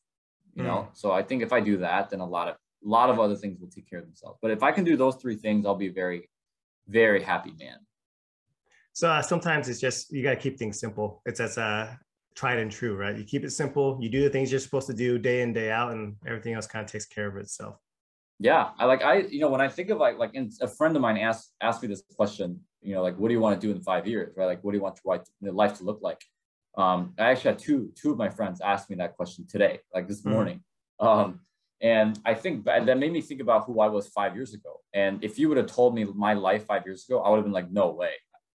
You 0.53 0.63
know, 0.63 0.87
so 0.93 1.11
I 1.11 1.21
think 1.21 1.43
if 1.43 1.53
I 1.53 1.59
do 1.59 1.77
that, 1.77 2.09
then 2.09 2.19
a 2.19 2.25
lot 2.25 2.47
of 2.47 2.55
a 2.85 2.87
lot 2.87 3.09
of 3.09 3.19
other 3.19 3.35
things 3.35 3.59
will 3.59 3.69
take 3.69 3.89
care 3.89 3.99
of 3.99 4.05
themselves. 4.05 4.37
But 4.41 4.51
if 4.51 4.63
I 4.63 4.71
can 4.71 4.83
do 4.83 4.97
those 4.97 5.15
three 5.15 5.35
things, 5.35 5.65
I'll 5.65 5.75
be 5.75 5.87
a 5.87 5.93
very, 5.93 6.29
very 6.87 7.21
happy 7.21 7.53
man. 7.59 7.77
So 8.93 9.09
uh, 9.09 9.21
sometimes 9.21 9.69
it's 9.69 9.79
just 9.79 10.11
you 10.11 10.23
got 10.23 10.31
to 10.31 10.37
keep 10.37 10.57
things 10.57 10.79
simple. 10.79 11.21
It's 11.25 11.39
as 11.39 11.57
uh, 11.57 11.93
tried 12.35 12.59
and 12.59 12.71
true, 12.71 12.95
right? 12.95 13.15
You 13.15 13.23
keep 13.23 13.43
it 13.43 13.51
simple. 13.51 13.97
You 14.01 14.09
do 14.09 14.23
the 14.23 14.29
things 14.29 14.51
you're 14.51 14.59
supposed 14.59 14.87
to 14.87 14.93
do 14.93 15.19
day 15.19 15.41
in 15.41 15.53
day 15.53 15.71
out, 15.71 15.91
and 15.91 16.15
everything 16.25 16.53
else 16.53 16.65
kind 16.65 16.83
of 16.83 16.91
takes 16.91 17.05
care 17.05 17.27
of 17.27 17.37
itself. 17.37 17.75
Yeah, 18.39 18.69
I 18.77 18.85
like 18.85 19.03
I 19.03 19.17
you 19.17 19.39
know 19.39 19.49
when 19.49 19.61
I 19.61 19.67
think 19.67 19.89
of 19.89 19.97
like 19.97 20.17
like 20.17 20.35
a 20.61 20.67
friend 20.67 20.95
of 20.95 21.01
mine 21.01 21.17
asked 21.17 21.53
asked 21.61 21.81
me 21.81 21.87
this 21.87 22.03
question. 22.15 22.59
You 22.81 22.95
know, 22.95 23.01
like 23.01 23.17
what 23.17 23.27
do 23.27 23.33
you 23.33 23.39
want 23.39 23.59
to 23.59 23.67
do 23.67 23.71
in 23.71 23.81
five 23.81 24.07
years, 24.07 24.33
right? 24.37 24.45
Like 24.45 24.63
what 24.63 24.71
do 24.71 24.77
you 24.77 24.83
want 24.83 24.95
to, 24.95 25.01
write 25.05 25.21
the 25.41 25.51
life 25.51 25.77
to 25.79 25.83
look 25.83 25.99
like? 26.01 26.23
Um, 26.77 27.13
I 27.17 27.31
actually 27.31 27.51
had 27.51 27.59
two 27.59 27.91
two 27.95 28.11
of 28.11 28.17
my 28.17 28.29
friends 28.29 28.61
ask 28.61 28.89
me 28.89 28.95
that 28.97 29.15
question 29.15 29.45
today, 29.47 29.79
like 29.93 30.07
this 30.07 30.21
mm-hmm. 30.21 30.31
morning. 30.31 30.63
Um, 30.99 31.41
and 31.81 32.19
I 32.25 32.33
think 32.33 32.65
that 32.65 32.97
made 32.97 33.11
me 33.11 33.21
think 33.21 33.41
about 33.41 33.65
who 33.65 33.79
I 33.79 33.87
was 33.87 34.07
five 34.07 34.35
years 34.35 34.53
ago. 34.53 34.81
And 34.93 35.23
if 35.23 35.37
you 35.37 35.47
would 35.49 35.57
have 35.57 35.67
told 35.67 35.93
me 35.93 36.05
my 36.05 36.33
life 36.33 36.65
five 36.65 36.83
years 36.85 37.05
ago, 37.07 37.21
I 37.21 37.29
would 37.29 37.37
have 37.37 37.45
been 37.45 37.53
like, 37.53 37.71
no 37.71 37.91
way, 37.91 38.13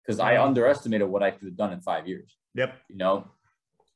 because 0.05 0.21
I 0.21 0.41
underestimated 0.41 1.09
what 1.09 1.23
I 1.23 1.33
could 1.33 1.49
have 1.49 1.57
done 1.57 1.73
in 1.73 1.81
five 1.81 2.07
years. 2.07 2.37
Yep. 2.55 2.77
You 2.89 2.97
know, 2.97 3.29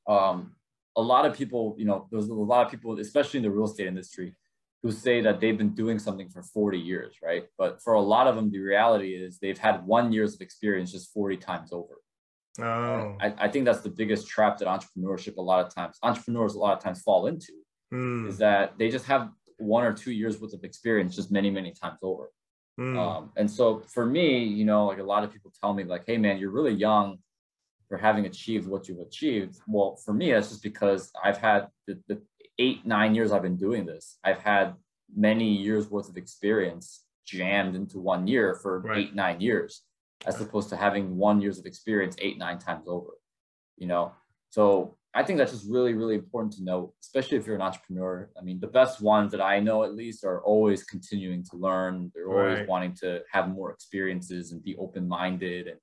um, 0.09 0.57
a 0.97 1.03
lot 1.03 1.25
of 1.25 1.37
people, 1.37 1.77
you 1.79 1.85
know, 1.85 2.09
there's 2.11 2.29
a 2.29 2.35
lot 2.35 2.67
of 2.67 2.71
people, 2.71 2.99
especially 2.99 3.39
in 3.39 3.45
the 3.45 3.51
real 3.51 3.67
estate 3.67 3.87
industry, 3.87 4.35
who 4.83 4.91
say 4.91 5.21
that 5.21 5.41
they've 5.41 5.57
been 5.57 5.75
doing 5.75 6.01
something 6.01 6.29
for 6.29 6.43
40 6.43 6.79
years, 6.79 7.15
right? 7.23 7.45
But 7.57 7.81
for 7.81 7.95
a 7.95 8.01
lot 8.01 8.27
of 8.27 8.35
them, 8.35 8.51
the 8.51 8.59
reality 8.59 9.15
is 9.15 9.39
they've 9.39 9.59
had 9.59 9.87
one 9.87 10.13
years 10.13 10.35
of 10.35 10.41
experience 10.41 10.91
just 10.91 11.13
40 11.13 11.37
times 11.37 11.73
over. 11.73 11.95
Oh. 12.61 13.17
I, 13.21 13.33
I 13.39 13.49
think 13.49 13.65
that's 13.65 13.81
the 13.81 13.89
biggest 13.89 14.27
trap 14.27 14.59
that 14.59 14.67
entrepreneurship 14.67 15.37
a 15.37 15.41
lot 15.41 15.65
of 15.65 15.75
times 15.75 15.97
entrepreneurs 16.03 16.55
a 16.55 16.59
lot 16.59 16.77
of 16.77 16.85
times 16.85 17.01
fall 17.01 17.27
into 17.27 17.53
mm. 17.93 18.29
is 18.29 18.39
that 18.39 18.79
they 18.79 18.89
just 18.89 19.05
have 19.05 19.31
one 19.59 19.85
or 19.85 19.93
two 19.93 20.13
years 20.13 20.41
worth 20.41 20.55
of 20.55 20.65
experience 20.65 21.15
just 21.15 21.31
many 21.31 21.51
many 21.51 21.73
times 21.73 21.99
over 22.03 22.31
mm. 22.79 22.97
um, 22.99 23.31
and 23.37 23.51
so 23.51 23.83
for 23.89 24.07
me 24.07 24.43
you 24.45 24.65
know 24.65 24.87
like 24.87 24.99
a 24.99 25.03
lot 25.03 25.25
of 25.25 25.33
people 25.33 25.53
tell 25.61 25.73
me 25.73 25.85
like 25.85 26.05
hey 26.07 26.17
man 26.17 26.39
you're 26.39 26.51
really 26.51 26.73
young 26.73 27.19
for 27.89 27.99
having 27.99 28.27
achieved 28.27 28.67
what 28.67 28.89
you've 28.89 28.99
achieved 28.99 29.57
well 29.67 29.97
for 29.97 30.15
me 30.15 30.33
that's 30.33 30.49
just 30.49 30.63
because 30.63 31.11
i've 31.23 31.37
had 31.37 31.69
the, 31.87 31.99
the 32.09 32.21
eight 32.59 32.85
nine 32.87 33.15
years 33.15 33.33
i've 33.33 33.43
been 33.43 33.57
doing 33.57 33.85
this 33.85 34.19
i've 34.25 34.39
had 34.39 34.75
many 35.15 35.53
years 35.53 35.91
worth 35.91 36.09
of 36.09 36.17
experience 36.17 37.05
jammed 37.27 37.77
into 37.77 37.99
one 37.99 38.27
year 38.27 38.55
for 38.55 38.81
right. 38.81 38.99
eight 38.99 39.15
nine 39.15 39.41
years 39.41 39.83
as 40.27 40.41
opposed 40.41 40.69
to 40.69 40.77
having 40.77 41.17
one 41.17 41.41
years 41.41 41.59
of 41.59 41.67
experience 41.67 42.17
eight 42.19 42.39
nine 42.39 42.59
times 42.59 42.85
over 42.87 43.11
you 43.77 43.87
know 43.87 44.13
so 44.51 44.97
i 45.15 45.23
think 45.23 45.39
that's 45.39 45.53
just 45.53 45.69
really 45.69 45.95
really 45.95 46.15
important 46.15 46.53
to 46.53 46.63
know 46.63 46.93
especially 47.03 47.37
if 47.37 47.47
you're 47.47 47.57
an 47.57 47.63
entrepreneur 47.63 48.31
i 48.39 48.43
mean 48.43 48.59
the 48.61 48.67
best 48.67 49.01
ones 49.01 49.31
that 49.31 49.41
i 49.41 49.59
know 49.59 49.85
at 49.85 49.95
least 49.95 50.25
are 50.25 50.43
always 50.43 50.85
continuing 50.85 51.43
to 51.43 51.57
learn 51.57 52.11
they're 52.15 52.29
always 52.29 52.59
right. 52.59 52.69
wanting 52.69 52.95
to 52.95 53.21
have 53.31 53.49
more 53.49 53.71
experiences 53.73 54.53
and 54.53 54.63
be 54.63 54.77
open-minded 54.77 55.67
and 55.67 55.79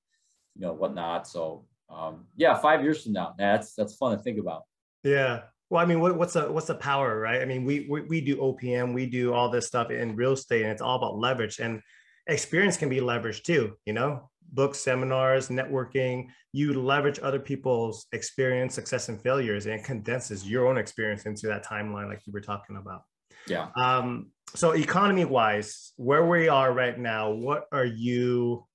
you 0.55 0.61
know 0.61 0.73
whatnot 0.73 1.27
so 1.27 1.65
um, 1.89 2.25
yeah 2.35 2.55
five 2.55 2.83
years 2.83 3.03
from 3.03 3.13
now 3.13 3.33
that's 3.37 3.73
that's 3.73 3.95
fun 3.95 4.15
to 4.15 4.23
think 4.23 4.39
about 4.39 4.63
yeah 5.03 5.41
well, 5.69 5.83
I 5.83 5.85
mean, 5.85 5.99
what, 5.99 6.17
what's 6.17 6.33
the 6.33 6.51
what's 6.51 6.67
the 6.67 6.75
power, 6.75 7.19
right? 7.19 7.41
I 7.41 7.45
mean, 7.45 7.63
we, 7.63 7.85
we 7.89 8.01
we 8.01 8.21
do 8.21 8.37
OPM, 8.37 8.93
we 8.93 9.05
do 9.05 9.33
all 9.33 9.49
this 9.49 9.67
stuff 9.67 9.91
in 9.91 10.15
real 10.15 10.31
estate, 10.31 10.63
and 10.63 10.71
it's 10.71 10.81
all 10.81 10.97
about 10.97 11.17
leverage. 11.17 11.59
And 11.59 11.81
experience 12.27 12.75
can 12.75 12.89
be 12.89 12.99
leveraged 12.99 13.43
too. 13.43 13.77
You 13.85 13.93
know, 13.93 14.29
books, 14.53 14.79
seminars, 14.79 15.49
networking. 15.49 16.27
You 16.53 16.81
leverage 16.81 17.19
other 17.21 17.39
people's 17.39 18.07
experience, 18.11 18.73
success, 18.73 19.09
and 19.09 19.21
failures, 19.21 19.65
and 19.65 19.83
condenses 19.83 20.49
your 20.49 20.67
own 20.67 20.77
experience 20.77 21.25
into 21.25 21.47
that 21.47 21.65
timeline, 21.65 22.09
like 22.09 22.21
you 22.25 22.33
were 22.33 22.41
talking 22.41 22.77
about. 22.77 23.03
Yeah. 23.47 23.69
Um. 23.75 24.31
So, 24.55 24.71
economy-wise, 24.71 25.93
where 25.97 26.25
we 26.25 26.49
are 26.49 26.73
right 26.73 26.97
now, 26.97 27.31
what 27.31 27.67
are 27.71 27.85
you? 27.85 28.65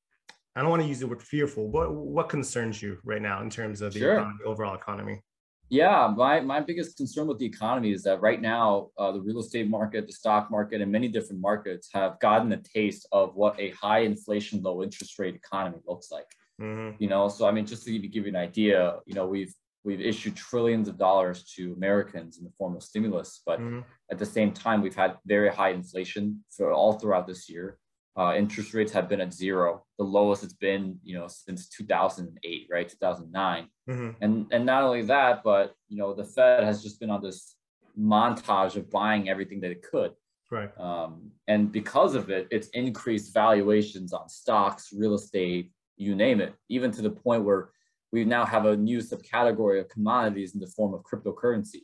I 0.57 0.61
don't 0.61 0.71
want 0.71 0.83
to 0.83 0.89
use 0.89 1.01
the 1.01 1.09
word 1.09 1.23
fearful. 1.23 1.69
What 1.69 1.93
what 1.93 2.29
concerns 2.29 2.81
you 2.81 2.99
right 3.05 3.21
now 3.21 3.43
in 3.43 3.51
terms 3.51 3.81
of 3.81 3.93
the 3.93 4.01
sure. 4.01 4.15
economy, 4.15 4.39
overall 4.47 4.75
economy? 4.75 5.23
Yeah, 5.70 6.12
my, 6.14 6.40
my 6.40 6.61
biggest 6.61 6.96
concern 6.96 7.27
with 7.27 7.38
the 7.38 7.46
economy 7.46 7.92
is 7.92 8.03
that 8.05 8.20
right 8.20 8.40
now, 8.40 8.90
uh, 8.98 9.12
the 9.12 9.20
real 9.20 9.40
estate 9.40 9.68
market, 9.68 10.07
the 10.07 10.12
stock 10.12 10.50
market, 10.50 10.81
and 10.81 10.92
many 10.92 11.09
different 11.09 11.40
markets 11.40 11.88
have 11.92 12.20
gotten 12.20 12.53
a 12.53 12.59
taste 12.59 13.09
of 13.12 13.35
what 13.35 13.59
a 13.59 13.70
high 13.70 14.00
inflation, 14.00 14.62
low 14.62 14.83
interest 14.83 15.18
rate 15.18 15.35
economy 15.35 15.79
looks 15.87 16.11
like. 16.11 16.27
Mm-hmm. 16.61 17.03
You 17.03 17.09
know, 17.09 17.29
so 17.29 17.48
I 17.48 17.50
mean, 17.50 17.66
just 17.66 17.85
to 17.85 17.98
give 17.98 18.24
you 18.24 18.31
an 18.31 18.37
idea, 18.37 18.98
you 19.07 19.14
know, 19.14 19.27
we've 19.27 19.53
we've 19.85 20.00
issued 20.00 20.37
trillions 20.37 20.88
of 20.88 20.96
dollars 20.96 21.44
to 21.57 21.72
Americans 21.74 22.38
in 22.38 22.44
the 22.44 22.53
form 22.57 22.77
of 22.77 22.83
stimulus, 22.83 23.42
but 23.44 23.61
mm-hmm. 23.61 23.81
at 24.11 24.18
the 24.18 24.27
same 24.27 24.53
time, 24.53 24.81
we've 24.81 24.94
had 24.94 25.16
very 25.27 25.50
high 25.50 25.70
inflation 25.70 26.44
for 26.57 26.72
all 26.72 26.94
throughout 26.94 27.27
this 27.27 27.48
year. 27.48 27.79
Uh, 28.16 28.35
interest 28.37 28.72
rates 28.74 28.92
have 28.92 29.09
been 29.09 29.20
at 29.20 29.35
zero, 29.35 29.85
the 29.98 30.05
lowest 30.05 30.44
it's 30.44 30.53
been, 30.53 30.98
you 31.03 31.18
know, 31.18 31.27
since 31.27 31.68
2008, 31.68 32.68
right, 32.70 32.88
2009. 32.88 33.68
Mm-hmm. 33.88 34.11
And 34.20 34.46
and 34.53 34.64
not 34.64 34.85
only 34.85 35.03
that, 35.03 35.42
but 35.42 35.74
you 35.88 35.96
know, 35.96 36.14
the 36.14 36.24
Fed 36.24 36.62
has 36.62 36.83
just 36.83 37.00
been 37.00 37.11
on 37.11 37.22
this 37.22 37.57
montage 37.98 38.77
of 38.77 38.88
buying 38.90 39.29
everything 39.29 39.61
that 39.61 39.72
it 39.72 39.83
could. 39.83 40.12
Right. 40.50 40.70
Um, 40.79 41.33
and 41.48 41.72
because 41.72 42.14
of 42.14 42.31
it, 42.31 42.46
it's 42.53 42.68
increased 42.68 43.35
valuations 43.35 44.12
on 44.12 44.29
stocks, 44.29 44.92
real 44.92 45.14
estate, 45.14 45.72
you 45.96 46.14
name 46.14 46.40
it, 46.40 46.55
even 46.68 46.92
to 46.92 47.03
the 47.03 47.11
point 47.11 47.44
where 47.44 47.70
we 48.12 48.24
now 48.24 48.44
have 48.44 48.66
a 48.66 48.77
new 48.77 48.98
subcategory 48.98 49.81
of 49.81 49.88
commodities 49.88 50.55
in 50.55 50.61
the 50.61 50.68
form 50.68 50.94
of 50.94 51.03
cryptocurrency. 51.03 51.83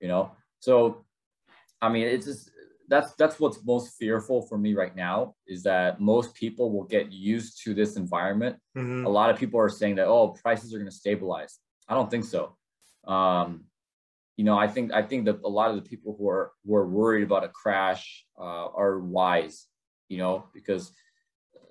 You 0.00 0.08
know, 0.08 0.32
so 0.60 1.06
I 1.80 1.88
mean, 1.88 2.06
it's 2.06 2.26
just 2.26 2.50
that's 2.88 3.14
that's 3.14 3.40
what's 3.40 3.64
most 3.64 3.94
fearful 3.98 4.42
for 4.42 4.58
me 4.58 4.74
right 4.74 4.94
now 4.94 5.34
is 5.46 5.62
that 5.62 6.00
most 6.00 6.34
people 6.34 6.70
will 6.70 6.84
get 6.84 7.12
used 7.12 7.62
to 7.64 7.74
this 7.74 7.96
environment. 7.96 8.56
Mm-hmm. 8.76 9.06
A 9.06 9.08
lot 9.08 9.30
of 9.30 9.38
people 9.38 9.60
are 9.60 9.68
saying 9.68 9.96
that 9.96 10.06
oh 10.06 10.36
prices 10.42 10.74
are 10.74 10.78
going 10.78 10.90
to 10.90 10.96
stabilize. 10.96 11.58
I 11.88 11.94
don't 11.94 12.10
think 12.10 12.24
so. 12.24 12.56
Um, 13.06 13.64
you 14.36 14.44
know, 14.44 14.58
I 14.58 14.68
think 14.68 14.92
I 14.92 15.02
think 15.02 15.26
that 15.26 15.40
a 15.44 15.48
lot 15.48 15.70
of 15.70 15.76
the 15.76 15.82
people 15.82 16.14
who 16.18 16.28
are 16.28 16.52
who 16.66 16.74
are 16.74 16.86
worried 16.86 17.22
about 17.22 17.44
a 17.44 17.48
crash 17.48 18.24
uh, 18.38 18.68
are 18.76 18.98
wise. 18.98 19.66
You 20.08 20.18
know, 20.18 20.48
because 20.52 20.92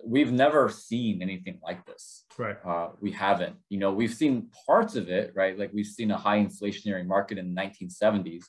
we've 0.04 0.32
never 0.32 0.70
seen 0.70 1.22
anything 1.22 1.60
like 1.64 1.86
this. 1.86 2.26
Right. 2.38 2.58
Uh, 2.66 2.90
we 3.00 3.12
haven't. 3.12 3.56
You 3.70 3.80
know, 3.80 3.92
we've 3.92 4.14
seen 4.14 4.50
parts 4.66 4.96
of 4.96 5.10
it, 5.10 5.34
right? 5.36 5.58
Like 5.58 5.72
we've 5.74 5.86
seen 5.86 6.12
a 6.12 6.18
high 6.18 6.40
inflationary 6.40 7.06
market 7.06 7.38
in 7.38 7.54
the 7.54 7.62
1970s. 7.62 8.44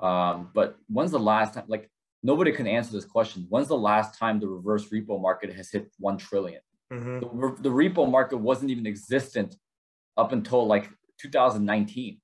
Um, 0.00 0.50
but 0.54 0.76
when's 0.88 1.10
the 1.10 1.18
last 1.18 1.54
time? 1.54 1.64
Like 1.68 1.90
nobody 2.22 2.52
can 2.52 2.66
answer 2.66 2.92
this 2.92 3.04
question. 3.04 3.46
When's 3.48 3.68
the 3.68 3.76
last 3.76 4.18
time 4.18 4.40
the 4.40 4.48
reverse 4.48 4.88
repo 4.88 5.20
market 5.20 5.52
has 5.54 5.70
hit 5.70 5.90
1 5.98 6.18
trillion? 6.18 6.60
Mm-hmm. 6.92 7.20
The, 7.20 7.62
the 7.62 7.68
repo 7.68 8.10
market 8.10 8.38
wasn't 8.38 8.70
even 8.70 8.86
existent 8.86 9.56
up 10.16 10.32
until 10.32 10.66
like 10.66 10.90
2019. 11.20 12.20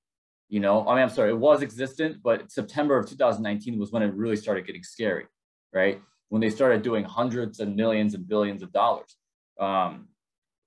You 0.49 0.59
know, 0.59 0.87
I 0.87 0.95
mean, 0.95 1.03
I'm 1.03 1.09
sorry, 1.09 1.31
it 1.31 1.37
was 1.37 1.61
existent, 1.61 2.17
but 2.23 2.51
September 2.51 2.97
of 2.97 3.09
2019 3.09 3.79
was 3.79 3.91
when 3.91 4.03
it 4.03 4.13
really 4.13 4.35
started 4.35 4.67
getting 4.67 4.83
scary, 4.83 5.25
right? 5.73 6.01
When 6.29 6.41
they 6.41 6.49
started 6.49 6.81
doing 6.81 7.03
hundreds 7.03 7.59
and 7.59 7.75
millions 7.75 8.13
and 8.13 8.27
billions 8.27 8.61
of 8.61 8.71
dollars. 8.71 9.15
Um, 9.59 10.09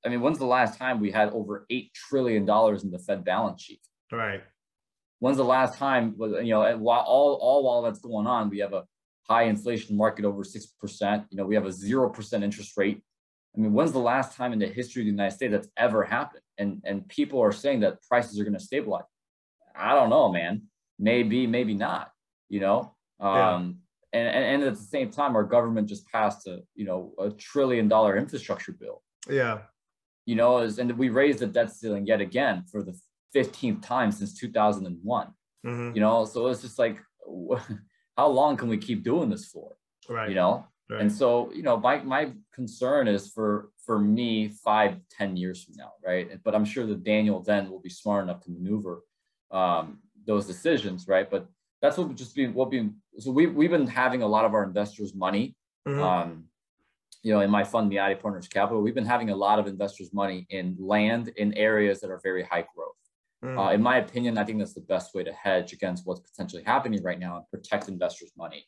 I 0.04 0.08
mean, 0.08 0.20
when's 0.20 0.38
the 0.38 0.46
last 0.46 0.78
time 0.78 1.00
we 1.00 1.10
had 1.10 1.30
over 1.30 1.66
$8 1.70 1.92
trillion 1.92 2.42
in 2.42 2.90
the 2.90 3.02
Fed 3.04 3.24
balance 3.24 3.62
sheet? 3.62 3.80
Right. 4.10 4.42
When's 5.20 5.36
the 5.36 5.44
last 5.44 5.78
time, 5.78 6.16
you 6.18 6.50
know, 6.50 6.76
while 6.78 7.00
all, 7.00 7.34
all 7.34 7.64
while 7.64 7.82
that's 7.82 7.98
going 7.98 8.26
on, 8.26 8.50
we 8.50 8.58
have 8.58 8.72
a 8.72 8.84
high 9.28 9.44
inflation 9.44 9.96
market 9.96 10.24
over 10.24 10.42
6%. 10.42 11.26
You 11.30 11.36
know, 11.36 11.44
we 11.44 11.54
have 11.54 11.66
a 11.66 11.70
0% 11.70 12.42
interest 12.42 12.76
rate. 12.76 13.02
I 13.56 13.60
mean, 13.60 13.72
when's 13.72 13.92
the 13.92 13.98
last 13.98 14.36
time 14.36 14.52
in 14.52 14.58
the 14.58 14.66
history 14.66 15.02
of 15.02 15.06
the 15.06 15.10
United 15.10 15.34
States 15.34 15.52
that's 15.52 15.68
ever 15.76 16.04
happened? 16.04 16.42
And, 16.58 16.80
and 16.84 17.06
people 17.08 17.40
are 17.40 17.52
saying 17.52 17.80
that 17.80 18.02
prices 18.02 18.38
are 18.38 18.44
going 18.44 18.54
to 18.54 18.60
stabilize. 18.60 19.04
I 19.76 19.94
don't 19.94 20.10
know, 20.10 20.30
man. 20.30 20.62
Maybe, 20.98 21.46
maybe 21.46 21.74
not, 21.74 22.10
you 22.48 22.60
know? 22.60 22.94
Um, 23.20 23.80
yeah. 24.12 24.20
and, 24.20 24.44
and, 24.44 24.62
at 24.62 24.74
the 24.76 24.80
same 24.80 25.10
time, 25.10 25.36
our 25.36 25.44
government 25.44 25.88
just 25.88 26.06
passed 26.08 26.46
a, 26.46 26.60
you 26.74 26.84
know, 26.84 27.12
a 27.18 27.30
trillion 27.30 27.88
dollar 27.88 28.16
infrastructure 28.16 28.72
bill. 28.72 29.02
Yeah. 29.28 29.58
You 30.24 30.36
know, 30.36 30.58
and 30.58 30.96
we 30.98 31.08
raised 31.08 31.40
the 31.40 31.46
debt 31.46 31.72
ceiling 31.72 32.06
yet 32.06 32.20
again 32.20 32.64
for 32.70 32.82
the 32.82 32.98
15th 33.34 33.82
time 33.82 34.12
since 34.12 34.34
2001. 34.38 35.28
Mm-hmm. 35.66 35.94
You 35.94 36.00
know, 36.00 36.24
so 36.24 36.46
it's 36.48 36.62
just 36.62 36.78
like, 36.78 37.00
how 38.18 38.26
long 38.26 38.57
can 38.57 38.68
we 38.68 38.76
keep 38.76 39.04
doing 39.04 39.31
this 39.31 39.46
for? 39.46 39.76
Right. 40.09 40.28
You 40.28 40.35
know, 40.35 40.66
right. 40.90 41.00
and 41.00 41.11
so 41.11 41.50
you 41.54 41.62
know, 41.62 41.76
my 41.78 42.02
my 42.02 42.33
concern 42.52 43.07
is 43.07 43.31
for 43.31 43.70
for 43.87 43.98
me 43.98 44.48
five 44.48 44.96
ten 45.16 45.37
years 45.37 45.62
from 45.62 45.74
now, 45.76 45.92
right? 46.04 46.28
But 46.42 46.54
I'm 46.54 46.64
sure 46.64 46.85
that 46.87 47.04
Daniel 47.04 47.40
then 47.40 47.70
will 47.70 47.81
be 47.81 47.88
smart 47.88 48.24
enough 48.24 48.40
to 48.44 48.50
maneuver 48.50 49.02
um, 49.52 50.00
those 50.26 50.46
decisions, 50.46 51.07
right? 51.07 51.31
But 51.31 51.46
that's 51.81 51.96
what 51.96 52.12
just 52.16 52.35
be 52.35 52.48
what 52.48 52.70
be 52.70 52.90
so 53.18 53.31
we 53.31 53.46
we've 53.46 53.70
been 53.70 53.87
having 53.87 54.22
a 54.22 54.26
lot 54.26 54.44
of 54.44 54.52
our 54.52 54.64
investors' 54.64 55.14
money. 55.14 55.54
Mm-hmm. 55.87 56.02
Um, 56.02 56.44
you 57.22 57.33
know, 57.33 57.40
in 57.40 57.50
my 57.50 57.64
fund, 57.64 57.90
Miati 57.90 58.18
Partners 58.18 58.48
Capital, 58.48 58.81
we've 58.81 58.94
been 58.94 59.04
having 59.04 59.31
a 59.31 59.37
lot 59.37 59.59
of 59.59 59.66
investors' 59.66 60.12
money 60.12 60.46
in 60.50 60.76
land 60.78 61.28
in 61.37 61.52
areas 61.54 62.00
that 62.00 62.11
are 62.11 62.20
very 62.22 62.42
high 62.42 62.64
growth. 62.74 62.97
Mm. 63.44 63.59
Uh, 63.59 63.72
in 63.72 63.83
my 63.83 63.98
opinion, 63.98 64.37
I 64.37 64.44
think 64.44 64.59
that's 64.59 64.74
the 64.74 64.81
best 64.81 65.14
way 65.14 65.22
to 65.22 65.33
hedge 65.33 65.72
against 65.72 66.07
what's 66.07 66.20
potentially 66.20 66.62
happening 66.64 67.03
right 67.03 67.18
now 67.18 67.37
and 67.37 67.44
protect 67.51 67.88
investors' 67.88 68.33
money. 68.37 68.66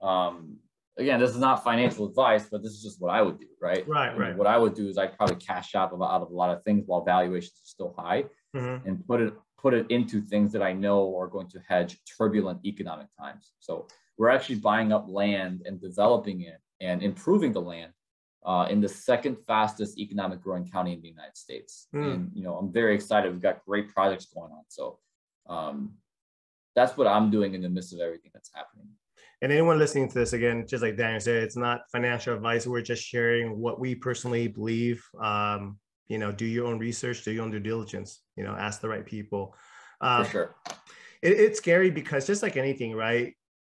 Um, 0.00 0.58
again, 0.96 1.18
this 1.18 1.30
is 1.30 1.38
not 1.38 1.64
financial 1.64 2.06
advice, 2.06 2.46
but 2.50 2.62
this 2.62 2.72
is 2.72 2.82
just 2.82 3.00
what 3.00 3.10
I 3.10 3.22
would 3.22 3.38
do, 3.38 3.46
right? 3.60 3.86
Right, 3.88 4.16
right. 4.16 4.36
What 4.36 4.46
I 4.46 4.58
would 4.58 4.74
do 4.74 4.88
is 4.88 4.98
I'd 4.98 5.16
probably 5.16 5.36
cash 5.36 5.74
out 5.74 5.92
of, 5.92 6.02
out 6.02 6.22
of 6.22 6.30
a 6.30 6.34
lot 6.34 6.50
of 6.50 6.62
things 6.62 6.84
while 6.86 7.04
valuations 7.04 7.54
are 7.54 7.64
still 7.64 7.94
high, 7.98 8.24
mm-hmm. 8.54 8.86
and 8.88 9.06
put 9.06 9.20
it 9.20 9.34
put 9.58 9.74
it 9.74 9.88
into 9.90 10.20
things 10.20 10.50
that 10.50 10.62
I 10.62 10.72
know 10.72 11.16
are 11.16 11.28
going 11.28 11.48
to 11.50 11.60
hedge 11.68 11.96
turbulent 12.18 12.64
economic 12.64 13.06
times. 13.16 13.52
So 13.60 13.86
we're 14.18 14.28
actually 14.28 14.56
buying 14.56 14.92
up 14.92 15.06
land 15.08 15.62
and 15.64 15.80
developing 15.80 16.42
it 16.42 16.58
and 16.80 17.00
improving 17.00 17.52
the 17.52 17.60
land 17.60 17.92
uh, 18.44 18.66
in 18.70 18.80
the 18.80 18.88
second 18.88 19.36
fastest 19.46 19.98
economic 19.98 20.42
growing 20.42 20.68
county 20.68 20.92
in 20.92 21.00
the 21.00 21.08
United 21.08 21.36
States. 21.36 21.88
Mm. 21.94 22.14
And 22.14 22.30
you 22.34 22.42
know, 22.42 22.56
I'm 22.56 22.72
very 22.72 22.94
excited. 22.94 23.32
We've 23.32 23.42
got 23.42 23.64
great 23.64 23.88
projects 23.88 24.26
going 24.26 24.50
on. 24.50 24.64
So 24.68 24.98
um, 25.48 25.92
that's 26.74 26.96
what 26.96 27.06
I'm 27.06 27.30
doing 27.30 27.54
in 27.54 27.62
the 27.62 27.68
midst 27.68 27.92
of 27.92 28.00
everything 28.00 28.30
that's 28.34 28.50
happening. 28.54 28.88
And 29.42 29.50
anyone 29.50 29.78
listening 29.78 30.08
to 30.08 30.14
this 30.14 30.32
again, 30.32 30.66
just 30.68 30.82
like 30.82 30.96
Daniel 30.96 31.20
said, 31.20 31.42
it's 31.42 31.56
not 31.56 31.82
financial 31.90 32.34
advice. 32.34 32.66
We're 32.66 32.80
just 32.80 33.04
sharing 33.04 33.58
what 33.58 33.80
we 33.80 33.94
personally 33.94 34.46
believe. 34.46 35.04
Um, 35.20 35.78
you 36.06 36.18
know, 36.18 36.30
do 36.30 36.44
your 36.44 36.66
own 36.66 36.78
research, 36.78 37.24
do 37.24 37.32
your 37.32 37.44
own 37.44 37.50
due 37.50 37.60
diligence. 37.60 38.20
You 38.36 38.44
know, 38.44 38.54
ask 38.54 38.80
the 38.80 38.88
right 38.88 39.04
people. 39.04 39.56
Uh, 40.00 40.24
For 40.24 40.30
sure. 40.30 40.56
It, 41.22 41.32
it's 41.32 41.58
scary 41.58 41.90
because 41.90 42.26
just 42.26 42.42
like 42.42 42.56
anything, 42.56 42.94
right? 42.94 43.34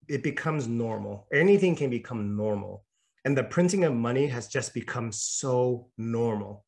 It 0.07 0.21
becomes 0.21 0.67
normal. 0.67 1.27
Anything 1.33 1.75
can 1.75 1.89
become 1.89 2.37
normal 2.37 2.84
and 3.25 3.35
the 3.35 3.43
printing 3.43 3.83
of 3.83 3.93
money 3.93 4.27
has 4.27 4.47
just 4.47 4.73
become 4.73 5.11
so 5.11 5.89
normal 5.97 6.63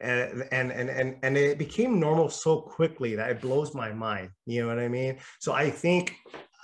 and 0.00 0.44
and 0.52 0.70
and 0.70 0.88
and, 0.88 1.16
and 1.22 1.36
it 1.36 1.58
became 1.58 1.98
normal 1.98 2.28
so 2.28 2.60
quickly 2.60 3.16
that 3.16 3.30
it 3.30 3.40
blows 3.40 3.74
my 3.74 3.92
mind 3.92 4.30
you 4.46 4.62
know 4.62 4.68
what 4.68 4.78
i 4.78 4.88
mean 4.88 5.18
so 5.40 5.52
i 5.52 5.68
think 5.68 6.14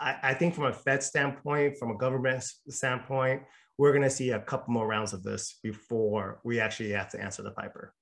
I, 0.01 0.17
I 0.23 0.35
think 0.35 0.55
from 0.55 0.65
a 0.65 0.73
fed 0.73 1.03
standpoint 1.03 1.77
from 1.79 1.91
a 1.91 1.97
government 1.97 2.45
standpoint 2.69 3.43
we're 3.77 3.91
going 3.91 4.03
to 4.03 4.11
see 4.11 4.31
a 4.31 4.39
couple 4.39 4.73
more 4.73 4.87
rounds 4.87 5.13
of 5.13 5.25
this 5.25 5.59
before 5.65 6.41
we 6.45 6.61
actually 6.61 6.91
have 6.93 7.11
to 7.11 7.21
answer 7.21 7.43
the 7.43 7.51
piper 7.51 7.93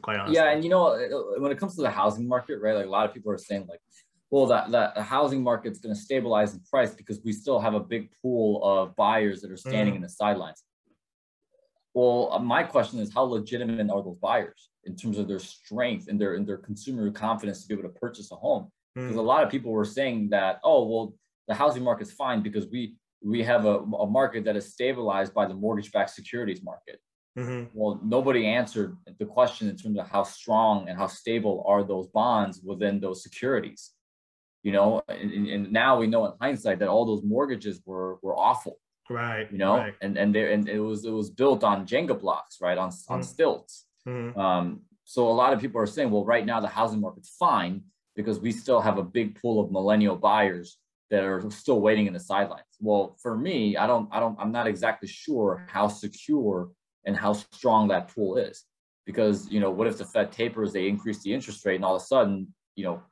quite 0.00 0.18
honestly 0.18 0.34
yeah 0.34 0.50
and 0.50 0.64
you 0.64 0.70
know 0.70 0.98
when 1.38 1.52
it 1.52 1.58
comes 1.58 1.76
to 1.76 1.82
the 1.82 1.90
housing 1.90 2.26
market 2.26 2.58
right 2.60 2.74
like 2.74 2.86
a 2.86 2.90
lot 2.90 3.08
of 3.08 3.14
people 3.14 3.30
are 3.30 3.38
saying 3.38 3.66
like 3.68 3.80
well, 4.32 4.46
that, 4.46 4.70
that 4.70 4.94
the 4.94 5.02
housing 5.02 5.42
market's 5.42 5.78
going 5.78 5.94
to 5.94 6.00
stabilize 6.00 6.54
in 6.54 6.60
price 6.60 6.94
because 6.94 7.20
we 7.22 7.32
still 7.32 7.60
have 7.60 7.74
a 7.74 7.80
big 7.80 8.08
pool 8.22 8.64
of 8.64 8.96
buyers 8.96 9.42
that 9.42 9.50
are 9.50 9.58
standing 9.58 9.92
mm. 9.92 9.96
in 9.96 10.02
the 10.02 10.08
sidelines. 10.08 10.62
Well, 11.94 12.30
uh, 12.32 12.38
my 12.38 12.62
question 12.62 13.00
is 13.00 13.12
how 13.12 13.24
legitimate 13.24 13.90
are 13.90 14.02
those 14.02 14.16
buyers 14.16 14.70
in 14.84 14.96
terms 14.96 15.18
of 15.18 15.28
their 15.28 15.38
strength 15.38 16.08
and 16.08 16.20
their 16.20 16.34
and 16.34 16.46
their 16.46 16.56
consumer 16.56 17.10
confidence 17.10 17.62
to 17.62 17.68
be 17.68 17.74
able 17.74 17.84
to 17.84 18.00
purchase 18.00 18.32
a 18.32 18.36
home? 18.36 18.68
Because 18.94 19.16
mm. 19.16 19.18
a 19.18 19.22
lot 19.22 19.42
of 19.42 19.50
people 19.50 19.72
were 19.72 19.84
saying 19.84 20.30
that, 20.30 20.60
oh, 20.64 20.86
well, 20.86 21.14
the 21.48 21.54
housing 21.54 21.82
market's 21.82 22.12
fine 22.12 22.42
because 22.42 22.66
we 22.68 22.96
we 23.24 23.42
have 23.42 23.66
a, 23.66 23.78
a 23.78 24.06
market 24.06 24.44
that 24.44 24.56
is 24.56 24.72
stabilized 24.72 25.32
by 25.32 25.46
the 25.46 25.54
mortgage-backed 25.54 26.10
securities 26.10 26.62
market. 26.62 26.98
Mm-hmm. 27.38 27.66
Well, 27.72 28.00
nobody 28.02 28.46
answered 28.46 28.96
the 29.18 29.24
question 29.24 29.68
in 29.68 29.76
terms 29.76 29.98
of 29.98 30.08
how 30.08 30.24
strong 30.24 30.88
and 30.88 30.98
how 30.98 31.06
stable 31.06 31.64
are 31.66 31.84
those 31.84 32.08
bonds 32.08 32.60
within 32.64 33.00
those 33.00 33.22
securities. 33.22 33.92
You 34.62 34.72
know, 34.72 35.02
and, 35.08 35.48
and 35.48 35.72
now 35.72 35.98
we 35.98 36.06
know 36.06 36.26
in 36.26 36.32
hindsight 36.40 36.78
that 36.80 36.88
all 36.88 37.04
those 37.04 37.22
mortgages 37.24 37.80
were 37.84 38.18
were 38.22 38.36
awful 38.36 38.78
right 39.12 39.50
you 39.52 39.58
know 39.58 39.76
right. 39.76 39.94
and 40.00 40.16
and 40.16 40.34
there 40.34 40.50
and 40.50 40.68
it 40.68 40.78
was 40.78 41.04
it 41.04 41.10
was 41.10 41.30
built 41.30 41.62
on 41.64 41.86
jenga 41.86 42.18
blocks 42.18 42.58
right 42.60 42.78
on 42.78 42.90
on 43.08 43.20
mm. 43.20 43.24
stilts 43.24 43.86
mm. 44.06 44.36
um 44.36 44.80
so 45.04 45.28
a 45.28 45.30
lot 45.30 45.52
of 45.52 45.60
people 45.60 45.80
are 45.80 45.86
saying 45.86 46.10
well 46.10 46.24
right 46.24 46.46
now 46.46 46.60
the 46.60 46.68
housing 46.68 47.00
market's 47.00 47.34
fine 47.38 47.82
because 48.16 48.40
we 48.40 48.52
still 48.52 48.80
have 48.80 48.98
a 48.98 49.02
big 49.02 49.40
pool 49.40 49.60
of 49.60 49.70
millennial 49.70 50.16
buyers 50.16 50.78
that 51.10 51.24
are 51.24 51.50
still 51.50 51.80
waiting 51.80 52.06
in 52.06 52.12
the 52.12 52.20
sidelines 52.20 52.64
well 52.80 53.16
for 53.22 53.36
me 53.36 53.76
i 53.76 53.86
don't 53.86 54.08
i 54.12 54.18
don't 54.18 54.38
i'm 54.38 54.52
not 54.52 54.66
exactly 54.66 55.08
sure 55.08 55.64
how 55.68 55.86
secure 55.88 56.70
and 57.04 57.16
how 57.16 57.32
strong 57.32 57.88
that 57.88 58.08
pool 58.14 58.36
is 58.36 58.64
because 59.04 59.50
you 59.50 59.60
know 59.60 59.70
what 59.70 59.86
if 59.86 59.98
the 59.98 60.04
fed 60.04 60.32
tapers 60.32 60.72
they 60.72 60.88
increase 60.88 61.22
the 61.22 61.32
interest 61.32 61.64
rate 61.66 61.76
and 61.76 61.84
all 61.84 61.96
of 61.96 62.02
a 62.02 62.04
sudden 62.04 62.46
you 62.76 62.84
know 62.84 63.02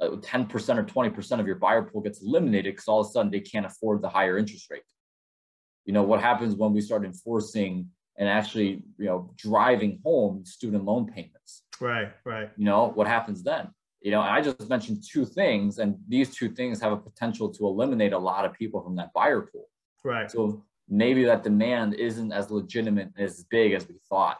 uh, 0.00 0.08
10% 0.16 0.78
or 0.78 0.84
20% 0.84 1.40
of 1.40 1.46
your 1.46 1.56
buyer 1.56 1.82
pool 1.82 2.00
gets 2.00 2.22
eliminated 2.22 2.72
because 2.72 2.88
all 2.88 3.00
of 3.00 3.06
a 3.06 3.10
sudden 3.10 3.30
they 3.30 3.40
can't 3.40 3.66
afford 3.66 4.00
the 4.00 4.08
higher 4.08 4.38
interest 4.38 4.70
rate 4.70 4.82
you 5.84 5.92
know 5.92 6.02
what 6.02 6.20
happens 6.20 6.54
when 6.54 6.72
we 6.72 6.80
start 6.80 7.04
enforcing 7.04 7.88
and 8.18 8.28
actually 8.28 8.82
you 8.98 9.06
know 9.06 9.30
driving 9.36 10.00
home 10.04 10.44
student 10.44 10.84
loan 10.84 11.06
payments. 11.06 11.62
Right 11.80 12.12
right. 12.24 12.50
You 12.56 12.64
know 12.64 12.88
what 12.94 13.06
happens 13.06 13.42
then? 13.42 13.68
You 14.00 14.10
know 14.10 14.20
i 14.20 14.40
just 14.40 14.68
mentioned 14.68 15.02
two 15.08 15.24
things 15.24 15.78
and 15.78 15.96
these 16.08 16.34
two 16.34 16.50
things 16.50 16.80
have 16.80 16.92
a 16.92 16.96
potential 16.96 17.48
to 17.50 17.66
eliminate 17.66 18.12
a 18.12 18.18
lot 18.18 18.44
of 18.44 18.52
people 18.52 18.82
from 18.82 18.96
that 18.96 19.12
buyer 19.12 19.42
pool. 19.42 19.68
Right. 20.04 20.30
So 20.30 20.64
maybe 20.88 21.24
that 21.24 21.42
demand 21.42 21.94
isn't 21.94 22.32
as 22.32 22.50
legitimate 22.50 23.10
as 23.16 23.44
big 23.44 23.72
as 23.72 23.88
we 23.88 23.96
thought. 24.08 24.38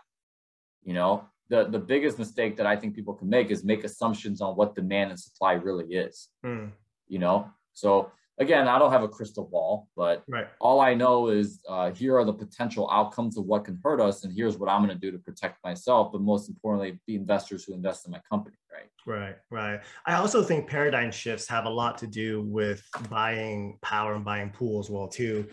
You 0.83 0.95
know 0.95 1.25
the 1.49 1.65
the 1.65 1.79
biggest 1.79 2.19
mistake 2.19 2.57
that 2.57 2.67
i 2.67 2.75
think 2.75 2.95
people 2.95 3.15
can 3.15 3.29
make 3.29 3.51
is 3.51 3.63
make 3.63 3.85
assumptions 3.85 4.41
on 4.41 4.57
what 4.57 4.75
demand 4.75 5.11
and 5.11 5.21
supply 5.21 5.53
really 5.53 5.89
is. 5.95 6.29
Mm. 6.45 6.73
you 7.09 7.19
know 7.19 7.51
so 7.75 8.11
again, 8.39 8.69
I 8.69 8.79
don't 8.79 8.93
have 8.93 9.03
a 9.03 9.09
crystal 9.09 9.45
ball, 9.45 9.89
but 9.97 10.23
right. 10.29 10.49
all 10.61 10.81
I 10.81 10.95
know 10.95 11.29
is 11.29 11.63
uh, 11.69 11.91
here 11.93 12.17
are 12.17 12.25
the 12.25 12.33
potential 12.33 12.89
outcomes 12.91 13.37
of 13.37 13.45
what 13.45 13.65
can 13.65 13.79
hurt 13.83 14.01
us, 14.01 14.25
and 14.25 14.33
here's 14.33 14.57
what 14.57 14.69
I'm 14.69 14.85
going 14.85 14.97
to 14.97 15.01
do 15.01 15.11
to 15.11 15.19
protect 15.19 15.63
myself. 15.65 16.13
But 16.13 16.23
most 16.23 16.49
importantly, 16.49 16.99
the 17.07 17.15
investors 17.15 17.65
who 17.65 17.75
invest 17.75 18.07
in 18.07 18.13
my 18.13 18.21
company, 18.29 18.57
right? 18.73 18.89
Right, 19.07 19.37
right. 19.51 19.81
I 20.07 20.15
also 20.15 20.43
think 20.43 20.69
paradigm 20.69 21.11
shifts 21.11 21.49
have 21.49 21.67
a 21.67 21.71
lot 21.71 21.99
to 21.99 22.07
do 22.07 22.43
with 22.43 22.83
buying 23.11 23.79
power 23.83 24.15
and 24.15 24.25
buying 24.25 24.51
pool 24.51 24.81
as 24.81 24.89
well 24.89 25.09
too. 25.09 25.47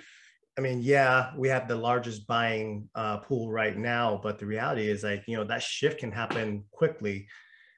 I 0.57 0.61
mean, 0.61 0.81
yeah, 0.81 1.31
we 1.37 1.47
have 1.47 1.67
the 1.67 1.75
largest 1.75 2.27
buying 2.27 2.89
uh, 2.93 3.17
pool 3.17 3.49
right 3.49 3.77
now, 3.77 4.19
but 4.21 4.39
the 4.39 4.45
reality 4.45 4.89
is 4.89 5.03
like 5.03 5.23
you 5.27 5.37
know 5.37 5.45
that 5.45 5.63
shift 5.63 5.99
can 5.99 6.11
happen 6.11 6.65
quickly. 6.71 7.27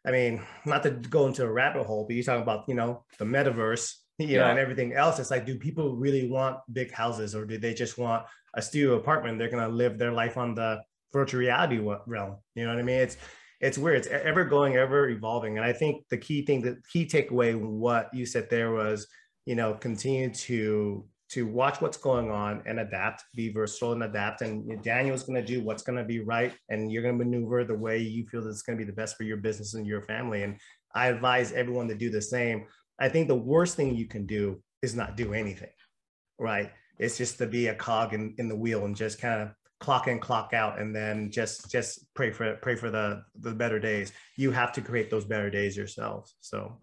I 0.03 0.09
mean, 0.09 0.41
not 0.65 0.81
to 0.83 0.89
go 0.89 1.27
into 1.27 1.43
a 1.43 1.51
rabbit 1.51 1.85
hole, 1.85 2.05
but 2.07 2.15
you're 2.15 2.23
talking 2.23 2.41
about 2.41 2.67
you 2.67 2.73
know 2.73 3.05
the 3.19 3.25
metaverse 3.25 3.93
you 4.19 4.37
know, 4.37 4.49
and 4.49 4.59
everything 4.59 4.93
else. 4.93 5.19
It's 5.19 5.31
like, 5.31 5.45
do 5.45 5.57
people 5.57 5.95
really 5.95 6.29
want 6.29 6.57
big 6.71 6.91
houses 6.91 7.35
or 7.35 7.45
do 7.45 7.57
they 7.57 7.73
just 7.73 7.97
want 7.97 8.25
a 8.55 8.61
studio 8.61 8.95
apartment? 8.95 9.39
They're 9.39 9.49
gonna 9.49 9.69
live 9.69 9.97
their 9.97 10.11
life 10.11 10.37
on 10.37 10.53
the 10.55 10.81
virtual 11.11 11.39
reality 11.39 11.77
realm. 11.77 12.37
You 12.55 12.65
know 12.65 12.69
what 12.69 12.79
I 12.79 12.83
mean? 12.83 12.99
It's 12.99 13.17
it's 13.61 13.77
weird. 13.77 13.97
It's 13.97 14.07
ever 14.07 14.43
going, 14.43 14.75
ever 14.75 15.09
evolving. 15.09 15.57
And 15.57 15.65
I 15.65 15.71
think 15.71 16.07
the 16.09 16.17
key 16.17 16.43
thing, 16.43 16.61
the 16.61 16.77
key 16.91 17.05
takeaway, 17.05 17.55
what 17.59 18.09
you 18.11 18.25
said 18.25 18.49
there 18.49 18.71
was, 18.71 19.07
you 19.45 19.55
know, 19.55 19.73
continue 19.75 20.33
to 20.33 21.05
to 21.29 21.45
watch 21.45 21.79
what's 21.79 21.95
going 21.95 22.29
on 22.29 22.61
and 22.65 22.81
adapt, 22.81 23.23
be 23.35 23.53
versatile 23.53 23.93
and 23.93 24.03
adapt. 24.03 24.41
And 24.41 24.83
Daniel's 24.83 25.23
going 25.23 25.39
to 25.39 25.45
do 25.45 25.63
what's 25.63 25.81
going 25.81 25.97
to 25.97 26.03
be 26.03 26.19
right, 26.19 26.53
and 26.67 26.91
you're 26.91 27.03
going 27.03 27.17
to 27.17 27.23
maneuver 27.23 27.63
the 27.63 27.77
way 27.77 27.99
you 27.99 28.27
feel 28.27 28.43
that's 28.43 28.63
going 28.63 28.77
to 28.77 28.83
be 28.83 28.89
the 28.89 28.95
best 28.95 29.15
for 29.15 29.23
your 29.23 29.37
business 29.37 29.73
and 29.73 29.87
your 29.87 30.01
family. 30.01 30.43
And 30.43 30.59
I 30.93 31.07
advise 31.07 31.53
everyone 31.53 31.87
to 31.87 31.95
do 31.95 32.09
the 32.09 32.21
same. 32.21 32.65
I 32.99 33.09
think 33.09 33.27
the 33.27 33.35
worst 33.35 33.75
thing 33.75 33.95
you 33.95 34.05
can 34.05 34.25
do 34.25 34.61
is 34.81 34.95
not 34.95 35.17
do 35.17 35.33
anything, 35.33 35.71
right? 36.39 36.71
It's 36.99 37.17
just 37.17 37.37
to 37.39 37.47
be 37.47 37.67
a 37.67 37.75
cog 37.75 38.13
in, 38.13 38.35
in 38.37 38.47
the 38.47 38.55
wheel 38.55 38.85
and 38.85 38.95
just 38.95 39.19
kind 39.19 39.41
of 39.41 39.49
clock 39.79 40.07
in, 40.07 40.19
clock 40.19 40.53
out, 40.53 40.79
and 40.79 40.95
then 40.95 41.31
just 41.31 41.71
just 41.71 42.13
pray 42.13 42.31
for 42.31 42.55
pray 42.57 42.75
for 42.75 42.91
the 42.91 43.23
the 43.39 43.51
better 43.51 43.79
days. 43.79 44.13
You 44.37 44.51
have 44.51 44.71
to 44.73 44.81
create 44.81 45.09
those 45.09 45.25
better 45.25 45.49
days 45.49 45.75
yourselves. 45.75 46.35
So 46.41 46.77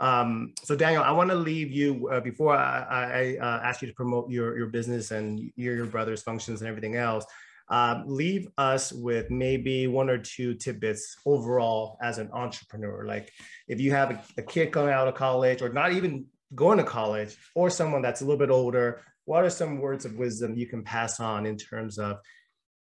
um, 0.00 0.54
so 0.62 0.74
Daniel, 0.74 1.02
I 1.02 1.10
want 1.12 1.28
to 1.30 1.36
leave 1.36 1.70
you 1.70 2.08
uh, 2.10 2.20
before 2.20 2.56
I, 2.56 2.86
I 2.90 3.36
uh, 3.36 3.60
ask 3.62 3.82
you 3.82 3.88
to 3.88 3.94
promote 3.94 4.30
your, 4.30 4.56
your 4.56 4.68
business 4.68 5.10
and 5.10 5.52
your, 5.56 5.76
your 5.76 5.86
brother's 5.86 6.22
functions 6.22 6.62
and 6.62 6.68
everything 6.68 6.96
else. 6.96 7.26
Uh, 7.70 8.02
leave 8.04 8.48
us 8.58 8.92
with 8.92 9.30
maybe 9.30 9.86
one 9.86 10.10
or 10.10 10.18
two 10.18 10.54
tidbits 10.54 11.16
overall 11.24 11.96
as 12.02 12.18
an 12.18 12.28
entrepreneur. 12.32 13.06
Like 13.06 13.30
if 13.68 13.80
you 13.80 13.92
have 13.92 14.10
a, 14.10 14.22
a 14.38 14.42
kid 14.42 14.72
coming 14.72 14.92
out 14.92 15.06
of 15.06 15.14
college 15.14 15.62
or 15.62 15.68
not 15.68 15.92
even 15.92 16.26
going 16.54 16.78
to 16.78 16.84
college 16.84 17.36
or 17.54 17.70
someone 17.70 18.02
that's 18.02 18.22
a 18.22 18.24
little 18.24 18.38
bit 18.38 18.50
older, 18.50 19.02
what 19.24 19.44
are 19.44 19.50
some 19.50 19.78
words 19.78 20.04
of 20.04 20.16
wisdom 20.16 20.56
you 20.56 20.66
can 20.66 20.82
pass 20.82 21.20
on 21.20 21.46
in 21.46 21.56
terms 21.56 21.98
of 21.98 22.18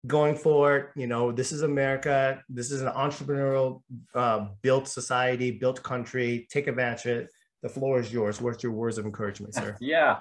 going 0.05 0.35
forward, 0.35 0.91
you 0.95 1.07
know, 1.07 1.31
this 1.31 1.51
is 1.51 1.63
America. 1.63 2.43
This 2.49 2.71
is 2.71 2.81
an 2.81 2.89
entrepreneurial 2.89 3.81
uh, 4.13 4.47
built 4.61 4.87
society, 4.87 5.51
built 5.51 5.81
country. 5.83 6.47
Take 6.51 6.67
advantage 6.67 7.05
of 7.05 7.17
it. 7.17 7.29
The 7.63 7.69
floor 7.69 7.99
is 7.99 8.13
yours. 8.13 8.39
What's 8.39 8.61
your 8.61 8.73
words 8.73 8.97
of 8.97 9.05
encouragement, 9.05 9.55
sir? 9.55 9.75
yeah, 9.81 10.17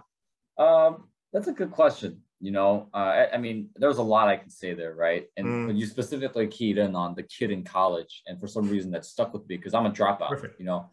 um, 0.59 1.09
that's 1.33 1.49
a 1.49 1.53
good 1.53 1.71
question. 1.71 2.23
You 2.45 2.51
know, 2.51 2.91
uh, 2.93 2.97
I, 2.97 3.33
I, 3.33 3.39
mean, 3.39 3.71
there's 3.77 3.97
a 3.97 4.03
lot 4.03 4.29
I 4.29 4.37
can 4.37 4.51
say 4.51 4.75
there, 4.75 4.95
right? 4.95 5.27
And 5.39 5.47
mm. 5.47 5.79
you 5.79 5.87
specifically 5.87 6.47
keyed 6.47 6.77
in 6.77 6.95
on 6.95 7.15
the 7.15 7.23
kid 7.23 7.51
in 7.51 7.65
college, 7.65 8.23
and 8.27 8.39
for 8.39 8.47
some 8.47 8.69
reason 8.69 8.91
that 8.91 9.07
stuck 9.07 9.33
with 9.33 9.49
me 9.49 9.57
because 9.57 9.73
I'm 9.73 9.87
a 9.87 9.91
dropout. 9.91 10.29
Perfect. 10.29 10.61
You 10.61 10.67
know, 10.67 10.91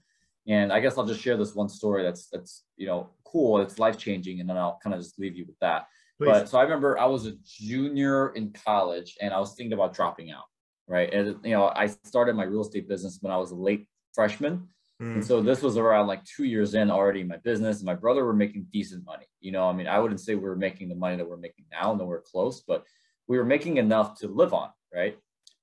and 0.48 0.72
I 0.72 0.80
guess 0.80 0.98
I'll 0.98 1.06
just 1.06 1.20
share 1.20 1.36
this 1.36 1.54
one 1.54 1.68
story 1.68 2.04
that's 2.04 2.28
that's 2.28 2.64
you 2.78 2.88
know 2.88 3.10
cool. 3.26 3.60
It's 3.60 3.80
life 3.80 3.98
changing, 3.98 4.40
and 4.40 4.50
then 4.50 4.56
I'll 4.56 4.80
kind 4.82 4.94
of 4.94 5.02
just 5.02 5.20
leave 5.20 5.36
you 5.36 5.46
with 5.46 5.60
that. 5.60 5.88
Please. 6.18 6.28
But 6.28 6.50
so 6.50 6.58
I 6.58 6.64
remember 6.64 6.98
I 6.98 7.06
was 7.06 7.26
a 7.26 7.34
junior 7.44 8.30
in 8.30 8.54
college 8.66 9.18
and 9.20 9.34
I 9.34 9.40
was 9.40 9.54
thinking 9.54 9.74
about 9.74 9.94
dropping 9.94 10.32
out, 10.32 10.46
right? 10.88 11.14
And 11.14 11.44
you 11.44 11.52
know, 11.52 11.72
I 11.76 11.88
started 11.88 12.36
my 12.36 12.44
real 12.44 12.62
estate 12.62 12.88
business 12.88 13.18
when 13.22 13.34
I 13.34 13.38
was 13.38 13.52
a 13.52 13.56
late 13.56 13.88
freshman. 14.14 14.70
Mm. 15.02 15.16
And 15.16 15.26
so 15.26 15.42
this 15.42 15.64
was 15.64 15.78
around 15.78 16.08
like 16.08 16.24
two 16.26 16.44
years 16.44 16.76
in 16.76 16.92
already 16.92 17.22
in 17.22 17.28
my 17.28 17.38
business. 17.38 17.78
And 17.78 17.86
my 17.86 17.96
brother 17.96 18.24
were 18.24 18.34
making 18.34 18.68
decent 18.72 19.04
money. 19.04 19.26
You 19.40 19.52
know, 19.52 19.68
I 19.68 19.74
mean, 19.74 19.88
I 19.88 20.00
wouldn't 20.00 20.22
say 20.22 20.36
we 20.36 20.44
were 20.44 20.56
making 20.56 20.90
the 20.90 20.96
money 20.96 21.18
that 21.18 21.28
we're 21.28 21.38
making 21.38 21.66
now, 21.72 21.94
nowhere 21.94 22.22
close, 22.22 22.62
but 22.62 22.86
we 23.28 23.38
were 23.38 23.46
making 23.46 23.78
enough 23.78 24.20
to 24.20 24.28
live 24.28 24.54
on, 24.54 24.70
right? 24.94 25.18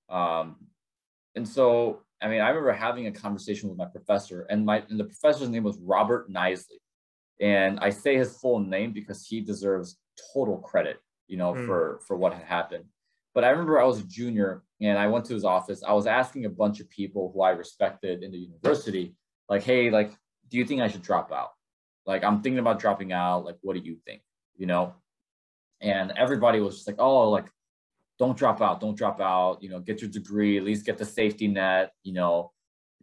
Um, 0.08 0.56
and 1.36 1.46
so, 1.46 2.02
I 2.20 2.28
mean, 2.28 2.40
I 2.40 2.48
remember 2.48 2.72
having 2.72 3.06
a 3.06 3.12
conversation 3.12 3.68
with 3.68 3.78
my 3.78 3.84
professor, 3.84 4.46
and 4.50 4.66
my 4.66 4.82
and 4.88 4.98
the 4.98 5.04
professor's 5.04 5.48
name 5.48 5.62
was 5.62 5.78
Robert 5.78 6.30
Nisley. 6.30 6.80
And 7.40 7.78
I 7.78 7.90
say 7.90 8.16
his 8.16 8.36
full 8.36 8.58
name 8.58 8.92
because 8.92 9.24
he 9.24 9.40
deserves 9.40 9.98
total 10.32 10.58
credit, 10.58 10.96
you 11.28 11.36
know, 11.36 11.52
mm. 11.52 11.64
for 11.64 12.00
for 12.08 12.16
what 12.16 12.34
had 12.34 12.42
happened. 12.42 12.86
But 13.34 13.44
I 13.44 13.50
remember 13.50 13.80
I 13.80 13.84
was 13.84 14.00
a 14.00 14.04
junior 14.04 14.64
and 14.80 14.98
I 14.98 15.06
went 15.06 15.26
to 15.26 15.34
his 15.34 15.44
office. 15.44 15.84
I 15.86 15.92
was 15.92 16.06
asking 16.06 16.46
a 16.46 16.50
bunch 16.50 16.80
of 16.80 16.90
people 16.90 17.30
who 17.32 17.42
I 17.42 17.50
respected 17.50 18.24
in 18.24 18.32
the 18.32 18.38
university, 18.38 19.14
like, 19.48 19.62
hey, 19.62 19.90
like, 19.90 20.12
do 20.50 20.58
you 20.58 20.64
think 20.64 20.80
I 20.80 20.88
should 20.88 21.02
drop 21.02 21.32
out? 21.32 21.50
Like, 22.06 22.24
I'm 22.24 22.42
thinking 22.42 22.58
about 22.58 22.78
dropping 22.78 23.12
out. 23.12 23.44
Like, 23.44 23.56
what 23.60 23.74
do 23.74 23.80
you 23.80 23.96
think? 24.06 24.22
You 24.56 24.66
know? 24.66 24.94
And 25.80 26.12
everybody 26.16 26.60
was 26.60 26.76
just 26.76 26.86
like, 26.86 26.96
oh, 26.98 27.30
like, 27.30 27.46
don't 28.18 28.36
drop 28.36 28.60
out, 28.60 28.80
don't 28.80 28.96
drop 28.96 29.20
out, 29.20 29.62
you 29.62 29.68
know, 29.68 29.78
get 29.78 30.00
your 30.00 30.10
degree, 30.10 30.58
at 30.58 30.64
least 30.64 30.84
get 30.84 30.98
the 30.98 31.04
safety 31.04 31.46
net, 31.46 31.92
you 32.02 32.12
know, 32.12 32.50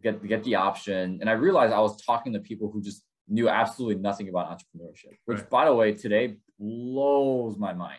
get 0.02 0.24
get 0.26 0.44
the 0.44 0.56
option. 0.56 1.18
And 1.20 1.30
I 1.30 1.32
realized 1.32 1.72
I 1.72 1.80
was 1.80 2.00
talking 2.02 2.32
to 2.34 2.40
people 2.40 2.70
who 2.70 2.82
just 2.82 3.02
knew 3.28 3.48
absolutely 3.48 4.00
nothing 4.02 4.28
about 4.28 4.50
entrepreneurship, 4.50 5.16
which 5.24 5.38
right. 5.38 5.50
by 5.50 5.64
the 5.64 5.74
way, 5.74 5.92
today 5.92 6.36
blows 6.58 7.56
my 7.56 7.72
mind. 7.72 7.98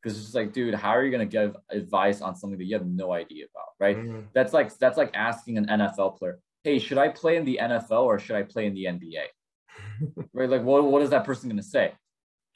Because 0.00 0.18
it's 0.18 0.26
just 0.26 0.34
like, 0.34 0.52
dude, 0.52 0.74
how 0.74 0.90
are 0.90 1.04
you 1.04 1.10
gonna 1.10 1.26
give 1.26 1.56
advice 1.70 2.20
on 2.20 2.36
something 2.36 2.58
that 2.58 2.64
you 2.66 2.76
have 2.76 2.86
no 2.86 3.12
idea 3.12 3.46
about? 3.52 3.68
Right. 3.80 3.96
Mm-hmm. 3.96 4.20
That's 4.32 4.52
like 4.52 4.76
that's 4.78 4.96
like 4.96 5.10
asking 5.14 5.58
an 5.58 5.66
NFL 5.66 6.18
player, 6.18 6.40
hey, 6.64 6.78
should 6.78 6.98
I 6.98 7.08
play 7.08 7.36
in 7.36 7.44
the 7.44 7.60
NFL 7.62 8.04
or 8.04 8.18
should 8.18 8.36
I 8.36 8.42
play 8.42 8.66
in 8.66 8.74
the 8.74 8.84
NBA? 8.84 9.26
right. 10.32 10.48
Like 10.48 10.62
what, 10.62 10.84
what 10.84 11.02
is 11.02 11.10
that 11.10 11.24
person 11.24 11.48
gonna 11.48 11.62
say? 11.62 11.92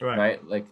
Right. 0.01 0.17
right? 0.17 0.45
Like 0.45 0.65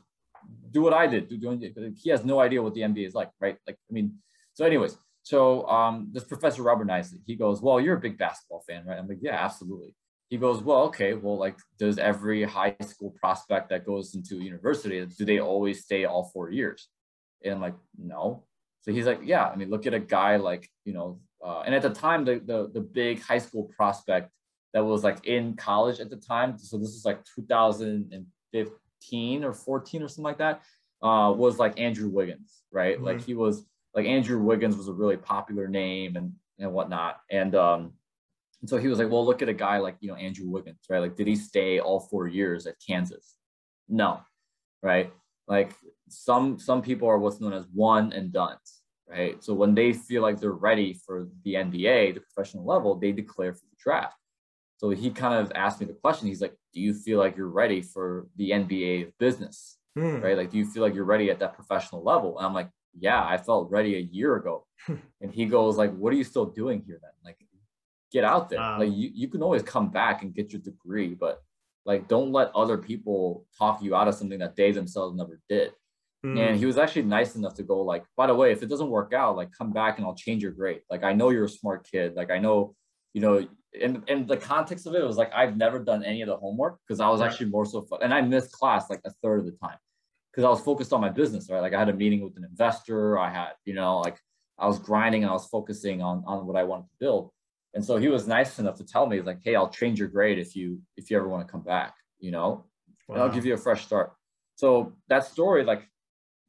do 0.71 0.81
what 0.81 0.93
I 0.93 1.07
did. 1.07 1.29
Do, 1.29 1.37
do, 1.37 1.93
he 1.95 2.09
has 2.09 2.25
no 2.25 2.39
idea 2.39 2.61
what 2.61 2.73
the 2.73 2.81
NBA 2.81 3.07
is 3.07 3.13
like, 3.13 3.29
right? 3.39 3.57
Like, 3.65 3.77
I 3.89 3.93
mean, 3.93 4.15
so 4.53 4.65
anyways, 4.65 4.97
so 5.23 5.67
um, 5.67 6.09
this 6.11 6.23
professor 6.23 6.63
Robert 6.63 6.87
Nisley, 6.87 7.19
he 7.25 7.35
goes, 7.35 7.61
well, 7.61 7.79
you're 7.79 7.97
a 7.97 7.99
big 7.99 8.17
basketball 8.17 8.63
fan, 8.67 8.85
right? 8.85 8.97
I'm 8.97 9.07
like, 9.07 9.19
yeah, 9.21 9.35
absolutely 9.35 9.95
he 10.29 10.37
goes, 10.37 10.61
well, 10.61 10.83
okay, 10.83 11.13
well, 11.13 11.37
like, 11.37 11.57
does 11.79 11.97
every 11.97 12.43
high 12.43 12.75
school 12.81 13.15
prospect 13.19 13.69
that 13.69 13.85
goes 13.85 14.13
into 14.13 14.43
university, 14.43 15.05
do 15.05 15.25
they 15.25 15.39
always 15.39 15.83
stay 15.83 16.05
all 16.05 16.29
four 16.33 16.51
years? 16.51 16.89
And 17.43 17.55
I'm 17.55 17.61
like, 17.61 17.75
no. 17.97 18.43
So 18.81 18.91
he's 18.91 19.05
like, 19.05 19.21
yeah. 19.23 19.47
I 19.47 19.55
mean, 19.55 19.69
look 19.69 19.87
at 19.87 19.93
a 19.93 19.99
guy 19.99 20.35
like, 20.35 20.69
you 20.83 20.93
know, 20.93 21.21
uh, 21.43 21.63
and 21.65 21.75
at 21.75 21.81
the 21.81 21.89
time, 21.89 22.25
the, 22.25 22.41
the 22.45 22.69
the 22.73 22.81
big 22.81 23.21
high 23.21 23.37
school 23.37 23.69
prospect 23.75 24.31
that 24.73 24.83
was 24.83 25.03
like 25.03 25.25
in 25.25 25.55
college 25.55 25.99
at 25.99 26.09
the 26.09 26.17
time, 26.17 26.57
so 26.57 26.77
this 26.77 26.89
is 26.89 27.05
like 27.05 27.23
2015 27.35 29.43
or 29.43 29.53
14 29.53 30.03
or 30.03 30.07
something 30.07 30.23
like 30.23 30.39
that, 30.39 30.61
uh, 31.01 31.33
was 31.35 31.59
like 31.59 31.79
Andrew 31.79 32.09
Wiggins, 32.09 32.63
right? 32.71 32.95
Mm-hmm. 32.95 33.05
Like 33.05 33.23
he 33.23 33.33
was 33.33 33.65
like 33.93 34.05
Andrew 34.05 34.39
Wiggins 34.39 34.75
was 34.75 34.87
a 34.87 34.93
really 34.93 35.17
popular 35.17 35.67
name 35.67 36.15
and 36.15 36.33
and 36.59 36.73
whatnot, 36.73 37.19
and 37.29 37.55
um, 37.55 37.93
and 38.61 38.69
so 38.69 38.77
he 38.77 38.87
was 38.87 38.99
like, 38.99 39.09
well, 39.09 39.25
look 39.25 39.41
at 39.41 39.49
a 39.49 39.53
guy 39.53 39.77
like, 39.77 39.97
you 39.99 40.09
know, 40.09 40.15
Andrew 40.15 40.47
Wiggins, 40.47 40.79
right? 40.89 40.99
Like, 40.99 41.15
did 41.15 41.27
he 41.27 41.35
stay 41.35 41.79
all 41.79 41.99
four 41.99 42.27
years 42.27 42.65
at 42.65 42.75
Kansas? 42.85 43.35
No, 43.87 44.21
right? 44.81 45.13
Like 45.47 45.73
some 46.09 46.59
some 46.59 46.81
people 46.81 47.07
are 47.07 47.19
what's 47.19 47.39
known 47.39 47.53
as 47.53 47.65
one 47.73 48.13
and 48.13 48.33
done, 48.33 48.57
right? 49.09 49.43
So 49.43 49.53
when 49.53 49.75
they 49.75 49.93
feel 49.93 50.21
like 50.21 50.39
they're 50.39 50.51
ready 50.51 50.93
for 50.93 51.27
the 51.43 51.55
NBA, 51.55 52.13
the 52.13 52.21
professional 52.21 52.65
level, 52.65 52.95
they 52.95 53.11
declare 53.11 53.53
for 53.53 53.65
the 53.69 53.75
draft. 53.81 54.17
So 54.77 54.89
he 54.89 55.09
kind 55.09 55.33
of 55.33 55.51
asked 55.55 55.79
me 55.79 55.87
the 55.87 55.93
question. 55.93 56.27
He's 56.27 56.41
like, 56.41 56.55
"Do 56.73 56.79
you 56.79 56.93
feel 56.93 57.17
like 57.17 57.35
you're 57.35 57.47
ready 57.47 57.81
for 57.81 58.27
the 58.35 58.51
NBA 58.51 59.07
of 59.07 59.17
business? 59.17 59.77
Hmm. 59.95 60.19
Right? 60.19 60.37
Like, 60.37 60.51
do 60.51 60.57
you 60.57 60.65
feel 60.65 60.83
like 60.83 60.93
you're 60.93 61.03
ready 61.03 61.31
at 61.31 61.39
that 61.39 61.55
professional 61.55 62.03
level?" 62.03 62.37
And 62.37 62.45
I'm 62.45 62.53
like, 62.53 62.69
"Yeah, 62.97 63.25
I 63.25 63.37
felt 63.37 63.71
ready 63.71 63.95
a 63.95 63.99
year 63.99 64.35
ago." 64.35 64.67
and 65.21 65.31
he 65.31 65.45
goes, 65.45 65.77
"Like, 65.77 65.95
what 65.95 66.13
are 66.13 66.15
you 66.15 66.23
still 66.23 66.45
doing 66.45 66.83
here 66.85 66.99
then? 67.01 67.11
Like, 67.25 67.37
get 68.11 68.23
out 68.23 68.49
there. 68.49 68.61
Um, 68.61 68.79
like 68.79 68.91
you, 68.91 69.11
you 69.13 69.27
can 69.27 69.43
always 69.43 69.63
come 69.63 69.89
back 69.89 70.21
and 70.21 70.33
get 70.33 70.51
your 70.51 70.61
degree, 70.61 71.13
but 71.13 71.41
like 71.85 72.07
don't 72.07 72.31
let 72.31 72.51
other 72.55 72.77
people 72.77 73.45
talk 73.57 73.81
you 73.81 73.95
out 73.95 74.07
of 74.07 74.15
something 74.15 74.39
that 74.39 74.55
they 74.55 74.71
themselves 74.71 75.15
never 75.15 75.39
did. 75.49 75.73
Mm. 76.27 76.39
And 76.39 76.59
he 76.59 76.65
was 76.65 76.77
actually 76.77 77.03
nice 77.03 77.35
enough 77.35 77.53
to 77.55 77.63
go 77.63 77.81
like, 77.81 78.03
by 78.15 78.27
the 78.27 78.35
way, 78.35 78.51
if 78.51 78.61
it 78.63 78.69
doesn't 78.69 78.89
work 78.89 79.13
out, 79.13 79.35
like 79.35 79.49
come 79.57 79.71
back 79.71 79.97
and 79.97 80.05
I'll 80.05 80.15
change 80.15 80.43
your 80.43 80.51
grade. 80.51 80.81
Like 80.89 81.03
I 81.03 81.13
know 81.13 81.29
you're 81.29 81.45
a 81.45 81.49
smart 81.49 81.87
kid. 81.89 82.15
Like 82.15 82.31
I 82.31 82.39
know, 82.39 82.75
you 83.13 83.21
know, 83.21 83.47
and 83.79 84.03
and 84.07 84.27
the 84.27 84.37
context 84.37 84.87
of 84.87 84.95
it 84.95 85.03
was 85.03 85.17
like 85.17 85.31
I've 85.33 85.55
never 85.55 85.79
done 85.79 86.03
any 86.03 86.21
of 86.21 86.27
the 86.27 86.37
homework 86.37 86.79
because 86.85 86.99
I 86.99 87.09
was 87.09 87.21
right. 87.21 87.29
actually 87.29 87.49
more 87.49 87.65
so 87.65 87.81
fun. 87.83 87.99
and 88.01 88.13
I 88.13 88.21
missed 88.21 88.51
class 88.51 88.89
like 88.89 89.01
a 89.05 89.11
third 89.21 89.39
of 89.39 89.45
the 89.45 89.53
time 89.53 89.77
because 90.31 90.43
I 90.43 90.49
was 90.49 90.61
focused 90.61 90.93
on 90.93 91.01
my 91.01 91.09
business, 91.09 91.49
right? 91.49 91.61
Like 91.61 91.73
I 91.73 91.79
had 91.79 91.89
a 91.89 91.93
meeting 91.93 92.21
with 92.21 92.35
an 92.37 92.43
investor, 92.43 93.17
I 93.17 93.31
had, 93.31 93.51
you 93.65 93.73
know, 93.73 93.99
like 93.99 94.17
I 94.59 94.67
was 94.67 94.79
grinding 94.79 95.23
and 95.23 95.29
I 95.29 95.33
was 95.33 95.47
focusing 95.47 96.01
on 96.01 96.23
on 96.27 96.45
what 96.47 96.55
I 96.55 96.63
wanted 96.63 96.83
to 96.89 96.95
build. 96.99 97.31
And 97.73 97.85
so 97.85 97.97
he 97.97 98.07
was 98.07 98.27
nice 98.27 98.59
enough 98.59 98.75
to 98.77 98.85
tell 98.85 99.05
me, 99.05 99.21
like, 99.21 99.39
hey, 99.43 99.55
I'll 99.55 99.69
change 99.69 99.99
your 99.99 100.07
grade 100.07 100.39
if 100.39 100.55
you 100.55 100.81
if 100.97 101.11
you 101.11 101.17
ever 101.17 101.27
want 101.27 101.45
to 101.45 101.51
come 101.51 101.61
back, 101.61 101.93
you 102.19 102.31
know, 102.31 102.65
wow. 103.07 103.15
and 103.15 103.23
I'll 103.23 103.29
give 103.29 103.45
you 103.45 103.53
a 103.53 103.57
fresh 103.57 103.85
start. 103.85 104.13
So 104.55 104.93
that 105.09 105.25
story, 105.25 105.63
like, 105.63 105.87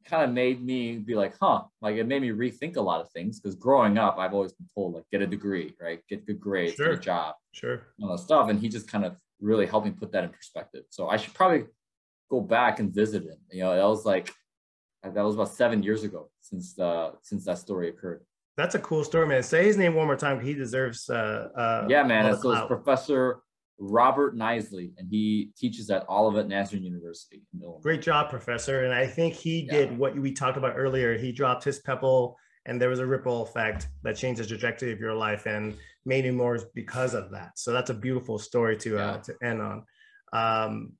kind 0.09 0.23
of 0.23 0.31
made 0.31 0.63
me 0.63 0.97
be 0.97 1.15
like, 1.15 1.35
huh, 1.39 1.63
like 1.81 1.95
it 1.95 2.07
made 2.07 2.21
me 2.21 2.29
rethink 2.29 2.77
a 2.77 2.81
lot 2.81 3.01
of 3.01 3.09
things 3.11 3.39
because 3.39 3.55
growing 3.55 3.97
up, 3.97 4.17
I've 4.17 4.33
always 4.33 4.53
been 4.53 4.67
told 4.73 4.95
like 4.95 5.03
get 5.11 5.21
a 5.21 5.27
degree, 5.27 5.73
right? 5.81 6.01
Get 6.09 6.25
good 6.25 6.39
grades, 6.39 6.75
sure. 6.75 6.89
get 6.89 6.99
a 6.99 7.01
job, 7.01 7.35
sure, 7.51 7.87
all 8.01 8.11
that 8.11 8.19
stuff. 8.19 8.49
And 8.49 8.59
he 8.59 8.69
just 8.69 8.87
kind 8.87 9.05
of 9.05 9.17
really 9.39 9.65
helped 9.65 9.85
me 9.85 9.91
put 9.91 10.11
that 10.11 10.23
in 10.23 10.29
perspective. 10.29 10.83
So 10.89 11.09
I 11.09 11.17
should 11.17 11.33
probably 11.33 11.65
go 12.29 12.41
back 12.41 12.79
and 12.79 12.93
visit 12.93 13.23
him. 13.23 13.37
You 13.51 13.63
know, 13.63 13.75
that 13.75 13.87
was 13.87 14.05
like 14.05 14.31
that 15.03 15.23
was 15.23 15.35
about 15.35 15.49
seven 15.49 15.83
years 15.83 16.03
ago 16.03 16.29
since 16.41 16.77
uh 16.79 17.11
since 17.21 17.45
that 17.45 17.57
story 17.57 17.89
occurred. 17.89 18.23
That's 18.57 18.75
a 18.75 18.79
cool 18.79 19.05
story, 19.05 19.25
man. 19.25 19.41
Say 19.43 19.65
his 19.65 19.77
name 19.77 19.95
one 19.95 20.05
more 20.05 20.17
time. 20.17 20.41
He 20.41 20.53
deserves. 20.53 21.09
Uh, 21.09 21.47
uh, 21.55 21.87
yeah, 21.87 22.03
man. 22.03 22.37
So 22.37 22.51
it's 22.51 22.67
Professor 22.67 23.39
Robert 23.79 24.35
Nisley, 24.35 24.91
and 24.97 25.07
he 25.09 25.51
teaches 25.57 25.89
at 25.89 26.07
Olivet 26.09 26.47
Nazarene 26.47 26.83
University. 26.83 27.41
Great 27.81 28.01
job, 28.01 28.29
Professor. 28.29 28.83
And 28.83 28.93
I 28.93 29.07
think 29.07 29.33
he 29.33 29.61
yeah. 29.61 29.71
did 29.71 29.97
what 29.97 30.17
we 30.17 30.33
talked 30.33 30.57
about 30.57 30.73
earlier. 30.75 31.17
He 31.17 31.31
dropped 31.31 31.63
his 31.63 31.79
pebble, 31.79 32.37
and 32.65 32.81
there 32.81 32.89
was 32.89 32.99
a 32.99 33.05
ripple 33.05 33.43
effect 33.43 33.87
that 34.03 34.17
changed 34.17 34.41
the 34.41 34.45
trajectory 34.45 34.91
of 34.91 34.99
your 34.99 35.13
life 35.13 35.45
and 35.45 35.75
made 36.05 36.25
you 36.25 36.33
more 36.33 36.59
because 36.75 37.13
of 37.13 37.31
that. 37.31 37.51
So 37.55 37.71
that's 37.71 37.89
a 37.89 37.93
beautiful 37.93 38.37
story 38.37 38.75
to 38.77 38.97
uh, 38.97 38.99
yeah. 38.99 39.11
uh, 39.11 39.17
to 39.17 39.35
end 39.43 39.61
on. 39.61 39.83
Um, 40.33 40.93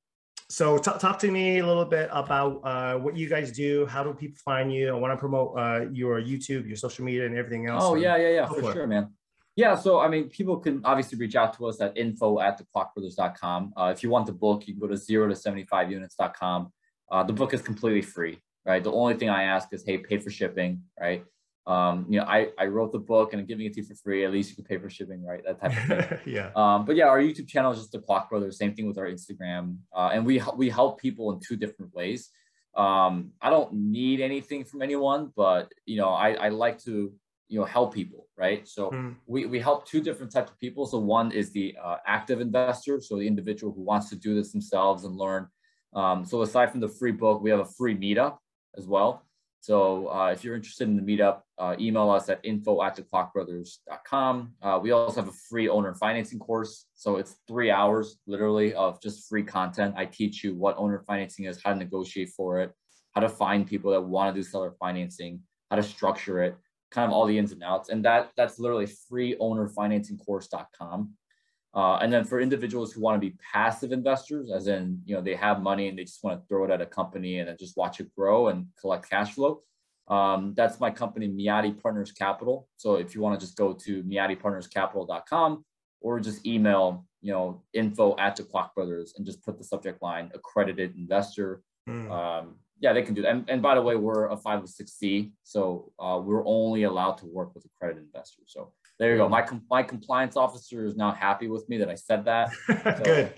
so 0.50 0.78
t- 0.80 0.92
talk 1.00 1.20
to 1.20 1.30
me 1.30 1.60
a 1.60 1.66
little 1.66 1.86
bit 1.86 2.10
about 2.12 2.62
uh, 2.64 2.96
what 2.96 3.16
you 3.16 3.30
guys 3.30 3.52
do. 3.52 3.86
How 3.86 4.04
do 4.04 4.14
people 4.14 4.38
find 4.44 4.74
you? 4.74 4.90
I 4.90 4.94
want 4.94 5.14
to 5.14 5.18
promote 5.18 5.60
uh, 5.60 5.86
your 5.92 6.20
YouTube, 6.20 6.66
your 6.68 6.76
social 6.76 7.06
media, 7.06 7.26
and 7.26 7.38
everything 7.38 7.68
else. 7.68 7.84
Oh 7.84 7.96
yeah, 7.96 8.18
yeah, 8.18 8.30
yeah, 8.30 8.46
for, 8.48 8.62
for 8.62 8.74
sure, 8.74 8.88
man. 8.88 9.14
Yeah, 9.60 9.76
so 9.76 10.00
I 10.00 10.08
mean, 10.08 10.30
people 10.30 10.56
can 10.56 10.80
obviously 10.86 11.18
reach 11.18 11.36
out 11.36 11.58
to 11.58 11.66
us 11.68 11.82
at 11.82 11.98
info 11.98 12.40
at 12.40 12.62
thekwakbrothers.com. 12.62 13.74
Uh, 13.76 13.92
if 13.94 14.02
you 14.02 14.10
want 14.10 14.26
the 14.26 14.32
book, 14.32 14.66
you 14.66 14.74
can 14.74 14.80
go 14.80 14.88
to 14.88 14.96
zero 14.96 15.28
to 15.28 15.36
75 15.36 15.92
units.com. 15.92 16.72
Uh, 17.12 17.24
the 17.24 17.34
book 17.34 17.54
is 17.54 17.62
completely 17.62 18.02
free, 18.02 18.40
right? 18.66 18.82
The 18.82 18.94
only 18.94 19.16
thing 19.16 19.28
I 19.28 19.44
ask 19.44 19.68
is, 19.74 19.84
hey, 19.86 19.98
pay 19.98 20.18
for 20.18 20.30
shipping, 20.30 20.84
right? 20.98 21.26
Um, 21.68 22.06
you 22.08 22.22
know, 22.22 22.26
I, 22.26 22.48
I 22.58 22.68
wrote 22.68 22.94
the 22.94 23.00
book 23.00 23.34
and 23.34 23.42
I'm 23.42 23.46
giving 23.46 23.66
it 23.66 23.74
to 23.74 23.82
you 23.82 23.86
for 23.86 23.96
free. 23.96 24.24
At 24.24 24.32
least 24.32 24.50
you 24.50 24.56
can 24.56 24.64
pay 24.64 24.78
for 24.78 24.90
shipping, 24.90 25.26
right? 25.26 25.44
That 25.44 25.60
type 25.60 25.74
of 25.76 26.08
thing. 26.08 26.20
yeah. 26.36 26.52
Um, 26.56 26.86
but 26.86 26.96
yeah, 26.96 27.10
our 27.10 27.20
YouTube 27.20 27.50
channel 27.50 27.74
is 27.74 27.80
just 27.80 27.92
the 27.92 28.00
Kwak 28.00 28.30
Brothers. 28.30 28.58
Same 28.58 28.74
thing 28.74 28.88
with 28.88 28.98
our 28.98 29.08
Instagram, 29.08 29.80
uh, 29.94 30.12
and 30.14 30.26
we 30.26 30.42
we 30.56 30.70
help 30.70 31.02
people 31.02 31.34
in 31.34 31.42
two 31.46 31.58
different 31.58 31.94
ways. 31.94 32.30
Um, 32.78 33.32
I 33.42 33.50
don't 33.50 33.74
need 33.74 34.22
anything 34.22 34.64
from 34.64 34.82
anyone, 34.82 35.34
but 35.36 35.70
you 35.86 35.98
know, 35.98 36.12
I, 36.12 36.30
I 36.46 36.48
like 36.48 36.82
to 36.86 37.12
you 37.50 37.60
know 37.60 37.66
help 37.66 37.94
people, 37.94 38.28
right? 38.38 38.68
So 38.68 38.92
mm. 38.92 39.16
we 39.26 39.46
we 39.46 39.60
help 39.60 39.86
two 39.86 40.02
different 40.02 40.32
types 40.32 40.52
of 40.52 40.60
people. 40.60 40.86
So 40.86 41.00
one 41.00 41.32
is 41.32 41.52
the 41.52 41.76
uh, 41.84 41.98
active 42.06 42.40
investor, 42.40 43.02
so 43.02 43.18
the 43.18 43.28
individual 43.28 43.74
who 43.74 43.82
wants 43.82 44.10
to 44.10 44.16
do 44.16 44.36
this 44.36 44.52
themselves 44.52 45.04
and 45.04 45.16
learn. 45.18 45.48
Um, 45.94 46.24
so 46.24 46.44
aside 46.44 46.72
from 46.72 46.80
the 46.80 46.88
free 46.88 47.12
book, 47.12 47.42
we 47.42 47.50
have 47.50 47.60
a 47.60 47.66
free 47.66 47.98
meetup 47.98 48.38
as 48.78 48.86
well. 48.86 49.26
So 49.62 50.08
uh, 50.08 50.28
if 50.32 50.44
you're 50.44 50.56
interested 50.56 50.88
in 50.88 50.96
the 50.96 51.02
meetup, 51.02 51.42
uh, 51.58 51.76
email 51.80 52.10
us 52.10 52.30
at 52.30 52.40
info 52.44 52.82
at 52.82 52.96
thekwakbrothers.com. 52.96 54.54
Uh, 54.62 54.80
we 54.82 54.92
also 54.92 55.20
have 55.20 55.30
a 55.30 55.38
free 55.50 55.68
owner 55.68 55.94
financing 55.96 56.40
course. 56.40 56.86
So 56.96 57.18
it's 57.18 57.36
three 57.48 57.70
hours 57.70 58.20
literally 58.26 58.74
of 58.74 59.02
just 59.02 59.28
free 59.28 59.44
content. 59.44 59.96
I 59.98 60.06
teach 60.06 60.44
you 60.44 60.56
what 60.56 60.78
owner 60.78 61.04
financing 61.06 61.46
is, 61.46 61.60
how 61.62 61.74
to 61.74 61.78
negotiate 61.78 62.30
for 62.38 62.62
it, 62.62 62.72
how 63.14 63.22
to 63.22 63.30
find 63.30 63.68
people 63.68 63.92
that 63.92 64.02
want 64.02 64.34
to 64.34 64.40
do 64.40 64.48
seller 64.48 64.76
financing, 64.80 65.42
how 65.70 65.76
to 65.76 65.84
structure 65.84 66.42
it, 66.42 66.56
kind 66.92 67.10
of 67.10 67.14
all 67.14 67.26
the 67.26 67.38
ins 67.38 67.52
and 67.52 67.64
outs. 67.64 67.90
And 67.90 68.04
that 68.06 68.32
that's 68.36 68.60
literally 68.60 68.88
free 68.88 69.36
owner 69.40 69.68
financing 69.68 70.18
course.com. 70.18 71.14
Uh, 71.74 71.98
and 71.98 72.12
then 72.12 72.24
for 72.24 72.40
individuals 72.40 72.92
who 72.92 73.02
want 73.02 73.16
to 73.16 73.30
be 73.30 73.36
passive 73.54 73.92
investors, 73.92 74.50
as 74.52 74.68
in, 74.68 75.02
you 75.06 75.16
know, 75.16 75.22
they 75.22 75.36
have 75.36 75.62
money 75.62 75.88
and 75.88 75.98
they 75.98 76.04
just 76.04 76.24
want 76.24 76.40
to 76.40 76.48
throw 76.48 76.66
it 76.66 76.72
at 76.72 76.82
a 76.82 76.86
company 76.86 77.40
and 77.40 77.48
then 77.48 77.56
just 77.60 77.78
watch 77.78 78.00
it 78.00 78.14
grow 78.16 78.48
and 78.48 78.66
collect 78.80 79.08
cash 79.08 79.34
flow. 79.34 79.62
Um, 80.08 80.56
that's 80.58 80.80
my 80.80 80.90
company, 80.90 81.28
Miati 81.28 81.80
Partners 81.80 82.12
Capital. 82.12 82.68
So 82.78 82.96
if 82.96 83.14
you 83.14 83.22
want 83.22 83.40
to 83.40 83.46
just 83.46 83.56
go 83.56 83.74
to 83.74 84.04
miatipartnerscapital.com 84.04 85.64
or 86.02 86.20
just 86.20 86.48
email, 86.48 87.06
you 87.22 87.32
know, 87.32 87.62
info 87.74 88.16
at 88.18 88.36
the 88.36 88.44
Kwak 88.44 88.74
Brothers 88.74 89.14
and 89.18 89.26
just 89.26 89.44
put 89.46 89.60
the 89.60 89.64
subject 89.64 90.02
line 90.02 90.32
accredited 90.34 90.96
investor. 90.96 91.62
Mm. 91.88 92.10
Um, 92.10 92.56
yeah, 92.80 92.94
they 92.94 93.02
can 93.02 93.14
do 93.14 93.22
that. 93.22 93.32
And, 93.32 93.50
and 93.50 93.62
by 93.62 93.76
the 93.76 93.82
way, 93.82 93.96
we're 93.96 94.28
a 94.30 94.38
506c, 94.38 95.32
so 95.44 95.92
uh, 96.00 96.20
we're 96.24 96.46
only 96.46 96.84
allowed 96.84 97.18
to 97.20 97.26
work 97.26 97.54
with 97.54 97.66
accredited 97.66 98.04
investors. 98.04 98.46
So 98.48 98.72
there 99.00 99.12
you 99.12 99.18
go. 99.18 99.30
My 99.30 99.48
my 99.70 99.84
compliance 99.84 100.36
officer 100.38 100.86
is 100.86 100.96
now 100.96 101.12
happy 101.12 101.48
with 101.48 101.68
me 101.70 101.78
that 101.78 101.90
I 101.90 101.96
said 101.96 102.26
that. 102.26 102.52
So 102.68 103.04
Good. 103.04 103.34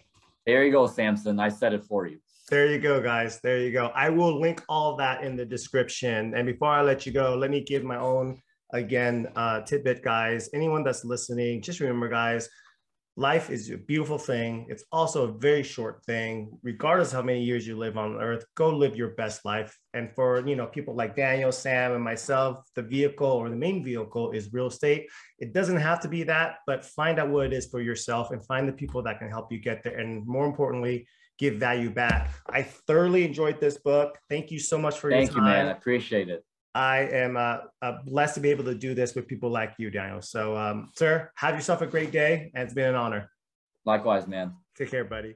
There 0.46 0.66
you 0.66 0.72
go, 0.72 0.88
Samson. 0.88 1.40
I 1.40 1.50
said 1.50 1.74
it 1.74 1.84
for 1.84 2.08
you. 2.08 2.18
There 2.50 2.68
you 2.68 2.80
go, 2.80 3.00
guys. 3.02 3.40
There 3.42 3.60
you 3.60 3.72
go. 3.72 3.92
I 3.96 4.10
will 4.10 4.42
link 4.42 4.64
all 4.68 4.96
that 4.98 5.24
in 5.24 5.36
the 5.36 5.46
description. 5.46 6.34
And 6.36 6.46
before 6.48 6.70
I 6.70 6.82
let 6.82 7.06
you 7.06 7.12
go, 7.12 7.36
let 7.36 7.52
me 7.52 7.62
give 7.62 7.84
my 7.84 7.98
own 7.98 8.42
again 8.74 9.28
uh, 9.36 9.62
tidbit, 9.62 10.02
guys. 10.04 10.50
Anyone 10.54 10.84
that's 10.84 11.06
listening, 11.06 11.62
just 11.62 11.80
remember, 11.80 12.10
guys 12.10 12.50
life 13.18 13.50
is 13.50 13.70
a 13.70 13.78
beautiful 13.78 14.18
thing. 14.18 14.66
It's 14.70 14.84
also 14.92 15.28
a 15.28 15.32
very 15.32 15.64
short 15.64 16.04
thing. 16.06 16.58
Regardless 16.64 17.12
how 17.12 17.22
many 17.22 17.44
years 17.44 17.68
you 17.68 17.78
live 17.78 17.98
on 17.98 18.16
earth, 18.16 18.46
go 18.56 18.70
live 18.70 18.96
your 18.96 19.10
best 19.10 19.44
life. 19.44 19.78
And 19.94 20.12
for 20.16 20.48
you 20.48 20.56
know 20.56 20.68
people 20.68 20.96
like 20.96 21.16
Daniel, 21.16 21.52
Sam, 21.52 21.94
and 21.94 22.04
myself, 22.04 22.66
the 22.76 22.82
vehicle 22.82 23.28
or 23.28 23.50
the 23.50 23.56
main 23.56 23.84
vehicle 23.84 24.32
is 24.32 24.54
real 24.54 24.68
estate. 24.68 25.08
It 25.40 25.54
doesn't 25.54 25.78
have 25.78 26.00
to 26.02 26.08
be 26.08 26.24
that, 26.24 26.58
but 26.66 26.86
find 26.86 27.20
out 27.20 27.30
what 27.30 27.48
it 27.48 27.54
is 27.54 27.68
for 27.68 27.82
yourself 27.82 28.32
and 28.32 28.46
find 28.46 28.68
the 28.68 28.74
people 28.74 29.04
that 29.04 29.20
can 29.20 29.30
help 29.30 29.52
you 29.52 29.60
get 29.60 29.84
there. 29.84 29.98
And 29.98 30.26
more 30.26 30.46
importantly, 30.46 31.08
give 31.38 31.56
value 31.56 31.90
back. 31.90 32.32
I 32.50 32.62
thoroughly 32.62 33.26
enjoyed 33.26 33.60
this 33.60 33.78
book. 33.78 34.18
Thank 34.30 34.52
you 34.52 34.60
so 34.60 34.78
much 34.78 35.00
for 35.00 35.10
Thank 35.10 35.32
your 35.32 35.40
time. 35.40 35.46
Thank 35.46 35.58
you, 35.58 35.66
man. 35.66 35.68
I 35.68 35.72
appreciate 35.72 36.30
it. 36.30 36.46
I 36.74 37.00
am 37.00 37.36
uh, 37.36 37.58
uh, 37.82 37.98
blessed 38.06 38.36
to 38.36 38.42
be 38.42 38.50
able 38.50 38.64
to 38.66 38.76
do 38.76 38.94
this 38.94 39.14
with 39.14 39.28
people 39.28 39.50
like 39.50 39.74
you, 39.78 39.90
Daniel. 39.92 40.22
So, 40.22 40.56
um, 40.56 40.92
sir, 40.96 41.32
have 41.36 41.56
yourself 41.56 41.82
a 41.82 41.88
great 41.88 42.12
day, 42.12 42.52
and 42.56 42.64
it's 42.64 42.74
been 42.74 42.88
an 42.88 42.96
honor. 42.96 43.30
Likewise, 43.86 44.28
man. 44.28 44.56
Take 44.78 44.92
care, 44.92 45.04
buddy. 45.04 45.36